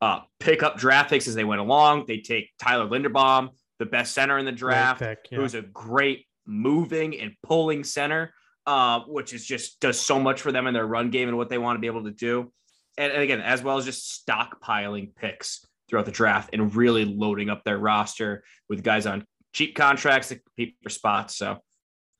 uh, 0.00 0.20
pick 0.40 0.64
up 0.64 0.76
draft 0.76 1.10
picks 1.10 1.28
as 1.28 1.34
they 1.34 1.44
went 1.44 1.60
along. 1.60 2.04
They 2.08 2.18
take 2.18 2.50
Tyler 2.58 2.88
Linderbaum, 2.88 3.50
the 3.78 3.86
best 3.86 4.14
center 4.14 4.38
in 4.38 4.44
the 4.44 4.52
draft, 4.52 5.00
pick, 5.00 5.28
yeah. 5.30 5.38
who's 5.38 5.54
a 5.54 5.62
great 5.62 6.26
moving 6.48 7.20
and 7.20 7.32
pulling 7.42 7.84
center, 7.84 8.32
uh, 8.66 9.00
which 9.06 9.32
is 9.32 9.44
just 9.46 9.78
does 9.80 10.00
so 10.00 10.18
much 10.18 10.40
for 10.40 10.50
them 10.50 10.66
in 10.66 10.74
their 10.74 10.86
run 10.86 11.10
game 11.10 11.28
and 11.28 11.36
what 11.36 11.48
they 11.48 11.58
want 11.58 11.76
to 11.76 11.80
be 11.80 11.86
able 11.86 12.04
to 12.04 12.10
do. 12.10 12.52
And, 12.96 13.12
and 13.12 13.22
again, 13.22 13.40
as 13.40 13.62
well 13.62 13.78
as 13.78 13.84
just 13.84 14.26
stockpiling 14.26 15.14
picks 15.14 15.64
throughout 15.88 16.06
the 16.06 16.12
draft 16.12 16.50
and 16.52 16.74
really 16.74 17.04
loading 17.04 17.48
up 17.48 17.62
their 17.64 17.78
roster 17.78 18.42
with 18.68 18.82
guys 18.82 19.06
on 19.06 19.24
cheap 19.52 19.76
contracts 19.76 20.28
to 20.28 20.36
compete 20.36 20.76
for 20.82 20.90
spots. 20.90 21.36
So 21.36 21.58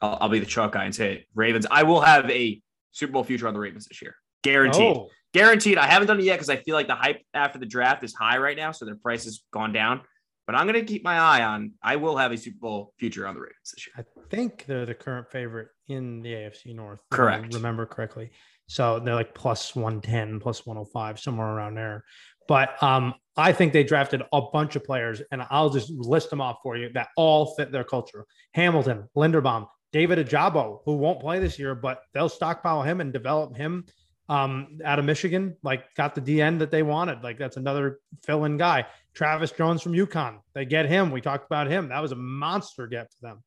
I'll, 0.01 0.19
I'll 0.21 0.29
be 0.29 0.39
the 0.39 0.47
chalk 0.47 0.73
guy 0.73 0.85
and 0.85 0.95
say 0.95 1.27
Ravens. 1.35 1.67
I 1.71 1.83
will 1.83 2.01
have 2.01 2.31
a 2.31 2.61
Super 2.93 3.13
Bowl 3.15 3.25
future 3.25 3.49
on 3.49 3.55
the 3.55 3.61
Ravens 3.61 3.87
this 3.87 4.01
year, 4.01 4.15
guaranteed. 4.43 4.97
Oh, 4.97 5.09
Guaranteed. 5.35 5.77
I 5.77 5.87
haven't 5.87 6.09
done 6.09 6.19
it 6.19 6.25
yet 6.25 6.37
because 6.37 6.49
I 6.49 6.57
feel 6.57 6.75
like 6.75 6.87
the 6.87 6.95
hype 6.95 7.21
after 7.35 7.59
the 7.59 7.67
draft 7.67 8.03
is 8.03 8.15
high 8.15 8.39
right 8.39 8.57
now, 8.57 8.73
so 8.73 8.85
their 8.85 8.97
price 8.97 9.25
has 9.25 9.43
gone 9.53 9.73
down. 9.73 10.01
But 10.49 10.55
I'm 10.55 10.67
going 10.67 10.81
to 10.81 10.91
keep 10.91 11.05
my 11.05 11.19
eye 11.19 11.45
on. 11.45 11.75
I 11.83 11.97
will 11.97 12.17
have 12.17 12.33
a 12.33 12.39
Super 12.39 12.57
Bowl 12.59 12.95
future 12.99 13.27
on 13.27 13.35
the 13.35 13.41
Ravens 13.43 13.71
this 13.75 13.87
year. 13.87 13.95
I 13.99 14.31
think 14.31 14.65
they're 14.65 14.87
the 14.87 14.95
current 14.95 15.31
favorite 15.31 15.69
in 15.89 16.23
the 16.23 16.33
AFC 16.33 16.75
North. 16.75 17.01
if 17.01 17.13
I 17.13 17.17
Correct. 17.17 17.53
remember 17.53 17.85
correctly. 17.85 18.31
So 18.67 18.99
they're 18.99 19.15
like 19.15 19.35
plus 19.35 19.77
110, 19.77 20.41
plus 20.41 20.65
105, 20.65 21.21
somewhere 21.21 21.49
around 21.49 21.75
there. 21.75 22.03
But 22.49 22.83
um, 22.83 23.13
I 23.37 23.53
think 23.53 23.75
they 23.75 23.85
drafted 23.85 24.23
a 24.33 24.41
bunch 24.41 24.75
of 24.75 24.85
players, 24.85 25.21
and 25.31 25.45
I'll 25.51 25.69
just 25.69 25.91
list 25.91 26.31
them 26.31 26.41
off 26.41 26.61
for 26.63 26.79
you 26.79 26.89
that 26.95 27.09
all 27.19 27.55
fit 27.55 27.71
their 27.71 27.85
culture. 27.85 28.25
Hamilton, 28.55 29.07
Linderbaum, 29.15 29.67
David 29.93 30.27
Ojabo, 30.27 30.79
who 30.87 30.97
won't 30.97 31.21
play 31.21 31.41
this 31.41 31.59
year, 31.59 31.75
but 31.75 32.01
they'll 32.15 32.31
stockpile 32.31 32.83
him 32.83 33.03
and 33.03 33.13
develop 33.13 33.55
him 33.55 33.85
um, 34.31 34.79
out 34.85 34.99
of 34.99 35.05
Michigan. 35.05 35.57
Like 35.63 35.95
got 35.95 36.15
the 36.15 36.21
DN 36.21 36.59
that 36.61 36.71
they 36.71 36.83
wanted. 36.83 37.23
Like 37.23 37.39
that's 37.39 37.59
another 37.59 38.01
fill-in 38.25 38.57
guy. 38.57 38.87
Travis 39.19 39.51
Jones 39.51 39.83
from 39.83 39.95
UConn. 39.95 40.39
They 40.55 40.65
get 40.65 40.87
him. 40.87 41.11
We 41.11 41.21
talked 41.21 41.45
about 41.45 41.67
him. 41.67 41.89
That 41.89 42.01
was 42.01 42.13
a 42.13 42.17
monster 42.17 42.87
get 42.87 43.13
for 43.13 43.27
them. 43.27 43.43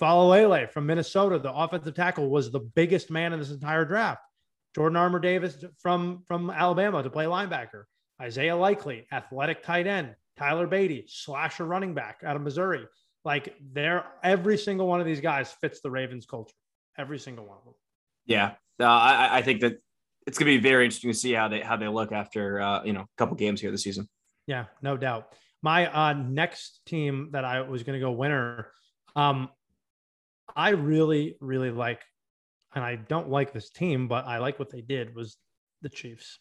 Faalele 0.00 0.70
from 0.70 0.86
Minnesota, 0.86 1.40
the 1.40 1.52
offensive 1.52 1.96
tackle, 1.96 2.30
was 2.30 2.52
the 2.52 2.60
biggest 2.60 3.10
man 3.10 3.32
in 3.32 3.40
this 3.40 3.50
entire 3.50 3.84
draft. 3.84 4.22
Jordan 4.76 4.94
Armour 4.94 5.18
Davis 5.18 5.56
from, 5.82 6.22
from 6.28 6.50
Alabama 6.50 7.02
to 7.02 7.10
play 7.10 7.24
linebacker. 7.24 7.82
Isaiah 8.22 8.54
Likely, 8.54 9.08
athletic 9.10 9.64
tight 9.64 9.88
end. 9.88 10.14
Tyler 10.36 10.68
Badie, 10.68 11.10
slasher 11.10 11.64
running 11.64 11.94
back 11.94 12.20
out 12.24 12.36
of 12.36 12.42
Missouri. 12.42 12.86
Like 13.24 13.56
they're 13.72 14.04
every 14.22 14.56
single 14.56 14.86
one 14.86 15.00
of 15.00 15.06
these 15.06 15.20
guys 15.20 15.50
fits 15.60 15.80
the 15.80 15.90
Ravens 15.90 16.26
culture. 16.26 16.54
Every 16.96 17.18
single 17.18 17.44
one 17.44 17.58
of 17.58 17.64
them. 17.64 17.74
Yeah, 18.24 18.52
uh, 18.78 18.84
I, 18.84 19.38
I 19.38 19.42
think 19.42 19.62
that 19.62 19.82
it's 20.28 20.38
going 20.38 20.52
to 20.52 20.60
be 20.60 20.62
very 20.62 20.84
interesting 20.84 21.10
to 21.10 21.18
see 21.18 21.32
how 21.32 21.48
they 21.48 21.60
how 21.60 21.76
they 21.76 21.88
look 21.88 22.12
after 22.12 22.60
uh, 22.60 22.84
you 22.84 22.92
know 22.92 23.00
a 23.00 23.08
couple 23.16 23.34
games 23.34 23.60
here 23.60 23.72
this 23.72 23.82
season. 23.82 24.08
Yeah, 24.48 24.64
no 24.80 24.96
doubt. 24.96 25.34
My 25.62 25.92
uh, 25.92 26.14
next 26.14 26.80
team 26.86 27.28
that 27.32 27.44
I 27.44 27.60
was 27.60 27.82
going 27.82 28.00
to 28.00 28.04
go 28.04 28.10
winner, 28.10 28.72
um, 29.14 29.50
I 30.56 30.70
really, 30.70 31.36
really 31.40 31.70
like, 31.70 32.00
and 32.74 32.82
I 32.82 32.96
don't 32.96 33.28
like 33.28 33.52
this 33.52 33.68
team, 33.68 34.08
but 34.08 34.26
I 34.26 34.38
like 34.38 34.58
what 34.58 34.70
they 34.70 34.80
did 34.80 35.14
was 35.14 35.36
the 35.82 35.90
Chiefs. 35.90 36.38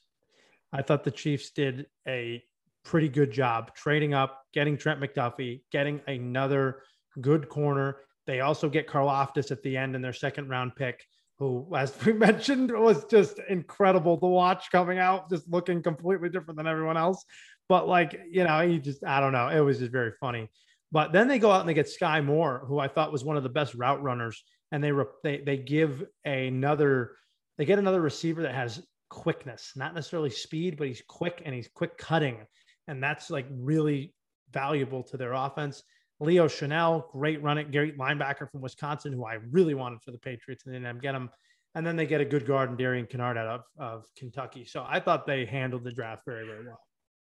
I 0.71 0.81
thought 0.83 1.03
the 1.03 1.11
Chiefs 1.11 1.51
did 1.51 1.87
a 2.07 2.41
pretty 2.85 3.09
good 3.09 3.31
job 3.31 3.75
trading 3.75 4.13
up, 4.13 4.41
getting 4.53 4.77
Trent 4.77 5.01
McDuffie, 5.01 5.63
getting 5.73 5.99
another 6.07 6.83
good 7.19 7.49
corner. 7.49 7.97
They 8.25 8.39
also 8.39 8.69
get 8.69 8.87
Karlaftis 8.87 9.51
at 9.51 9.61
the 9.63 9.75
end 9.75 9.95
in 9.95 10.01
their 10.01 10.13
second 10.13 10.47
round 10.47 10.77
pick, 10.77 11.03
who, 11.39 11.67
as 11.75 11.93
we 12.05 12.13
mentioned, 12.13 12.71
was 12.71 13.03
just 13.05 13.39
incredible 13.49 14.17
to 14.17 14.27
watch 14.27 14.71
coming 14.71 14.97
out, 14.97 15.29
just 15.29 15.49
looking 15.49 15.83
completely 15.83 16.29
different 16.29 16.55
than 16.57 16.67
everyone 16.67 16.95
else. 16.95 17.25
But 17.69 17.87
like, 17.87 18.19
you 18.31 18.43
know, 18.43 18.67
he 18.67 18.79
just, 18.79 19.03
I 19.03 19.19
don't 19.19 19.33
know. 19.33 19.49
It 19.49 19.59
was 19.59 19.79
just 19.79 19.91
very 19.91 20.13
funny. 20.19 20.49
But 20.91 21.11
then 21.11 21.27
they 21.27 21.39
go 21.39 21.51
out 21.51 21.59
and 21.59 21.69
they 21.69 21.73
get 21.73 21.87
Skyy 21.87 22.23
Moore, 22.23 22.63
who 22.65 22.79
I 22.79 22.87
thought 22.87 23.11
was 23.11 23.25
one 23.25 23.37
of 23.37 23.43
the 23.43 23.49
best 23.49 23.75
route 23.75 24.01
runners. 24.01 24.41
And 24.71 24.83
they, 24.83 24.91
re- 24.91 25.05
they, 25.23 25.37
they 25.39 25.57
give 25.57 26.03
another, 26.25 27.11
they 27.57 27.65
get 27.65 27.79
another 27.79 28.01
receiver 28.01 28.41
that 28.43 28.55
has 28.55 28.85
quickness, 29.09 29.73
not 29.75 29.93
necessarily 29.93 30.29
speed, 30.29 30.77
but 30.77 30.87
he's 30.87 31.03
quick 31.07 31.41
and 31.45 31.53
he's 31.53 31.69
quick 31.73 31.97
cutting. 31.97 32.45
And 32.87 33.03
that's 33.03 33.29
like 33.29 33.47
really 33.51 34.13
valuable 34.51 35.03
to 35.03 35.17
their 35.17 35.33
offense. 35.33 35.83
Leo 36.19 36.47
Chenal, 36.47 37.11
great 37.11 37.43
running, 37.43 37.69
great 37.69 37.97
linebacker 37.97 38.49
from 38.49 38.61
Wisconsin, 38.61 39.13
who 39.13 39.25
I 39.25 39.37
really 39.51 39.75
wanted 39.75 40.01
for 40.01 40.11
the 40.11 40.17
Patriots, 40.17 40.65
and 40.65 40.73
they 40.73 40.79
didn't 40.79 41.01
get 41.01 41.13
him. 41.13 41.29
And 41.75 41.85
then 41.85 41.95
they 41.95 42.07
get 42.07 42.21
a 42.21 42.25
good 42.25 42.47
guard 42.47 42.71
in 42.71 42.77
Darian 42.77 43.05
Kinnard 43.05 43.37
out 43.37 43.47
of, 43.47 43.61
of 43.77 44.03
Kentucky. 44.17 44.65
So 44.65 44.83
I 44.87 44.99
thought 44.99 45.27
they 45.27 45.45
handled 45.45 45.83
the 45.83 45.91
draft 45.91 46.23
very, 46.25 46.45
very 46.47 46.65
well. 46.65 46.79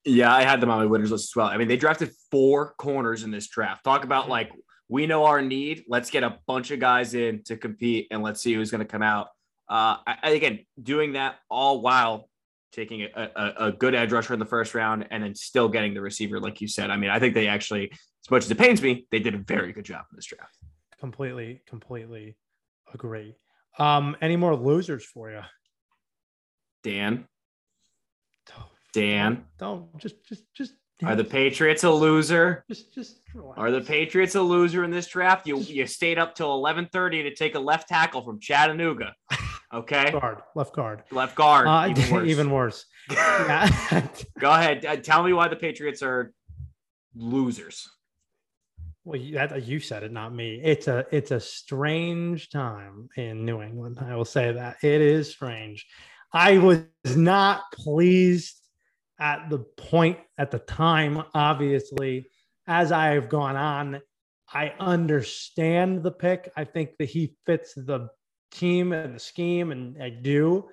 Yeah, 0.09 0.33
I 0.33 0.43
had 0.43 0.59
them 0.59 0.69
on 0.69 0.79
my 0.79 0.85
winners 0.85 1.11
list 1.11 1.31
as 1.31 1.35
well. 1.35 1.47
I 1.47 1.57
mean, 1.57 1.67
they 1.67 1.77
drafted 1.77 2.11
four 2.31 2.73
corners 2.77 3.23
in 3.23 3.31
this 3.31 3.47
draft. 3.47 3.83
Talk 3.83 4.03
about 4.03 4.27
like 4.27 4.51
we 4.87 5.05
know 5.05 5.25
our 5.25 5.41
need. 5.41 5.83
Let's 5.87 6.09
get 6.09 6.23
a 6.23 6.39
bunch 6.47 6.71
of 6.71 6.79
guys 6.79 7.13
in 7.13 7.43
to 7.43 7.57
compete, 7.57 8.07
and 8.11 8.23
let's 8.23 8.41
see 8.41 8.53
who's 8.53 8.71
going 8.71 8.79
to 8.79 8.87
come 8.87 9.03
out. 9.03 9.27
Uh, 9.69 9.97
I, 10.07 10.31
again, 10.31 10.65
doing 10.81 11.13
that 11.13 11.35
all 11.49 11.81
while 11.81 12.27
taking 12.71 13.03
a, 13.03 13.09
a, 13.35 13.67
a, 13.67 13.71
good 13.71 13.93
edge 13.93 14.11
rusher 14.11 14.33
in 14.33 14.39
the 14.39 14.45
first 14.45 14.73
round 14.73 15.07
and 15.11 15.23
then 15.23 15.35
still 15.35 15.67
getting 15.67 15.93
the 15.93 16.01
receiver, 16.01 16.39
like 16.39 16.59
you 16.59 16.67
said. 16.67 16.89
I 16.89 16.97
mean, 16.97 17.09
I 17.09 17.19
think 17.19 17.33
they 17.33 17.47
actually, 17.47 17.91
as 17.91 18.31
much 18.31 18.45
as 18.45 18.51
it 18.51 18.57
pains 18.57 18.81
me, 18.81 19.07
they 19.11 19.19
did 19.19 19.35
a 19.35 19.39
very 19.39 19.71
good 19.71 19.85
job 19.85 20.05
in 20.11 20.15
this 20.15 20.25
draft. 20.25 20.55
Completely, 20.99 21.61
completely 21.67 22.35
agree. 22.93 23.35
Um, 23.77 24.17
any 24.21 24.35
more 24.35 24.55
losers 24.55 25.05
for 25.05 25.31
you? 25.31 25.41
Dan. 26.83 27.27
Dan. 28.93 29.45
Don't, 29.57 29.97
just, 29.97 30.25
just, 30.27 30.43
just. 30.53 30.73
Are 31.03 31.15
the 31.15 31.23
Patriots 31.23 31.83
a 31.85 31.91
loser? 31.91 32.65
Just, 32.67 32.93
just. 32.93 33.21
Relax. 33.33 33.57
Are 33.57 33.71
the 33.71 33.81
Patriots 33.81 34.35
a 34.35 34.41
loser 34.41 34.83
in 34.83 34.91
this 34.91 35.07
draft? 35.07 35.47
You 35.47 35.59
you 35.59 35.87
stayed 35.87 36.17
up 36.17 36.35
till 36.35 36.53
eleven 36.53 36.87
thirty 36.91 37.23
to 37.23 37.33
take 37.33 37.55
a 37.55 37.59
left 37.59 37.87
tackle 37.87 38.21
from 38.21 38.39
Chattanooga. 38.39 39.15
Okay, 39.71 40.09
guard, 40.09 40.39
left 40.55 40.73
guard, 40.73 41.03
left 41.11 41.35
guard. 41.35 41.67
Uh, 41.67 41.87
even 41.91 42.09
worse. 42.11 42.27
even 42.27 42.49
worse. 42.49 42.85
Go 43.09 44.49
ahead. 44.49 44.83
Uh, 44.83 44.95
tell 44.95 45.21
me 45.21 45.31
why 45.31 45.47
the 45.47 45.55
Patriots 45.55 46.01
are 46.01 46.33
losers. 47.15 47.87
Well, 49.03 49.21
that, 49.33 49.65
you 49.65 49.79
said 49.79 50.01
it, 50.01 50.11
not 50.11 50.33
me. 50.33 50.59
It's 50.63 50.87
a 50.87 51.05
it's 51.11 51.29
a 51.29 51.39
strange 51.39 52.49
time 52.49 53.09
in 53.15 53.45
New 53.45 53.61
England. 53.61 53.99
I 54.01 54.15
will 54.15 54.25
say 54.25 54.51
that 54.51 54.77
it 54.83 55.01
is 55.01 55.29
strange. 55.29 55.85
I 56.33 56.57
was 56.57 56.81
not 57.15 57.71
pleased 57.71 58.58
at 59.19 59.49
the 59.49 59.59
point 59.59 60.19
at 60.37 60.51
the 60.51 60.59
time. 60.59 61.23
Obviously, 61.33 62.27
as 62.67 62.91
I 62.91 63.09
have 63.09 63.29
gone 63.29 63.55
on, 63.55 64.01
I 64.51 64.73
understand 64.79 66.03
the 66.03 66.11
pick. 66.11 66.51
I 66.55 66.63
think 66.63 66.97
that 66.97 67.09
he 67.09 67.35
fits 67.45 67.73
the 67.73 68.09
team 68.51 68.93
and 68.93 69.15
the 69.15 69.19
scheme, 69.19 69.71
and 69.71 70.01
I 70.01 70.09
do. 70.09 70.69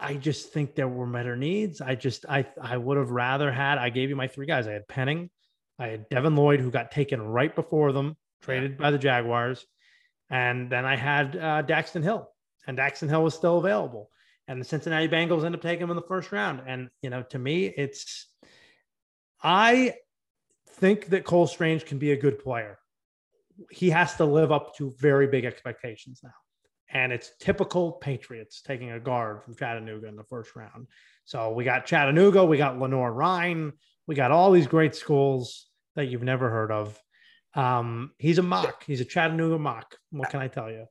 I 0.00 0.14
just 0.14 0.52
think 0.52 0.74
there 0.74 0.88
were 0.88 1.06
better 1.06 1.36
needs. 1.36 1.80
I 1.80 1.94
just 1.94 2.24
I 2.28 2.46
I 2.60 2.76
would 2.76 2.96
have 2.96 3.10
rather 3.10 3.52
had. 3.52 3.78
I 3.78 3.90
gave 3.90 4.08
you 4.08 4.16
my 4.16 4.28
three 4.28 4.46
guys. 4.46 4.66
I 4.66 4.72
had 4.72 4.88
Penning, 4.88 5.30
I 5.78 5.88
had 5.88 6.08
Devin 6.08 6.36
Lloyd, 6.36 6.60
who 6.60 6.70
got 6.70 6.90
taken 6.90 7.20
right 7.20 7.54
before 7.54 7.92
them, 7.92 8.16
traded 8.42 8.78
by 8.78 8.90
the 8.90 8.98
Jaguars, 8.98 9.64
and 10.30 10.70
then 10.70 10.84
I 10.84 10.96
had 10.96 11.36
uh, 11.36 11.62
Daxton 11.62 12.02
Hill, 12.02 12.28
and 12.66 12.78
Daxton 12.78 13.08
Hill 13.08 13.22
was 13.22 13.34
still 13.34 13.58
available. 13.58 14.10
And 14.48 14.60
the 14.60 14.64
Cincinnati 14.64 15.06
Bengals 15.06 15.44
end 15.44 15.54
up 15.54 15.60
taking 15.60 15.84
him 15.84 15.90
in 15.90 15.96
the 15.96 16.02
first 16.02 16.32
round. 16.32 16.62
And 16.66 16.88
you 17.02 17.10
know, 17.10 17.22
to 17.30 17.38
me, 17.38 17.66
it's 17.66 18.26
I 19.42 19.94
think 20.70 21.08
that 21.08 21.24
Cole 21.24 21.46
Strange 21.46 21.84
can 21.84 21.98
be 21.98 22.12
a 22.12 22.16
good 22.16 22.38
player. 22.38 22.78
He 23.70 23.90
has 23.90 24.14
to 24.16 24.24
live 24.24 24.50
up 24.50 24.74
to 24.76 24.94
very 24.98 25.26
big 25.26 25.44
expectations 25.44 26.20
now. 26.24 26.32
And 26.90 27.12
it's 27.12 27.32
typical 27.38 27.92
Patriots 27.92 28.62
taking 28.62 28.92
a 28.92 29.00
guard 29.00 29.42
from 29.42 29.54
Chattanooga 29.54 30.08
in 30.08 30.16
the 30.16 30.24
first 30.24 30.56
round. 30.56 30.86
So 31.24 31.52
we 31.52 31.64
got 31.64 31.84
Chattanooga, 31.84 32.44
we 32.44 32.56
got 32.56 32.80
Lenoir-Rhyne, 32.80 33.72
we 34.06 34.14
got 34.14 34.30
all 34.30 34.50
these 34.50 34.66
great 34.66 34.94
schools 34.94 35.66
that 35.96 36.06
you've 36.06 36.22
never 36.22 36.48
heard 36.48 36.72
of. 36.72 36.98
Um, 37.54 38.12
he's 38.18 38.38
a 38.38 38.42
mock. 38.42 38.84
He's 38.86 39.02
a 39.02 39.04
Chattanooga 39.04 39.58
mock. 39.58 39.96
What 40.10 40.30
can 40.30 40.40
I 40.40 40.48
tell 40.48 40.70
you? 40.70 40.86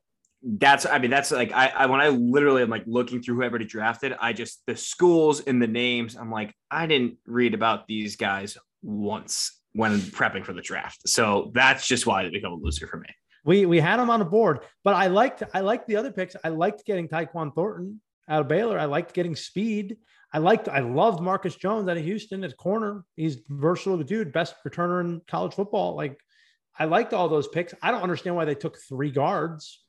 That's 0.50 0.86
I 0.86 0.98
mean 1.00 1.12
that's 1.12 1.30
like 1.32 1.52
I, 1.52 1.68
I 1.68 1.86
when 1.88 2.00
I 2.00 2.08
literally 2.08 2.62
am 2.62 2.70
like 2.70 2.84
looking 2.88 3.22
through 3.22 3.36
whoever 3.36 3.60
drafted, 3.60 4.16
I 4.20 4.32
just 4.32 4.64
the 4.66 4.78
schools 4.78 5.42
and 5.42 5.62
the 5.62 5.68
names. 5.68 6.16
I'm 6.16 6.32
like 6.32 6.54
I 6.72 6.88
didn't 6.88 7.18
read 7.26 7.54
about 7.54 7.86
these 7.86 8.16
guys 8.16 8.58
once 8.82 9.60
when 9.74 10.00
prepping 10.00 10.46
for 10.46 10.54
the 10.54 10.62
draft, 10.62 11.08
so 11.08 11.52
that's 11.54 11.86
just 11.86 12.08
why 12.08 12.24
they 12.24 12.30
become 12.30 12.54
a 12.54 12.56
loser 12.56 12.88
for 12.88 12.98
me. 12.98 13.10
We 13.44 13.66
we 13.66 13.82
had 13.82 14.00
him 14.00 14.10
on 14.10 14.20
the 14.20 14.26
board, 14.26 14.62
but 14.86 14.94
I 14.94 15.08
liked 15.08 15.44
I 15.54 15.60
liked 15.60 15.86
the 15.88 15.98
other 15.98 16.12
picks. 16.12 16.38
I 16.42 16.50
liked 16.50 16.86
getting 16.86 17.10
Tyquan 17.10 17.54
Thornton 17.54 18.00
out 18.30 18.42
of 18.42 18.48
Baylor. 18.48 18.80
I 18.80 18.86
liked 18.86 19.14
getting 19.14 19.36
speed. 19.36 19.98
I 20.34 20.40
liked 20.40 20.70
I 20.70 20.80
loved 20.80 21.22
Marcus 21.22 21.56
Jones 21.56 21.90
out 21.90 21.98
of 21.98 22.04
Houston 22.06 22.46
at 22.46 22.56
corner. 22.56 23.04
He's 23.18 23.40
versatile 23.50 23.98
dude, 23.98 24.32
best 24.32 24.56
returner 24.66 25.02
in 25.02 25.22
college 25.28 25.54
football. 25.54 25.96
Like 25.96 26.18
I 26.80 26.86
liked 26.86 27.14
all 27.14 27.28
those 27.28 27.50
picks. 27.50 27.74
I 27.82 27.92
don't 27.92 28.04
understand 28.04 28.36
why 28.38 28.46
they 28.46 28.56
took 28.56 28.78
three 28.88 29.12
guards 29.12 29.84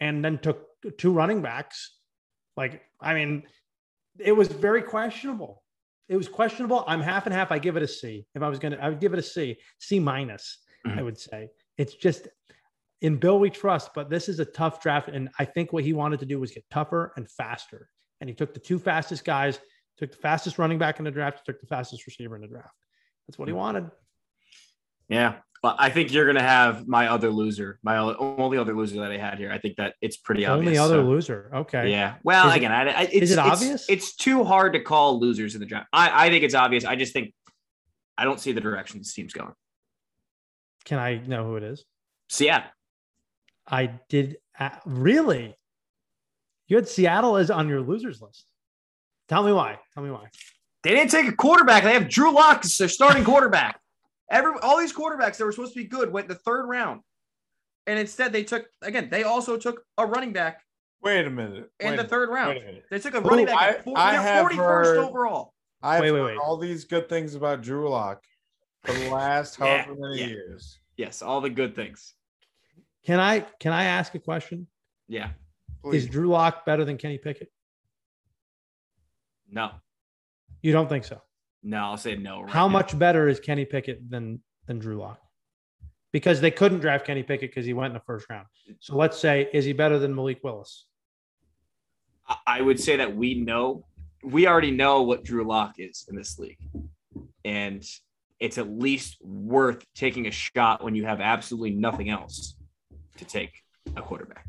and 0.00 0.24
then 0.24 0.38
took 0.38 0.66
two 0.96 1.12
running 1.12 1.42
backs. 1.42 1.96
Like, 2.56 2.82
I 3.00 3.14
mean, 3.14 3.44
it 4.18 4.32
was 4.32 4.48
very 4.48 4.82
questionable. 4.82 5.62
It 6.08 6.16
was 6.16 6.28
questionable. 6.28 6.84
I'm 6.86 7.00
half 7.00 7.26
and 7.26 7.34
half. 7.34 7.52
I 7.52 7.58
give 7.58 7.76
it 7.76 7.82
a 7.82 7.88
C. 7.88 8.26
If 8.34 8.42
I 8.42 8.48
was 8.48 8.58
gonna, 8.58 8.78
I 8.80 8.88
would 8.88 9.00
give 9.00 9.12
it 9.12 9.18
a 9.18 9.22
C, 9.22 9.56
C 9.78 10.00
minus. 10.00 10.58
Mhm. 10.86 10.98
I 10.98 11.02
would 11.02 11.18
say 11.18 11.50
it's 11.76 11.94
just 11.94 12.28
in 13.00 13.16
Bill 13.16 13.38
we 13.38 13.50
trust, 13.50 13.90
but 13.94 14.10
this 14.10 14.28
is 14.28 14.40
a 14.40 14.44
tough 14.44 14.80
draft, 14.82 15.08
and 15.08 15.28
I 15.38 15.44
think 15.44 15.72
what 15.72 15.84
he 15.84 15.92
wanted 15.92 16.20
to 16.20 16.26
do 16.26 16.40
was 16.40 16.50
get 16.50 16.64
tougher 16.70 17.12
and 17.16 17.30
faster. 17.30 17.90
And 18.20 18.28
he 18.28 18.34
took 18.34 18.54
the 18.54 18.60
two 18.60 18.78
fastest 18.78 19.24
guys, 19.24 19.60
took 19.98 20.10
the 20.10 20.16
fastest 20.16 20.58
running 20.58 20.78
back 20.78 20.98
in 20.98 21.04
the 21.04 21.10
draft, 21.10 21.44
took 21.46 21.60
the 21.60 21.66
fastest 21.66 22.06
receiver 22.06 22.34
in 22.34 22.42
the 22.42 22.48
draft. 22.48 22.74
That's 23.26 23.38
what 23.38 23.48
he 23.48 23.54
wanted. 23.54 23.90
Yeah, 25.08 25.36
But 25.62 25.76
I 25.78 25.90
think 25.90 26.12
you're 26.12 26.26
gonna 26.26 26.40
have 26.42 26.86
my 26.86 27.08
other 27.08 27.30
loser, 27.30 27.80
my 27.82 27.96
only 27.98 28.58
other 28.58 28.76
loser 28.76 29.00
that 29.00 29.10
I 29.10 29.16
had 29.18 29.38
here. 29.38 29.50
I 29.50 29.58
think 29.58 29.76
that 29.76 29.94
it's 30.00 30.16
pretty 30.16 30.46
obvious. 30.46 30.68
Only 30.68 30.78
other 30.78 31.02
so- 31.02 31.08
loser. 31.08 31.50
Okay. 31.52 31.90
Yeah. 31.90 32.14
Well, 32.22 32.48
Is 32.48 32.54
it- 32.54 32.56
again, 32.58 32.72
I, 32.72 32.90
I, 32.90 33.02
it's, 33.02 33.12
is 33.14 33.30
it 33.32 33.38
it's- 33.38 33.52
obvious? 33.52 33.86
It's 33.88 34.14
too 34.14 34.44
hard 34.44 34.74
to 34.74 34.80
call 34.80 35.18
losers 35.18 35.54
in 35.54 35.60
the 35.60 35.66
draft. 35.66 35.88
I, 35.92 36.26
I 36.26 36.30
think 36.30 36.44
it's 36.44 36.54
obvious. 36.54 36.84
I 36.84 36.94
just 36.96 37.12
think 37.12 37.34
I 38.16 38.24
don't 38.24 38.38
see 38.40 38.52
the 38.52 38.60
direction 38.60 38.98
this 38.98 39.12
team's 39.12 39.32
going. 39.32 39.52
Can 40.84 40.98
I 40.98 41.16
know 41.26 41.44
who 41.44 41.56
it 41.56 41.62
is? 41.64 41.84
Seattle. 42.28 42.70
I 43.66 43.98
did. 44.08 44.36
Uh, 44.58 44.70
really? 44.86 45.54
You 46.68 46.76
had 46.76 46.88
Seattle 46.88 47.36
as 47.36 47.50
on 47.50 47.68
your 47.68 47.80
losers 47.80 48.20
list. 48.22 48.44
Tell 49.28 49.42
me 49.42 49.52
why. 49.52 49.78
Tell 49.94 50.02
me 50.02 50.10
why. 50.10 50.26
They 50.82 50.90
didn't 50.90 51.10
take 51.10 51.26
a 51.26 51.32
quarterback. 51.32 51.82
They 51.84 51.92
have 51.94 52.08
Drew 52.08 52.32
Lock 52.32 52.64
as 52.64 52.76
their 52.76 52.88
starting 52.88 53.24
quarterback. 53.24 53.80
Every 54.30 54.52
all 54.62 54.78
these 54.78 54.92
quarterbacks 54.92 55.36
that 55.38 55.44
were 55.44 55.52
supposed 55.52 55.72
to 55.74 55.78
be 55.78 55.86
good 55.88 56.12
went 56.12 56.24
in 56.24 56.28
the 56.28 56.34
third 56.34 56.66
round, 56.66 57.00
and 57.86 57.98
instead 57.98 58.32
they 58.32 58.44
took 58.44 58.66
again. 58.82 59.08
They 59.10 59.22
also 59.22 59.56
took 59.56 59.84
a 59.96 60.04
running 60.06 60.32
back 60.32 60.62
Wait 61.02 61.26
a 61.26 61.30
minute. 61.30 61.70
in 61.80 61.96
the 61.96 62.04
third 62.04 62.28
round. 62.28 62.50
Wait 62.54 62.62
a 62.62 62.66
minute. 62.66 62.84
They 62.90 62.98
took 62.98 63.14
a 63.14 63.20
Who- 63.20 63.28
running 63.28 63.46
back 63.46 63.60
I- 63.62 63.68
at 63.70 63.84
four, 63.84 63.96
I 63.96 64.12
yeah, 64.12 64.22
have 64.22 64.42
41st 64.46 64.58
heard- 64.88 64.98
overall. 64.98 65.54
I've 65.82 66.00
Wait, 66.02 66.10
wait, 66.12 66.22
wait. 66.22 66.36
all 66.38 66.56
these 66.56 66.84
good 66.84 67.08
things 67.08 67.34
about 67.36 67.62
Drew 67.62 67.88
Lock 67.88 68.24
for 68.84 68.92
the 68.92 69.08
last 69.10 69.58
Yeah, 69.60 69.82
however 69.84 69.94
many 70.00 70.20
yeah. 70.20 70.26
years. 70.26 70.80
Yes, 70.96 71.22
all 71.22 71.40
the 71.40 71.50
good 71.50 71.74
things. 71.76 72.14
Can 73.04 73.20
I 73.20 73.40
can 73.60 73.72
I 73.72 73.84
ask 73.84 74.14
a 74.14 74.18
question? 74.18 74.66
Yeah. 75.06 75.30
Please. 75.82 76.02
Is 76.04 76.10
Drew 76.10 76.28
Lock 76.28 76.66
better 76.66 76.84
than 76.84 76.98
Kenny 76.98 77.16
Pickett? 77.16 77.50
No. 79.50 79.70
You 80.60 80.72
don't 80.72 80.88
think 80.88 81.04
so? 81.04 81.22
No, 81.62 81.78
I'll 81.78 81.96
say 81.96 82.14
no. 82.16 82.42
right 82.42 82.50
How 82.50 82.66
now. 82.66 82.72
much 82.72 82.98
better 82.98 83.28
is 83.28 83.40
Kenny 83.40 83.64
Pickett 83.64 84.08
than 84.10 84.40
than 84.66 84.78
Drew 84.78 84.98
Lock? 84.98 85.20
Because 86.12 86.40
they 86.40 86.50
couldn't 86.50 86.80
draft 86.80 87.06
Kenny 87.06 87.22
Pickett 87.22 87.50
because 87.50 87.66
he 87.66 87.72
went 87.74 87.88
in 87.88 87.94
the 87.94 88.04
first 88.06 88.28
round. 88.30 88.46
So 88.80 88.96
let's 88.96 89.18
say, 89.18 89.48
is 89.52 89.64
he 89.64 89.72
better 89.72 89.98
than 89.98 90.14
Malik 90.14 90.40
Willis? 90.42 90.86
I- 92.26 92.36
I 92.46 92.60
would 92.62 92.80
say 92.80 92.96
that 92.96 93.14
we 93.14 93.34
know, 93.34 93.84
we 94.22 94.46
already 94.46 94.70
know 94.70 95.02
what 95.02 95.24
Drew 95.24 95.44
Lock 95.44 95.74
is 95.78 96.06
in 96.08 96.16
this 96.16 96.38
league. 96.38 96.58
And 97.44 97.84
it's 98.40 98.56
at 98.58 98.68
least 98.70 99.18
worth 99.22 99.84
taking 99.94 100.26
a 100.26 100.30
shot 100.30 100.82
when 100.82 100.94
you 100.94 101.04
have 101.04 101.20
absolutely 101.20 101.72
nothing 101.72 102.08
else 102.08 102.56
to 103.16 103.24
take 103.24 103.62
a 103.96 104.02
quarterback. 104.02 104.46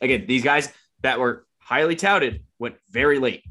Again, 0.00 0.26
these 0.26 0.42
guys 0.42 0.72
that 1.02 1.18
were 1.20 1.46
highly 1.58 1.94
touted 1.96 2.44
went 2.58 2.76
very 2.90 3.18
late. 3.18 3.44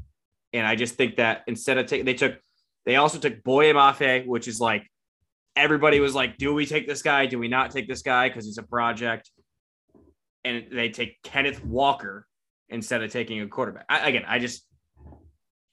And 0.52 0.66
I 0.66 0.76
just 0.76 0.94
think 0.96 1.16
that 1.16 1.42
instead 1.46 1.78
of 1.78 1.86
taking, 1.86 2.04
they 2.04 2.14
took, 2.14 2.38
they 2.84 2.96
also 2.96 3.18
took 3.18 3.42
Boye 3.42 3.72
Mafe, 3.72 4.26
which 4.26 4.48
is 4.48 4.60
like, 4.60 4.86
everybody 5.54 6.00
was 6.00 6.14
like, 6.14 6.36
do 6.38 6.54
we 6.54 6.66
take 6.66 6.86
this 6.86 7.02
guy? 7.02 7.26
Do 7.26 7.38
we 7.38 7.48
not 7.48 7.70
take 7.70 7.88
this 7.88 8.02
guy? 8.02 8.28
Because 8.28 8.46
he's 8.46 8.58
a 8.58 8.62
project. 8.62 9.30
And 10.44 10.66
they 10.72 10.88
take 10.88 11.22
Kenneth 11.22 11.64
Walker, 11.64 12.26
instead 12.72 13.02
of 13.02 13.12
taking 13.12 13.40
a 13.40 13.46
quarterback. 13.46 13.84
I, 13.88 14.08
again, 14.08 14.24
I 14.26 14.38
just, 14.38 14.66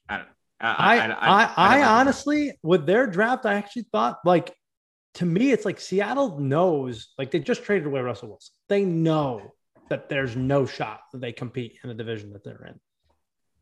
I 0.08 0.18
don't 0.18 0.26
know. 0.26 0.32
I 0.60 0.98
I, 0.98 1.54
I, 1.56 1.68
like 1.68 1.78
it. 1.78 1.84
honestly, 1.86 2.52
with 2.62 2.84
their 2.84 3.06
draft, 3.06 3.46
I 3.46 3.54
actually 3.54 3.86
thought 3.90 4.18
like 4.26 4.54
to 5.14 5.24
me, 5.24 5.52
it's 5.52 5.64
like 5.64 5.80
Seattle 5.80 6.38
knows, 6.38 7.08
like 7.16 7.30
they 7.30 7.40
just 7.40 7.64
traded 7.64 7.86
away 7.86 8.00
Russell 8.00 8.28
Wilson. 8.28 8.52
They 8.68 8.84
know 8.84 9.54
that 9.88 10.10
there's 10.10 10.36
no 10.36 10.66
shot 10.66 11.00
that 11.12 11.20
they 11.22 11.32
compete 11.32 11.78
in 11.82 11.88
the 11.88 11.94
division 11.94 12.34
that 12.34 12.44
they're 12.44 12.66
in. 12.66 12.78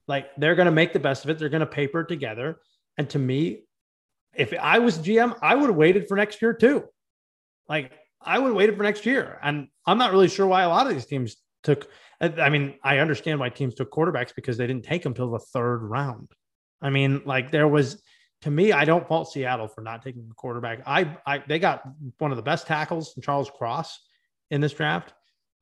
Like 0.09 0.35
they're 0.37 0.57
going 0.57 0.67
to 0.67 0.73
make 0.73 0.93
the 0.93 0.99
best 0.99 1.25
of 1.25 1.31
it. 1.31 1.39
They're 1.39 1.49
going 1.49 1.61
to 1.61 1.67
paper 1.67 2.01
it 2.01 2.09
together. 2.09 2.59
And 2.99 3.09
to 3.11 3.19
me, 3.19 3.63
if 4.35 4.53
I 4.61 4.81
was 4.81 4.99
GM, 4.99 5.39
I 5.41 5.55
would 5.55 5.71
have 5.71 5.77
waited 5.77 6.09
for 6.09 6.17
next 6.17 6.43
year 6.43 6.53
too. 6.53 6.85
Like 7.69 7.93
I 8.21 8.39
would 8.39 8.49
have 8.49 8.57
waited 8.57 8.77
for 8.77 8.83
next 8.83 9.07
year. 9.07 9.39
And 9.43 9.69
I'm 9.87 9.99
not 9.99 10.13
really 10.13 10.29
sure 10.29 10.47
why 10.47 10.63
a 10.63 10.69
lot 10.69 10.87
of 10.87 10.93
these 10.93 11.07
teams 11.07 11.37
took. 11.63 11.89
I 12.21 12.51
mean, 12.51 12.75
I 12.83 12.99
understand 12.99 13.39
why 13.39 13.49
teams 13.49 13.77
took 13.77 13.93
quarterbacks 13.93 14.35
because 14.35 14.57
they 14.57 14.67
didn't 14.67 14.85
take 14.85 15.03
them 15.03 15.15
till 15.15 15.31
the 15.31 15.39
third 15.39 15.79
round. 15.79 16.29
I 16.83 16.91
mean, 16.91 17.23
like 17.25 17.51
there 17.53 17.69
was 17.69 18.03
to 18.43 18.51
me, 18.51 18.73
I 18.73 18.85
don't 18.85 19.07
fault 19.07 19.33
Seattle 19.33 19.67
for 19.67 19.81
not 19.81 20.03
taking 20.03 20.29
the 20.29 20.35
quarterback. 20.35 20.81
I, 20.87 21.17
I 21.27 21.39
they 21.47 21.59
got 21.59 21.83
one 22.19 22.31
of 22.31 22.37
the 22.37 22.43
best 22.43 22.67
tackles, 22.67 23.15
Charles 23.23 23.51
Cross, 23.51 23.99
in 24.51 24.61
this 24.61 24.73
draft. 24.73 25.13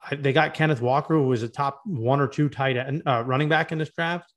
I, 0.03 0.17
they 0.17 0.33
got 0.33 0.55
Kenneth 0.55 0.83
Walker, 0.83 1.15
who 1.15 1.29
was 1.29 1.43
a 1.43 1.49
top 1.49 1.81
one 1.87 2.21
or 2.21 2.29
two 2.29 2.49
tight 2.49 2.77
end 2.77 3.03
uh, 3.07 3.23
running 3.27 3.49
back 3.49 3.73
in 3.73 3.79
this 3.79 3.91
draft. 3.91 4.33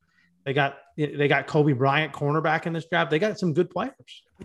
They 0.49 0.53
got 0.53 0.79
they 0.97 1.27
got 1.27 1.45
Coby 1.45 1.77
Bryant, 1.77 2.11
cornerback 2.11 2.65
in 2.65 2.73
this 2.73 2.87
draft. 2.89 3.11
They 3.11 3.19
got 3.19 3.37
some 3.37 3.53
good 3.53 3.69
players. 3.69 3.93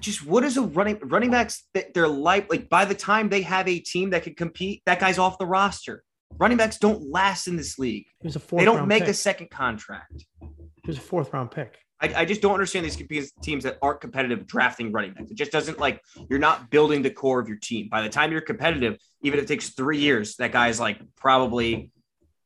Just 0.00 0.26
what 0.26 0.44
is 0.44 0.59
a 0.59 0.61
running 0.61 0.98
running 1.02 1.30
backs? 1.30 1.62
that 1.72 1.94
Their 1.94 2.09
life 2.09 2.44
like 2.50 2.68
by 2.68 2.84
the 2.84 2.94
time 2.94 3.30
they 3.30 3.40
have 3.40 3.66
a 3.66 3.78
team 3.78 4.11
that 4.11 4.22
can 4.22 4.34
compete, 4.34 4.82
that 4.84 5.00
guy's 5.00 5.16
off 5.16 5.38
the 5.38 5.46
roster. 5.46 6.05
Running 6.36 6.59
backs 6.59 6.76
don't 6.76 7.11
last 7.11 7.46
in 7.46 7.57
this 7.57 7.78
league. 7.78 8.05
He 8.20 8.26
was 8.26 8.36
a 8.36 8.38
fourth. 8.38 8.61
They 8.61 8.66
don't 8.66 8.86
make 8.86 9.05
pick. 9.05 9.09
a 9.09 9.14
second 9.14 9.48
contract. 9.48 10.26
He 10.42 10.86
was 10.86 10.98
a 10.98 11.00
fourth 11.00 11.32
round 11.32 11.50
pick. 11.50 11.78
I, 12.02 12.12
I 12.14 12.24
just 12.26 12.42
don't 12.42 12.52
understand 12.52 12.84
these 12.84 13.32
teams 13.42 13.64
that 13.64 13.78
aren't 13.80 14.02
competitive 14.02 14.46
drafting 14.46 14.92
running 14.92 15.14
backs. 15.14 15.30
It 15.30 15.38
just 15.38 15.52
doesn't 15.52 15.78
like 15.78 16.02
you're 16.28 16.38
not 16.38 16.68
building 16.70 17.00
the 17.00 17.09
core 17.09 17.40
of 17.40 17.48
your 17.48 17.57
team. 17.57 17.88
By 17.88 18.02
the 18.02 18.11
time 18.11 18.30
you're 18.30 18.42
competitive, 18.42 18.98
even 19.22 19.38
if 19.38 19.46
it 19.46 19.48
takes 19.48 19.70
three 19.70 20.00
years, 20.00 20.36
that 20.36 20.52
guy's 20.52 20.78
like 20.78 21.00
probably 21.16 21.90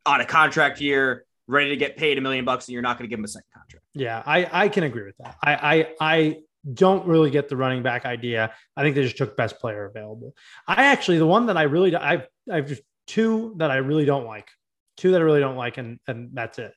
on 0.07 0.21
a 0.21 0.25
contract 0.25 0.81
year, 0.81 1.25
ready 1.49 1.71
to 1.71 1.77
get 1.77 1.97
paid 1.97 2.19
a 2.19 2.21
million 2.21 2.45
bucks, 2.45 2.69
and 2.69 2.75
you're 2.75 2.83
not 2.83 2.99
going 2.99 3.09
to 3.09 3.11
give 3.11 3.19
him 3.19 3.25
a 3.25 3.29
second 3.29 3.49
contract. 3.53 3.85
Yeah, 3.95 4.23
I, 4.25 4.65
I 4.65 4.69
can 4.69 4.85
agree 4.85 5.05
with 5.05 5.17
that. 5.19 5.37
I, 5.43 5.55
I 5.55 5.95
I 6.01 6.37
don't 6.73 7.07
really 7.07 7.31
get 7.31 7.49
the 7.49 7.57
running 7.57 7.83
back 7.83 8.05
idea. 8.05 8.53
I 8.77 8.83
think 8.83 8.95
they 8.95 9.03
just 9.03 9.17
took 9.17 9.37
best 9.37 9.59
player 9.59 9.87
available. 9.87 10.35
I 10.67 10.85
actually 10.85 11.19
the 11.19 11.27
one 11.27 11.47
that 11.47 11.57
I 11.57 11.63
really 11.63 11.95
I've 11.97 12.27
I've 12.51 12.69
just 12.69 12.83
two 13.07 13.55
that 13.57 13.71
I 13.71 13.77
really 13.77 14.05
don't 14.05 14.27
like, 14.27 14.49
two 14.97 15.13
that 15.13 15.21
I 15.21 15.25
really 15.25 15.41
don't 15.41 15.57
like, 15.57 15.79
and 15.79 15.99
and 16.07 16.31
that's 16.35 16.59
it. 16.59 16.73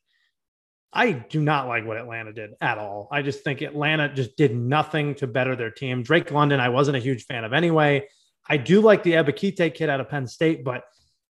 I 0.94 1.12
do 1.14 1.42
not 1.42 1.68
like 1.68 1.86
what 1.86 1.98
Atlanta 1.98 2.34
did 2.34 2.52
at 2.60 2.78
all. 2.78 3.08
I 3.12 3.22
just 3.22 3.44
think 3.46 3.62
Atlanta 3.62 4.14
just 4.14 4.36
did 4.36 4.54
nothing 4.54 5.16
to 5.16 5.28
better 5.28 5.56
their 5.56 5.72
team. 5.72 6.04
Drake 6.04 6.32
London, 6.32 6.60
I 6.60 6.68
wasn't 6.68 6.98
a 6.98 7.00
huge 7.00 7.26
fan 7.26 7.46
of 7.46 7.54
anyway. 7.54 8.08
I 8.50 8.58
do 8.58 8.82
like 8.82 9.04
the 9.04 9.14
Ebiketie 9.14 9.74
kid 9.74 9.90
out 9.90 10.02
of 10.02 10.10
Penn 10.10 10.28
State, 10.28 10.66
but 10.66 10.84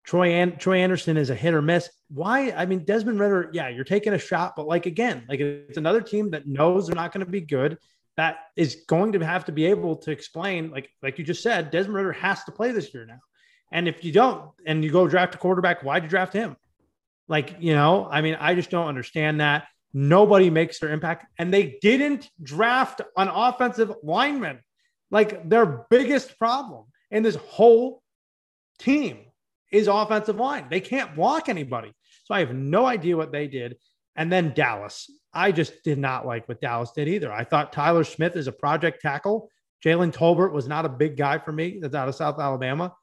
Troy 0.04 0.30
and 0.30 0.58
Troy 0.58 0.78
Anderson 0.78 1.16
is 1.16 1.30
a 1.30 1.34
hit 1.34 1.54
or 1.54 1.62
miss. 1.62 1.88
Why? 2.08 2.50
I 2.52 2.66
mean, 2.66 2.84
Desmond 2.84 3.20
Ridder, 3.20 3.50
yeah, 3.52 3.68
you're 3.68 3.84
taking 3.84 4.12
a 4.12 4.18
shot, 4.18 4.54
but 4.56 4.66
like 4.66 4.86
again, 4.86 5.24
like 5.28 5.40
it's 5.40 5.78
another 5.78 6.00
team 6.00 6.30
that 6.30 6.46
knows 6.46 6.86
they're 6.86 6.96
not 6.96 7.12
going 7.12 7.24
to 7.24 7.30
be 7.30 7.40
good. 7.40 7.78
That 8.16 8.38
is 8.56 8.82
going 8.88 9.12
to 9.12 9.24
have 9.24 9.44
to 9.46 9.52
be 9.52 9.66
able 9.66 9.96
to 9.96 10.10
explain, 10.10 10.70
like 10.70 10.90
like 11.02 11.18
you 11.18 11.24
just 11.24 11.42
said, 11.42 11.70
Desmond 11.70 11.96
Ridder 11.96 12.12
has 12.12 12.44
to 12.44 12.52
play 12.52 12.72
this 12.72 12.92
year 12.92 13.06
now. 13.06 13.20
And 13.72 13.86
if 13.86 14.04
you 14.04 14.12
don't, 14.12 14.50
and 14.66 14.84
you 14.84 14.90
go 14.90 15.06
draft 15.06 15.34
a 15.34 15.38
quarterback, 15.38 15.82
why'd 15.82 16.02
you 16.02 16.08
draft 16.08 16.32
him? 16.32 16.56
Like, 17.28 17.56
you 17.60 17.74
know, 17.74 18.08
I 18.10 18.20
mean, 18.20 18.36
I 18.40 18.54
just 18.56 18.70
don't 18.70 18.88
understand 18.88 19.40
that. 19.40 19.68
Nobody 19.92 20.50
makes 20.50 20.80
their 20.80 20.90
impact. 20.90 21.26
And 21.38 21.54
they 21.54 21.78
didn't 21.80 22.28
draft 22.42 23.00
an 23.16 23.28
offensive 23.28 23.92
lineman. 24.02 24.60
Like 25.10 25.48
their 25.48 25.86
biggest 25.90 26.38
problem 26.38 26.86
in 27.10 27.22
this 27.22 27.36
whole 27.36 28.02
team 28.78 29.18
is 29.70 29.88
offensive 29.88 30.36
line. 30.36 30.66
They 30.70 30.80
can't 30.80 31.14
block 31.14 31.48
anybody. 31.48 31.92
So 32.24 32.34
I 32.34 32.40
have 32.40 32.54
no 32.54 32.86
idea 32.86 33.16
what 33.16 33.32
they 33.32 33.46
did. 33.46 33.76
And 34.16 34.30
then 34.30 34.52
Dallas. 34.54 35.10
I 35.32 35.52
just 35.52 35.84
did 35.84 35.98
not 35.98 36.26
like 36.26 36.48
what 36.48 36.60
Dallas 36.60 36.90
did 36.92 37.08
either. 37.08 37.32
I 37.32 37.44
thought 37.44 37.72
Tyler 37.72 38.04
Smith 38.04 38.36
is 38.36 38.48
a 38.48 38.52
project 38.52 39.00
tackle. 39.00 39.48
Jalen 39.84 40.12
Tolbert 40.12 40.52
was 40.52 40.68
not 40.68 40.84
a 40.84 40.88
big 40.88 41.16
guy 41.16 41.38
for 41.38 41.52
me. 41.52 41.78
That's 41.80 41.94
out 41.94 42.08
of 42.08 42.14
South 42.14 42.38
Alabama. 42.38 42.94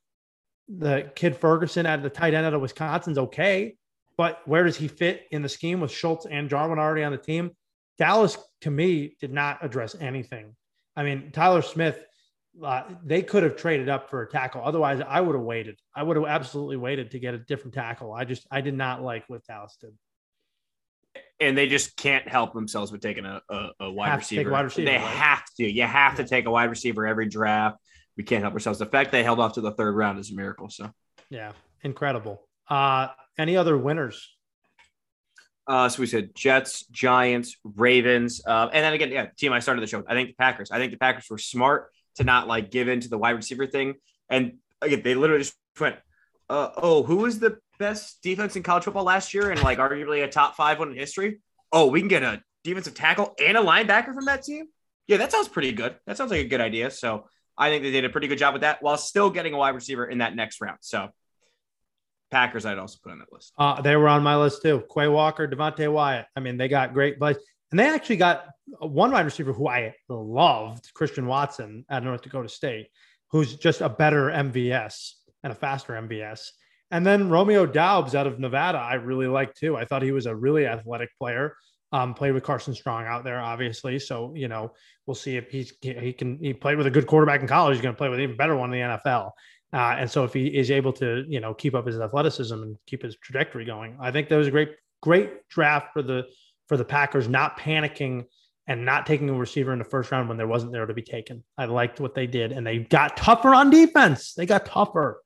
The 0.67 1.11
kid 1.15 1.35
Ferguson 1.35 1.85
at 1.85 2.03
the 2.03 2.09
tight 2.09 2.33
end 2.33 2.45
out 2.45 2.53
of 2.53 2.61
Wisconsin's 2.61 3.17
okay, 3.17 3.77
but 4.17 4.41
where 4.45 4.65
does 4.65 4.75
he 4.75 4.89
fit 4.89 5.25
in 5.31 5.41
the 5.41 5.49
scheme 5.49 5.79
with 5.79 5.91
Schultz 5.91 6.25
and 6.25 6.49
Jarwin 6.49 6.77
already 6.77 7.03
on 7.03 7.13
the 7.13 7.17
team? 7.17 7.51
Dallas, 7.97 8.37
to 8.61 8.69
me, 8.69 9.15
did 9.19 9.31
not 9.31 9.63
address 9.63 9.95
anything. 9.99 10.55
I 10.95 11.03
mean, 11.03 11.31
Tyler 11.31 11.61
Smith, 11.61 12.03
uh, 12.63 12.83
they 13.03 13.21
could 13.21 13.43
have 13.43 13.55
traded 13.55 13.89
up 13.89 14.09
for 14.09 14.21
a 14.21 14.29
tackle. 14.29 14.61
Otherwise, 14.63 15.01
I 15.07 15.21
would 15.21 15.35
have 15.35 15.43
waited. 15.43 15.79
I 15.95 16.03
would 16.03 16.17
have 16.17 16.25
absolutely 16.25 16.77
waited 16.77 17.11
to 17.11 17.19
get 17.19 17.33
a 17.33 17.37
different 17.39 17.73
tackle. 17.73 18.13
I 18.13 18.23
just, 18.25 18.47
I 18.51 18.61
did 18.61 18.73
not 18.73 19.01
like 19.03 19.25
what 19.27 19.45
Dallas 19.45 19.77
did. 19.79 19.91
And 21.39 21.57
they 21.57 21.67
just 21.67 21.95
can't 21.95 22.27
help 22.27 22.53
themselves 22.53 22.91
with 22.91 23.01
taking 23.01 23.25
a, 23.25 23.41
a, 23.49 23.69
a 23.81 23.91
wide 23.91 24.09
Have 24.09 24.23
to 24.23 24.27
take 24.27 24.37
receiver. 24.37 24.49
a 24.49 24.53
wide 24.53 24.65
receiver, 24.65 24.85
They 24.91 24.97
right? 24.97 25.01
have 25.05 25.43
to. 25.57 25.71
You 25.71 25.83
have 25.83 26.15
to 26.17 26.23
take 26.23 26.45
a 26.45 26.51
wide 26.51 26.69
receiver 26.69 27.05
every 27.05 27.27
draft. 27.27 27.77
We 28.15 28.23
can't 28.23 28.41
help 28.41 28.53
ourselves. 28.53 28.79
The 28.79 28.85
fact 28.87 29.11
they 29.11 29.23
held 29.23 29.39
off 29.39 29.53
to 29.53 29.61
the 29.61 29.71
third 29.71 29.95
round 29.95 30.17
is 30.19 30.31
a 30.31 30.35
miracle. 30.35 30.69
So, 30.69 30.89
Yeah, 31.29 31.51
incredible. 31.83 32.41
Uh, 32.69 33.09
any 33.37 33.55
other 33.55 33.77
winners? 33.77 34.27
uh, 35.67 35.89
so 35.89 35.99
we 36.01 36.07
said 36.07 36.33
Jets, 36.33 36.85
Giants, 36.87 37.57
Ravens, 37.63 38.41
uh, 38.47 38.69
and 38.71 38.83
then 38.83 38.93
again, 38.93 39.11
yeah, 39.11 39.27
team 39.37 39.51
I 39.53 39.59
started 39.59 39.81
the 39.81 39.87
show. 39.87 40.03
I 40.07 40.13
think 40.13 40.29
the 40.29 40.35
Packers. 40.35 40.71
I 40.71 40.77
think 40.79 40.91
the 40.91 40.97
Packers 40.97 41.25
were 41.29 41.37
smart 41.37 41.91
to 42.17 42.23
not 42.23 42.47
like 42.47 42.69
give 42.69 42.87
in 42.87 42.99
to 43.01 43.09
the 43.09 43.17
wide 43.17 43.31
receiver 43.31 43.65
thing, 43.65 43.95
and 44.29 44.57
again, 44.81 45.01
they 45.03 45.15
literally 45.15 45.43
just 45.43 45.55
went, 45.79 45.95
uh, 46.49 46.69
"Oh, 46.77 47.03
who 47.03 47.17
was 47.17 47.39
the 47.39 47.59
best 47.79 48.21
defense 48.21 48.55
in 48.55 48.63
college 48.63 48.83
football 48.83 49.03
last 49.03 49.33
year, 49.33 49.51
and 49.51 49.61
like 49.63 49.79
arguably 49.79 50.23
a 50.23 50.27
top 50.27 50.55
five 50.55 50.79
one 50.79 50.91
in 50.91 50.97
history? 50.97 51.39
Oh, 51.71 51.87
we 51.87 51.99
can 51.99 52.07
get 52.07 52.23
a 52.23 52.41
defensive 52.63 52.93
tackle 52.93 53.33
and 53.39 53.57
a 53.57 53.61
linebacker 53.61 54.13
from 54.13 54.25
that 54.25 54.43
team. 54.43 54.67
Yeah, 55.07 55.17
that 55.17 55.31
sounds 55.31 55.47
pretty 55.47 55.71
good. 55.71 55.95
That 56.05 56.17
sounds 56.17 56.31
like 56.31 56.41
a 56.41 56.49
good 56.49 56.61
idea. 56.61 56.91
So 56.91 57.27
I 57.57 57.69
think 57.69 57.83
they 57.83 57.91
did 57.91 58.05
a 58.05 58.09
pretty 58.09 58.27
good 58.27 58.37
job 58.37 58.53
with 58.53 58.61
that 58.61 58.81
while 58.81 58.97
still 58.97 59.29
getting 59.29 59.53
a 59.53 59.57
wide 59.57 59.75
receiver 59.75 60.05
in 60.05 60.19
that 60.19 60.35
next 60.35 60.61
round. 60.61 60.77
So 60.81 61.09
Packers, 62.29 62.65
I'd 62.65 62.77
also 62.77 62.99
put 63.01 63.11
on 63.11 63.19
that 63.19 63.31
list. 63.31 63.53
Uh, 63.57 63.81
they 63.81 63.95
were 63.95 64.09
on 64.09 64.21
my 64.21 64.35
list 64.35 64.61
too. 64.61 64.83
Quay 64.93 65.07
Walker, 65.07 65.47
Devonte 65.47 65.91
Wyatt. 65.91 66.25
I 66.35 66.39
mean, 66.41 66.57
they 66.57 66.67
got 66.67 66.93
great 66.93 67.17
plays. 67.17 67.37
And 67.71 67.79
they 67.79 67.87
actually 67.87 68.17
got 68.17 68.45
one 68.79 69.11
wide 69.11 69.25
receiver 69.25 69.53
who 69.53 69.67
I 69.67 69.93
loved, 70.09 70.93
Christian 70.93 71.27
Watson 71.27 71.85
at 71.89 72.03
North 72.03 72.21
Dakota 72.21 72.49
State, 72.49 72.87
who's 73.31 73.55
just 73.55 73.81
a 73.81 73.89
better 73.89 74.29
MVS 74.29 75.13
and 75.43 75.51
a 75.51 75.55
faster 75.55 75.93
MVS. 75.93 76.49
And 76.91 77.05
then 77.05 77.29
Romeo 77.29 77.65
Doubs 77.65 78.15
out 78.15 78.27
of 78.27 78.39
Nevada, 78.39 78.77
I 78.77 78.93
really 78.93 79.27
liked 79.27 79.57
too. 79.57 79.75
I 79.75 79.85
thought 79.85 80.01
he 80.01 80.11
was 80.11 80.25
a 80.25 80.35
really 80.35 80.65
athletic 80.65 81.09
player. 81.17 81.55
Um, 81.93 82.13
played 82.13 82.33
with 82.33 82.43
Carson 82.43 82.73
Strong 82.73 83.05
out 83.05 83.23
there, 83.23 83.39
obviously. 83.39 83.97
So 83.97 84.33
you 84.35 84.49
know, 84.49 84.73
we'll 85.05 85.15
see 85.15 85.37
if 85.37 85.49
he's 85.49 85.73
he 85.81 86.11
can. 86.11 86.37
He 86.41 86.53
played 86.53 86.77
with 86.77 86.85
a 86.85 86.91
good 86.91 87.07
quarterback 87.07 87.39
in 87.39 87.47
college. 87.47 87.75
He's 87.75 87.81
going 87.81 87.95
to 87.95 87.97
play 87.97 88.09
with 88.09 88.19
even 88.19 88.35
better 88.35 88.57
one 88.57 88.73
in 88.73 88.79
the 88.79 88.97
NFL. 88.97 89.31
Uh, 89.73 89.95
and 89.99 90.09
so 90.09 90.23
if 90.23 90.33
he 90.33 90.47
is 90.47 90.71
able 90.71 90.93
to, 90.93 91.25
you 91.27 91.39
know, 91.39 91.53
keep 91.53 91.75
up 91.75 91.85
his 91.85 91.99
athleticism 91.99 92.55
and 92.55 92.77
keep 92.87 93.03
his 93.03 93.15
trajectory 93.17 93.65
going, 93.65 93.97
I 94.01 94.11
think 94.11 94.29
that 94.29 94.37
was 94.37 94.47
a 94.47 94.51
great, 94.51 94.71
great 95.01 95.47
draft 95.49 95.93
for 95.93 96.01
the 96.01 96.25
for 96.67 96.77
the 96.77 96.85
Packers, 96.85 97.27
not 97.27 97.59
panicking 97.59 98.25
and 98.67 98.83
not 98.83 99.05
taking 99.05 99.29
a 99.29 99.33
receiver 99.33 99.71
in 99.71 99.79
the 99.79 99.85
first 99.85 100.11
round 100.11 100.27
when 100.27 100.37
there 100.37 100.47
wasn't 100.47 100.71
there 100.73 100.85
to 100.85 100.93
be 100.93 101.01
taken. 101.01 101.43
I 101.57 101.65
liked 101.65 101.99
what 102.01 102.13
they 102.15 102.27
did, 102.27 102.51
and 102.51 102.67
they 102.67 102.79
got 102.79 103.15
tougher 103.15 103.53
on 103.55 103.69
defense. 103.69 104.33
They 104.33 104.45
got 104.45 104.65
tougher. 104.65 105.23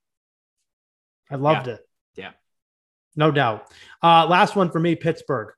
I 1.29 1.35
loved 1.35 1.67
Yeah. 1.67 1.73
it. 1.73 1.79
Yeah. 2.15 2.31
No 3.15 3.31
doubt. 3.31 3.71
Uh, 4.03 4.27
last 4.27 4.55
one 4.55 4.69
for 4.69 4.79
me, 4.79 4.95
Pittsburgh. 4.95 5.53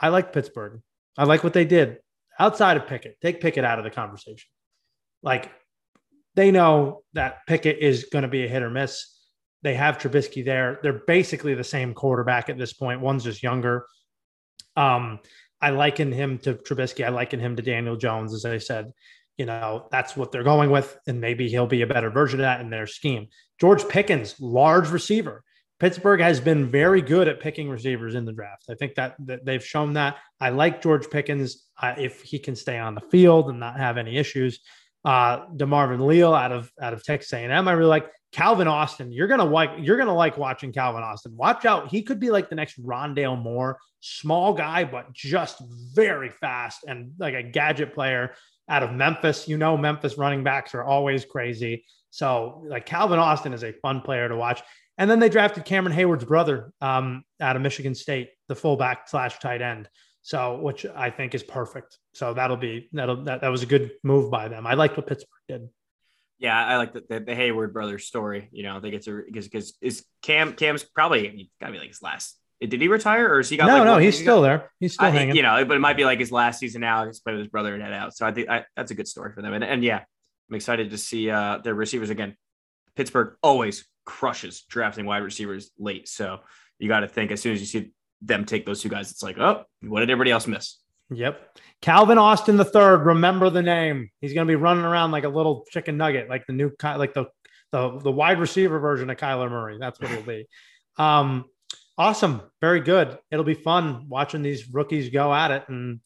I 0.00 0.08
like 0.08 0.32
Pittsburgh. 0.32 0.80
I 1.18 1.24
like 1.24 1.42
what 1.42 1.52
they 1.52 1.64
did 1.64 1.98
outside 2.38 2.76
of 2.76 2.86
Pickett. 2.86 3.20
Take 3.20 3.40
Pickett 3.40 3.64
out 3.64 3.78
of 3.78 3.84
the 3.84 3.90
conversation. 3.90 4.48
Like 5.22 5.50
they 6.36 6.50
know 6.50 7.02
that 7.14 7.46
Pickett 7.46 7.78
is 7.80 8.04
going 8.04 8.22
to 8.22 8.28
be 8.28 8.44
a 8.44 8.48
hit 8.48 8.62
or 8.62 8.70
miss. 8.70 9.16
They 9.62 9.74
have 9.74 9.98
Trubisky 9.98 10.42
there. 10.44 10.78
They're 10.82 11.02
basically 11.06 11.54
the 11.54 11.64
same 11.64 11.92
quarterback 11.92 12.48
at 12.48 12.56
this 12.56 12.72
point. 12.72 13.00
One's 13.00 13.24
just 13.24 13.42
younger. 13.42 13.86
Um, 14.80 15.20
I 15.60 15.70
liken 15.70 16.10
him 16.10 16.38
to 16.38 16.54
Trubisky. 16.54 17.04
I 17.04 17.10
liken 17.10 17.38
him 17.38 17.56
to 17.56 17.62
Daniel 17.62 17.96
Jones, 17.96 18.32
as 18.32 18.46
I 18.46 18.58
said. 18.58 18.92
You 19.36 19.46
know, 19.46 19.88
that's 19.90 20.16
what 20.16 20.32
they're 20.32 20.42
going 20.42 20.70
with, 20.70 20.98
and 21.06 21.20
maybe 21.20 21.48
he'll 21.48 21.66
be 21.66 21.82
a 21.82 21.86
better 21.86 22.10
version 22.10 22.40
of 22.40 22.44
that 22.44 22.60
in 22.60 22.70
their 22.70 22.86
scheme. 22.86 23.28
George 23.60 23.86
Pickens, 23.88 24.36
large 24.40 24.88
receiver. 24.88 25.42
Pittsburgh 25.78 26.20
has 26.20 26.40
been 26.40 26.70
very 26.70 27.00
good 27.00 27.26
at 27.26 27.40
picking 27.40 27.70
receivers 27.70 28.14
in 28.14 28.26
the 28.26 28.32
draft. 28.32 28.64
I 28.68 28.74
think 28.74 28.94
that, 28.96 29.16
that 29.20 29.46
they've 29.46 29.64
shown 29.64 29.94
that. 29.94 30.18
I 30.38 30.50
like 30.50 30.82
George 30.82 31.08
Pickens 31.08 31.66
uh, 31.80 31.94
if 31.96 32.20
he 32.22 32.38
can 32.38 32.54
stay 32.54 32.78
on 32.78 32.94
the 32.94 33.00
field 33.10 33.48
and 33.48 33.58
not 33.58 33.78
have 33.78 33.96
any 33.96 34.18
issues. 34.18 34.60
Uh, 35.06 35.46
Demarvin 35.56 36.06
Leal 36.06 36.34
out 36.34 36.52
of 36.52 36.70
out 36.80 36.92
of 36.92 37.02
Texas 37.02 37.32
A&M, 37.32 37.66
I 37.66 37.72
really 37.72 37.88
like 37.88 38.10
Calvin 38.32 38.68
Austin. 38.68 39.12
You're 39.12 39.26
gonna 39.26 39.44
like 39.44 39.70
you're 39.78 39.96
gonna 39.96 40.14
like 40.14 40.38
watching 40.38 40.72
Calvin 40.72 41.02
Austin. 41.02 41.36
Watch 41.36 41.64
out, 41.64 41.88
he 41.88 42.02
could 42.02 42.20
be 42.20 42.30
like 42.30 42.48
the 42.48 42.54
next 42.54 42.80
Rondale 42.82 43.40
Moore, 43.40 43.78
small 44.00 44.54
guy 44.54 44.84
but 44.84 45.12
just 45.12 45.62
very 45.94 46.30
fast 46.30 46.84
and 46.86 47.12
like 47.18 47.34
a 47.34 47.42
gadget 47.42 47.92
player 47.92 48.34
out 48.68 48.82
of 48.82 48.92
Memphis. 48.92 49.48
You 49.48 49.58
know, 49.58 49.76
Memphis 49.76 50.16
running 50.16 50.44
backs 50.44 50.74
are 50.74 50.84
always 50.84 51.24
crazy. 51.24 51.84
So 52.10 52.64
like 52.66 52.86
Calvin 52.86 53.18
Austin 53.18 53.52
is 53.52 53.64
a 53.64 53.72
fun 53.72 54.00
player 54.00 54.28
to 54.28 54.36
watch. 54.36 54.62
And 54.98 55.10
then 55.10 55.18
they 55.18 55.30
drafted 55.30 55.64
Cameron 55.64 55.96
Heyward's 55.96 56.24
brother 56.24 56.72
um, 56.82 57.24
out 57.40 57.56
of 57.56 57.62
Michigan 57.62 57.94
State, 57.94 58.30
the 58.48 58.54
fullback 58.54 59.08
slash 59.08 59.38
tight 59.38 59.62
end. 59.62 59.88
So, 60.22 60.58
which 60.58 60.84
I 60.84 61.08
think 61.08 61.34
is 61.34 61.42
perfect. 61.42 61.98
So 62.12 62.34
that'll 62.34 62.58
be 62.58 62.88
that'll 62.92 63.24
that, 63.24 63.40
that 63.40 63.48
was 63.48 63.62
a 63.62 63.66
good 63.66 63.92
move 64.04 64.30
by 64.30 64.48
them. 64.48 64.66
I 64.66 64.74
liked 64.74 64.96
what 64.96 65.06
Pittsburgh 65.06 65.28
did. 65.48 65.68
Yeah, 66.40 66.58
I 66.58 66.78
like 66.78 66.94
the, 66.94 67.04
the, 67.08 67.20
the 67.20 67.32
Heyward 67.32 67.72
brothers 67.72 68.06
story. 68.06 68.48
You 68.50 68.62
know, 68.62 68.76
I 68.76 68.80
think 68.80 68.94
it's 68.94 69.06
a 69.06 69.22
because 69.24 69.46
because 69.46 69.74
is 69.80 70.04
Cam 70.22 70.54
Cam's 70.54 70.82
probably 70.82 71.50
gotta 71.60 71.72
be 71.72 71.78
like 71.78 71.88
his 71.88 72.02
last. 72.02 72.36
Did 72.60 72.80
he 72.80 72.88
retire 72.88 73.32
or 73.32 73.40
is 73.40 73.48
he 73.48 73.56
got? 73.56 73.66
no, 73.66 73.76
like, 73.76 73.84
no, 73.84 73.98
he's 73.98 74.18
still 74.18 74.38
got- 74.38 74.42
there. 74.42 74.70
He's 74.80 74.94
still 74.94 75.06
I, 75.06 75.10
hanging. 75.10 75.36
you 75.36 75.42
know, 75.42 75.64
but 75.64 75.76
it 75.76 75.80
might 75.80 75.96
be 75.96 76.04
like 76.04 76.18
his 76.18 76.32
last 76.32 76.58
season 76.58 76.82
now. 76.82 77.06
He's 77.06 77.20
played 77.20 77.34
with 77.34 77.40
his 77.40 77.48
brother 77.48 77.74
and 77.74 77.82
head 77.82 77.92
out. 77.92 78.14
So 78.14 78.26
I 78.26 78.32
think 78.32 78.50
I, 78.50 78.64
that's 78.76 78.90
a 78.90 78.94
good 78.94 79.08
story 79.08 79.32
for 79.32 79.40
them. 79.40 79.54
And, 79.54 79.64
and 79.64 79.82
yeah, 79.82 80.02
I'm 80.50 80.56
excited 80.56 80.90
to 80.90 80.98
see 80.98 81.30
uh, 81.30 81.58
their 81.58 81.74
receivers 81.74 82.10
again. 82.10 82.36
Pittsburgh 82.96 83.36
always 83.42 83.86
crushes 84.04 84.62
drafting 84.68 85.06
wide 85.06 85.22
receivers 85.22 85.70
late. 85.78 86.06
So 86.08 86.40
you 86.78 86.88
got 86.88 87.00
to 87.00 87.08
think 87.08 87.30
as 87.30 87.40
soon 87.40 87.54
as 87.54 87.60
you 87.60 87.66
see 87.66 87.92
them 88.20 88.44
take 88.44 88.66
those 88.66 88.82
two 88.82 88.88
guys, 88.90 89.10
it's 89.10 89.22
like, 89.22 89.38
oh, 89.38 89.64
what 89.82 90.00
did 90.00 90.10
everybody 90.10 90.30
else 90.30 90.46
miss? 90.46 90.78
Yep. 91.10 91.58
Calvin 91.82 92.18
Austin 92.18 92.56
the 92.56 92.64
third. 92.64 93.06
Remember 93.06 93.50
the 93.50 93.62
name. 93.62 94.10
He's 94.20 94.32
going 94.32 94.46
to 94.46 94.50
be 94.50 94.56
running 94.56 94.84
around 94.84 95.10
like 95.10 95.24
a 95.24 95.28
little 95.28 95.64
chicken 95.70 95.96
nugget, 95.96 96.28
like 96.28 96.46
the 96.46 96.52
new, 96.52 96.70
like 96.82 97.14
the 97.14 97.26
the 97.72 97.98
the 97.98 98.12
wide 98.12 98.38
receiver 98.38 98.78
version 98.78 99.10
of 99.10 99.16
Kyler 99.16 99.50
Murray. 99.50 99.78
That's 99.78 100.00
what 100.00 100.10
it'll 100.10 100.24
be. 100.24 100.46
Um, 100.96 101.46
awesome. 101.96 102.42
Very 102.60 102.80
good. 102.80 103.16
It'll 103.30 103.44
be 103.44 103.54
fun 103.54 104.06
watching 104.08 104.42
these 104.42 104.68
rookies 104.68 105.08
go 105.08 105.32
at 105.32 105.50
it. 105.50 105.66
And 105.68 106.00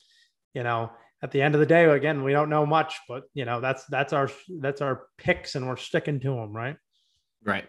you 0.53 0.63
know, 0.63 0.93
at 1.21 1.33
the 1.33 1.43
end 1.43 1.55
of 1.55 1.61
the 1.61 1.67
day, 1.67 1.87
again, 1.87 2.23
we 2.23 2.31
don't 2.31 2.51
know 2.51 2.65
much, 2.65 2.95
but 3.09 3.25
you 3.33 3.45
know, 3.45 3.61
that's 3.61 3.85
that's 3.87 4.13
our 4.13 4.31
that's 4.61 4.83
our 4.83 5.07
picks, 5.19 5.57
and 5.57 5.67
we're 5.67 5.79
sticking 5.79 6.21
to 6.21 6.29
them, 6.29 6.53
right? 6.53 6.77
Right. 7.43 7.65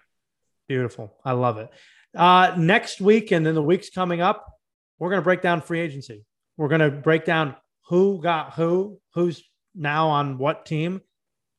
Beautiful. 0.68 1.16
I 1.24 1.32
love 1.32 1.58
it. 1.58 1.70
Uh, 2.14 2.54
next 2.58 3.02
week 3.02 3.32
and 3.32 3.46
then 3.46 3.56
the 3.56 3.64
weeks 3.64 3.90
coming 3.90 4.22
up, 4.22 4.46
we're 5.00 5.10
going 5.10 5.22
to 5.22 5.26
break 5.26 5.42
down 5.42 5.62
free 5.62 5.80
agency. 5.80 6.26
We're 6.58 6.70
going 6.70 6.82
to 6.82 6.92
break 6.92 7.26
down 7.26 7.56
who 7.88 8.22
got 8.22 8.54
who, 8.54 9.00
who's 9.14 9.44
now 9.76 10.08
on 10.08 10.38
what 10.38 10.66
team, 10.66 11.02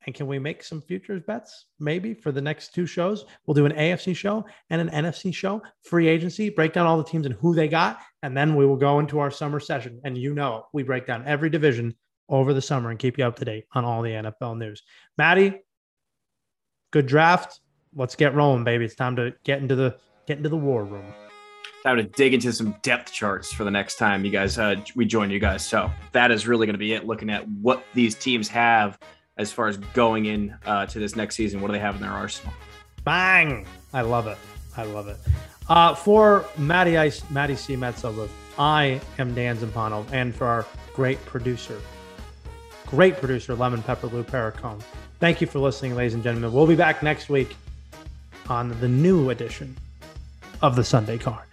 and 0.06 0.14
can 0.14 0.26
we 0.26 0.38
make 0.38 0.62
some 0.62 0.80
futures 0.80 1.22
bets 1.26 1.66
maybe 1.80 2.14
for 2.14 2.32
the 2.32 2.40
next 2.40 2.74
two 2.74 2.86
shows? 2.86 3.24
We'll 3.44 3.54
do 3.54 3.66
an 3.66 3.72
AFC 3.72 4.14
show 4.14 4.44
and 4.70 4.80
an 4.80 5.04
NFC 5.04 5.34
show, 5.34 5.62
free 5.82 6.08
agency, 6.08 6.48
break 6.48 6.72
down 6.72 6.86
all 6.86 6.96
the 6.96 7.04
teams 7.04 7.26
and 7.26 7.34
who 7.34 7.54
they 7.54 7.68
got, 7.68 7.98
and 8.22 8.36
then 8.36 8.54
we 8.54 8.66
will 8.66 8.76
go 8.76 9.00
into 9.00 9.18
our 9.18 9.30
summer 9.30 9.60
session. 9.60 10.00
And 10.04 10.16
you 10.16 10.34
know, 10.34 10.66
we 10.72 10.82
break 10.82 11.06
down 11.06 11.24
every 11.26 11.50
division 11.50 11.94
over 12.28 12.54
the 12.54 12.62
summer 12.62 12.90
and 12.90 12.98
keep 12.98 13.18
you 13.18 13.24
up 13.24 13.36
to 13.36 13.44
date 13.44 13.64
on 13.72 13.84
all 13.84 14.02
the 14.02 14.10
NFL 14.10 14.58
news. 14.58 14.82
Maddie, 15.18 15.60
good 16.92 17.06
draft. 17.06 17.60
Let's 17.94 18.14
get 18.14 18.34
rolling, 18.34 18.64
baby. 18.64 18.84
It's 18.84 18.94
time 18.94 19.16
to 19.16 19.34
get 19.44 19.60
into 19.60 19.74
the 19.74 19.96
get 20.26 20.38
into 20.38 20.48
the 20.48 20.56
war 20.56 20.84
room. 20.84 21.14
Time 21.86 21.98
to 21.98 22.02
dig 22.02 22.34
into 22.34 22.52
some 22.52 22.74
depth 22.82 23.12
charts 23.12 23.52
for 23.52 23.62
the 23.62 23.70
next 23.70 23.94
time 23.94 24.24
you 24.24 24.30
guys 24.32 24.58
uh, 24.58 24.74
we 24.96 25.06
join 25.06 25.30
you 25.30 25.38
guys. 25.38 25.64
So 25.64 25.88
that 26.10 26.32
is 26.32 26.48
really 26.48 26.66
going 26.66 26.74
to 26.74 26.78
be 26.78 26.94
it. 26.94 27.06
Looking 27.06 27.30
at 27.30 27.48
what 27.48 27.84
these 27.94 28.16
teams 28.16 28.48
have 28.48 28.98
as 29.36 29.52
far 29.52 29.68
as 29.68 29.76
going 29.76 30.24
in 30.24 30.52
uh, 30.66 30.86
to 30.86 30.98
this 30.98 31.14
next 31.14 31.36
season. 31.36 31.60
What 31.60 31.68
do 31.68 31.74
they 31.74 31.78
have 31.78 31.94
in 31.94 32.00
their 32.00 32.10
arsenal? 32.10 32.52
Bang! 33.04 33.68
I 33.92 34.00
love 34.00 34.26
it. 34.26 34.36
I 34.76 34.82
love 34.82 35.06
it. 35.06 35.16
Uh, 35.68 35.94
for 35.94 36.44
Maddie 36.58 36.98
Ice, 36.98 37.22
Maddie 37.30 37.54
C. 37.54 37.76
Metzova, 37.76 38.28
I 38.58 39.00
am 39.20 39.32
Dan 39.32 39.56
Zampano, 39.56 40.04
and 40.10 40.34
for 40.34 40.48
our 40.48 40.66
great 40.92 41.24
producer, 41.24 41.80
great 42.86 43.16
producer, 43.18 43.54
Lemon 43.54 43.84
Pepper 43.84 44.08
Lou 44.08 44.24
Paracone. 44.24 44.82
Thank 45.20 45.40
you 45.40 45.46
for 45.46 45.60
listening, 45.60 45.94
ladies 45.94 46.14
and 46.14 46.24
gentlemen. 46.24 46.52
We'll 46.52 46.66
be 46.66 46.74
back 46.74 47.04
next 47.04 47.28
week 47.28 47.54
on 48.48 48.76
the 48.80 48.88
new 48.88 49.30
edition 49.30 49.76
of 50.62 50.74
the 50.74 50.82
Sunday 50.82 51.18
Card. 51.18 51.46